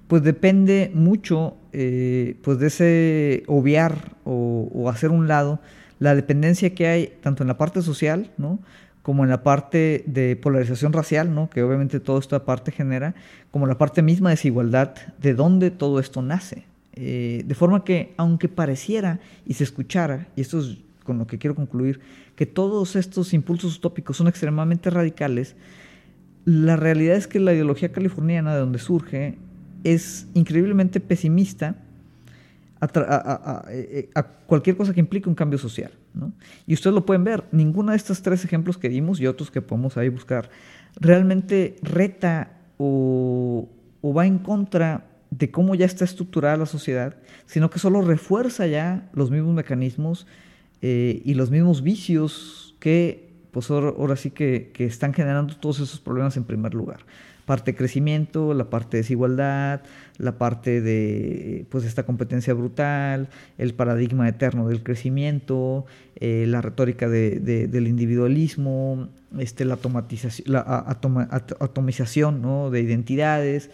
pues 0.07 0.23
depende 0.23 0.91
mucho 0.93 1.57
eh, 1.73 2.37
pues 2.41 2.59
de 2.59 2.67
ese 2.67 3.43
obviar 3.47 4.15
o, 4.23 4.89
hacer 4.89 5.11
un 5.11 5.27
lado 5.27 5.59
la 5.99 6.15
dependencia 6.15 6.73
que 6.73 6.87
hay 6.87 7.13
tanto 7.21 7.43
en 7.43 7.47
la 7.47 7.57
parte 7.57 7.81
social, 7.81 8.31
¿no? 8.37 8.59
como 9.01 9.23
en 9.23 9.29
la 9.29 9.43
parte 9.43 10.03
de 10.05 10.35
polarización 10.35 10.93
racial, 10.93 11.33
¿no? 11.33 11.49
que 11.49 11.63
obviamente 11.63 11.99
toda 11.99 12.19
esta 12.19 12.45
parte 12.45 12.71
genera, 12.71 13.15
como 13.51 13.65
la 13.67 13.77
parte 13.77 14.01
misma 14.01 14.29
de 14.29 14.35
desigualdad, 14.35 14.95
de 15.19 15.33
dónde 15.33 15.71
todo 15.71 15.99
esto 15.99 16.21
nace. 16.21 16.65
Eh, 16.93 17.43
de 17.45 17.55
forma 17.55 17.83
que, 17.83 18.13
aunque 18.17 18.49
pareciera 18.49 19.19
y 19.45 19.53
se 19.53 19.63
escuchara, 19.63 20.27
y 20.35 20.41
esto 20.41 20.59
es 20.59 20.77
con 21.03 21.19
lo 21.19 21.27
que 21.27 21.37
quiero 21.37 21.55
concluir, 21.55 21.99
que 22.35 22.45
todos 22.45 22.95
estos 22.95 23.33
impulsos 23.33 23.77
utópicos 23.77 24.17
son 24.17 24.27
extremadamente 24.27 24.89
radicales, 24.89 25.55
la 26.45 26.75
realidad 26.75 27.15
es 27.15 27.27
que 27.27 27.39
la 27.39 27.53
ideología 27.53 27.91
californiana 27.91 28.53
de 28.53 28.59
donde 28.59 28.79
surge 28.79 29.37
es 29.83 30.27
increíblemente 30.33 30.99
pesimista 30.99 31.75
a, 32.79 33.65
eh, 33.69 34.09
a, 34.13 34.23
cualquier 34.23 34.77
cosa 34.77 34.93
que 34.93 34.99
implique 34.99 35.29
un 35.29 35.35
cambio 35.35 35.57
social. 35.57 35.91
¿no? 36.13 36.31
Y 36.65 36.73
ustedes 36.73 36.93
lo 36.93 37.05
pueden 37.05 37.23
ver, 37.23 37.43
ninguno 37.51 37.91
de 37.91 37.97
estos 37.97 38.21
tres 38.21 38.43
ejemplos 38.45 38.77
que 38.77 38.89
dimos 38.89 39.19
y 39.19 39.27
otros 39.27 39.51
que 39.51 39.61
podemos 39.61 39.97
ahí 39.97 40.09
buscar 40.09 40.49
realmente 40.99 41.77
reta 41.81 42.51
o, 42.77 43.67
o 44.01 44.13
va 44.13 44.25
en 44.25 44.39
contra 44.39 45.05
de 45.29 45.51
cómo 45.51 45.75
ya 45.75 45.85
está 45.85 46.05
estructurada 46.05 46.57
la 46.57 46.65
sociedad, 46.65 47.15
sino 47.45 47.69
que 47.69 47.79
solo 47.79 48.01
refuerza 48.01 48.67
ya 48.67 49.09
los 49.13 49.29
mismos 49.31 49.53
mecanismos 49.53 50.25
eh, 50.81 51.21
y 51.25 51.33
los 51.33 51.51
mismos 51.51 51.81
vicios 51.81 52.75
que, 52.79 53.29
pues 53.51 53.69
ahora, 53.69 54.15
sí 54.15 54.31
que, 54.31 54.71
que, 54.73 54.85
están 54.85 55.13
generando 55.13 55.55
todos 55.57 55.79
esos 55.79 55.99
problemas 55.99 56.37
en 56.37 56.43
primer 56.43 56.73
lugar. 56.73 56.99
Parte 57.47 57.71
de 57.71 57.77
crecimiento, 57.77 58.53
la 58.53 58.69
parte 58.69 58.97
de 58.97 59.01
desigualdad, 59.01 59.81
la 60.19 60.37
parte 60.37 60.81
de 60.81 61.65
pues 61.69 61.83
esta 61.83 62.03
competencia 62.03 62.53
brutal, 62.53 63.29
el 63.57 63.73
paradigma 63.73 64.29
eterno 64.29 64.67
del 64.67 64.83
crecimiento, 64.83 65.87
eh, 66.17 66.45
la 66.47 66.61
retórica 66.61 67.09
de, 67.09 67.39
del 67.39 67.87
individualismo, 67.87 69.09
este, 69.39 69.65
la, 69.65 69.79
la 70.45 70.85
atomización 71.59 72.41
¿no? 72.43 72.69
de 72.69 72.81
identidades, 72.81 73.71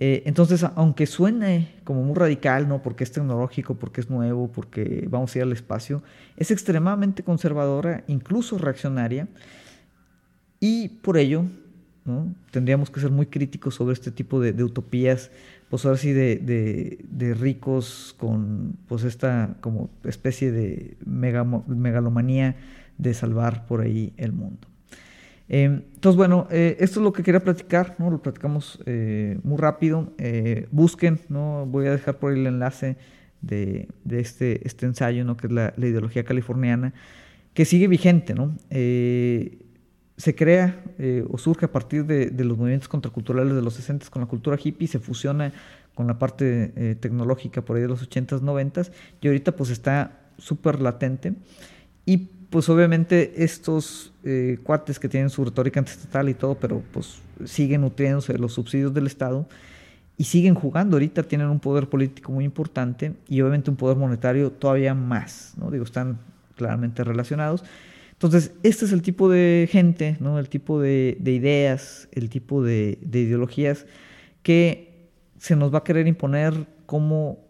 eh, 0.00 0.22
entonces, 0.26 0.64
aunque 0.76 1.06
suene 1.06 1.74
como 1.82 2.04
muy 2.04 2.14
radical, 2.14 2.68
¿no? 2.68 2.82
Porque 2.82 3.02
es 3.02 3.10
tecnológico, 3.10 3.74
porque 3.74 4.00
es 4.00 4.08
nuevo, 4.08 4.46
porque 4.46 5.08
vamos 5.10 5.34
a 5.34 5.38
ir 5.38 5.42
al 5.42 5.50
espacio, 5.50 6.04
es 6.36 6.52
extremadamente 6.52 7.24
conservadora, 7.24 8.04
incluso 8.06 8.58
reaccionaria, 8.58 9.26
y 10.60 10.88
por 10.88 11.18
ello 11.18 11.46
tendríamos 12.50 12.90
que 12.90 13.00
ser 13.00 13.10
muy 13.10 13.26
críticos 13.26 13.74
sobre 13.74 13.92
este 13.92 14.10
tipo 14.10 14.40
de, 14.40 14.62
utopías, 14.62 15.30
pues 15.70 15.84
ahora 15.84 15.98
sí 15.98 16.12
de, 16.12 17.36
ricos 17.38 18.14
con 18.18 18.76
pues 18.86 19.04
esta 19.04 19.56
como 19.60 19.90
especie 20.04 20.52
de 20.52 20.96
megalomanía 21.06 22.56
de 22.98 23.14
salvar 23.14 23.66
por 23.66 23.80
ahí 23.80 24.12
el 24.16 24.32
mundo. 24.32 24.68
Em, 25.48 25.82
entonces, 25.94 26.16
bueno, 26.16 26.46
eh, 26.50 26.76
esto 26.78 27.00
es 27.00 27.04
lo 27.04 27.12
que 27.12 27.22
quería 27.22 27.40
platicar. 27.40 27.96
Lo 27.98 28.20
platicamos 28.20 28.80
eh, 28.86 29.38
muy 29.42 29.56
rápido. 29.56 30.12
Eh, 30.18 30.66
busquen, 30.70 31.20
¿no? 31.28 31.64
Voy 31.66 31.86
a 31.86 31.92
dejar 31.92 32.18
por 32.18 32.32
ahí 32.32 32.38
el 32.40 32.46
enlace 32.46 32.96
de, 33.40 33.88
este, 34.10 34.66
este 34.66 34.86
ensayo, 34.86 35.24
¿no? 35.24 35.36
Que 35.36 35.46
es 35.46 35.52
la, 35.52 35.72
ideología 35.78 36.24
californiana, 36.24 36.92
que 37.54 37.64
sigue 37.64 37.88
vigente, 37.88 38.34
¿no? 38.34 38.54
Se 40.18 40.34
crea 40.34 40.84
o 41.30 41.38
surge 41.38 41.64
a 41.64 41.72
partir 41.72 42.04
de, 42.04 42.30
los 42.44 42.58
movimientos 42.58 42.88
contraculturales 42.88 43.54
de 43.54 43.62
los 43.62 43.72
60 43.74 44.10
con 44.10 44.20
la 44.20 44.28
cultura 44.28 44.58
hippie, 44.62 44.86
se 44.86 44.98
fusiona 44.98 45.52
con 45.94 46.06
la 46.06 46.18
parte 46.18 46.96
tecnológica 47.00 47.62
por 47.62 47.76
ahí 47.76 47.82
de 47.82 47.88
los 47.88 48.06
80s, 48.06 48.40
90s, 48.40 48.90
y 49.20 49.28
ahorita 49.28 49.52
pues 49.52 49.70
está 49.70 50.18
súper 50.36 50.80
latente. 50.80 51.34
Y 52.04 52.28
pues 52.50 52.68
obviamente 52.68 53.44
estos 53.44 54.12
eh, 54.24 54.58
cuates 54.62 54.98
que 54.98 55.08
tienen 55.08 55.30
su 55.30 55.44
retórica 55.44 55.80
antiestatal 55.80 56.28
y 56.28 56.34
todo, 56.34 56.54
pero 56.54 56.82
pues 56.92 57.20
siguen 57.44 57.82
nutriéndose 57.82 58.32
de 58.32 58.38
los 58.38 58.54
subsidios 58.54 58.94
del 58.94 59.06
Estado 59.06 59.46
y 60.16 60.24
siguen 60.24 60.54
jugando. 60.54 60.96
Ahorita 60.96 61.22
tienen 61.22 61.48
un 61.48 61.60
poder 61.60 61.88
político 61.88 62.32
muy 62.32 62.44
importante 62.44 63.14
y 63.28 63.40
obviamente 63.42 63.70
un 63.70 63.76
poder 63.76 63.96
monetario 63.96 64.50
todavía 64.50 64.94
más, 64.94 65.54
¿no? 65.58 65.70
Digo, 65.70 65.84
están 65.84 66.18
claramente 66.56 67.04
relacionados. 67.04 67.64
Entonces, 68.18 68.52
este 68.64 68.84
es 68.84 68.92
el 68.92 69.02
tipo 69.02 69.28
de 69.28 69.68
gente, 69.70 70.16
¿no? 70.18 70.40
El 70.40 70.48
tipo 70.48 70.80
de, 70.80 71.16
ideas, 71.24 72.08
el 72.10 72.28
tipo 72.28 72.64
de, 72.64 72.98
de 73.00 73.20
ideologías 73.20 73.86
que 74.42 75.08
se 75.38 75.54
nos 75.54 75.72
va 75.72 75.78
a 75.78 75.84
querer 75.84 76.08
imponer 76.08 76.66
como 76.84 77.46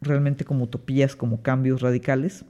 realmente 0.00 0.44
como 0.44 0.64
utopías, 0.64 1.16
como 1.16 1.42
cambios 1.42 1.80
radicales 1.80 2.44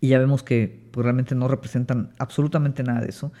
y 0.00 0.08
ya 0.08 0.18
vemos 0.18 0.42
que 0.42 0.88
pues, 0.90 1.04
realmente 1.04 1.34
no 1.34 1.48
representan 1.48 2.12
absolutamente 2.18 2.82
nada 2.82 3.00
de 3.00 3.08
eso. 3.08 3.32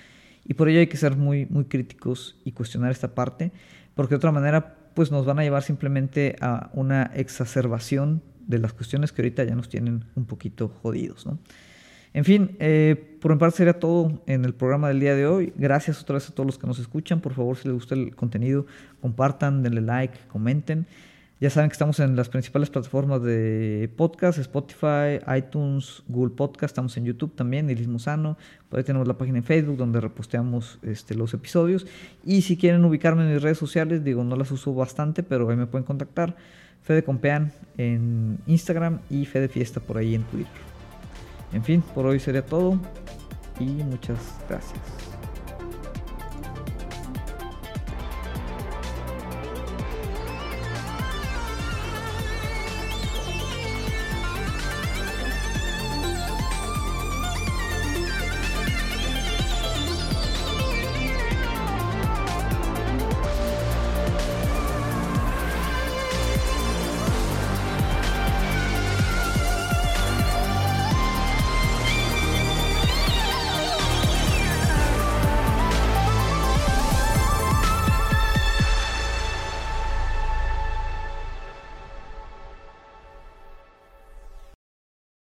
Y 0.44 0.54
por 0.54 0.68
ello 0.68 0.80
hay 0.80 0.86
que 0.86 0.96
ser 0.96 1.16
muy, 1.16 1.46
muy 1.46 1.64
críticos 1.64 2.38
y 2.44 2.52
cuestionar 2.52 2.90
esta 2.90 3.14
parte, 3.14 3.52
porque 3.94 4.10
de 4.10 4.16
otra 4.16 4.32
manera 4.32 4.76
pues 4.94 5.10
nos 5.10 5.26
van 5.26 5.38
a 5.38 5.42
llevar 5.42 5.62
simplemente 5.62 6.36
a 6.40 6.70
una 6.72 7.10
exacerbación 7.14 8.22
de 8.46 8.58
las 8.58 8.72
cuestiones 8.72 9.12
que 9.12 9.22
ahorita 9.22 9.44
ya 9.44 9.54
nos 9.54 9.68
tienen 9.68 10.04
un 10.14 10.26
poquito 10.26 10.68
jodidos. 10.68 11.26
¿no? 11.26 11.38
En 12.14 12.24
fin, 12.24 12.56
eh, 12.60 13.18
por 13.20 13.32
mi 13.32 13.38
parte 13.38 13.56
sería 13.56 13.80
todo 13.80 14.22
en 14.26 14.44
el 14.44 14.54
programa 14.54 14.86
del 14.86 15.00
día 15.00 15.16
de 15.16 15.26
hoy. 15.26 15.52
Gracias 15.56 16.00
otra 16.00 16.14
vez 16.14 16.30
a 16.30 16.32
todos 16.32 16.46
los 16.46 16.58
que 16.58 16.66
nos 16.66 16.78
escuchan. 16.78 17.20
Por 17.20 17.34
favor, 17.34 17.56
si 17.56 17.66
les 17.66 17.74
gusta 17.74 17.96
el 17.96 18.14
contenido, 18.14 18.66
compartan, 19.00 19.64
denle 19.64 19.80
like, 19.80 20.16
comenten. 20.28 20.86
Ya 21.40 21.50
saben 21.50 21.68
que 21.68 21.72
estamos 21.72 21.98
en 21.98 22.14
las 22.14 22.28
principales 22.28 22.70
plataformas 22.70 23.20
de 23.22 23.90
podcast, 23.96 24.38
Spotify, 24.38 25.18
iTunes, 25.36 26.04
Google 26.06 26.34
Podcast, 26.36 26.70
estamos 26.70 26.96
en 26.96 27.04
YouTube 27.04 27.34
también, 27.34 27.68
Ilismo 27.68 27.98
Sano. 27.98 28.38
Por 28.68 28.78
ahí 28.78 28.84
tenemos 28.84 29.08
la 29.08 29.18
página 29.18 29.38
en 29.38 29.44
Facebook 29.44 29.76
donde 29.76 30.00
reposteamos 30.00 30.78
este, 30.82 31.16
los 31.16 31.34
episodios. 31.34 31.86
Y 32.24 32.42
si 32.42 32.56
quieren 32.56 32.84
ubicarme 32.84 33.24
en 33.24 33.32
mis 33.34 33.42
redes 33.42 33.58
sociales, 33.58 34.04
digo, 34.04 34.22
no 34.22 34.36
las 34.36 34.52
uso 34.52 34.72
bastante, 34.72 35.24
pero 35.24 35.50
ahí 35.50 35.56
me 35.56 35.66
pueden 35.66 35.84
contactar. 35.84 36.36
Fede 36.82 37.02
Compean 37.02 37.52
en 37.76 38.38
Instagram 38.46 39.00
y 39.10 39.26
Fede 39.26 39.48
Fiesta 39.48 39.80
por 39.80 39.98
ahí 39.98 40.14
en 40.14 40.22
Twitter. 40.22 40.73
En 41.54 41.62
fin, 41.62 41.82
por 41.94 42.04
hoy 42.04 42.18
sería 42.18 42.44
todo 42.44 42.78
y 43.60 43.64
muchas 43.64 44.18
gracias. 44.48 45.03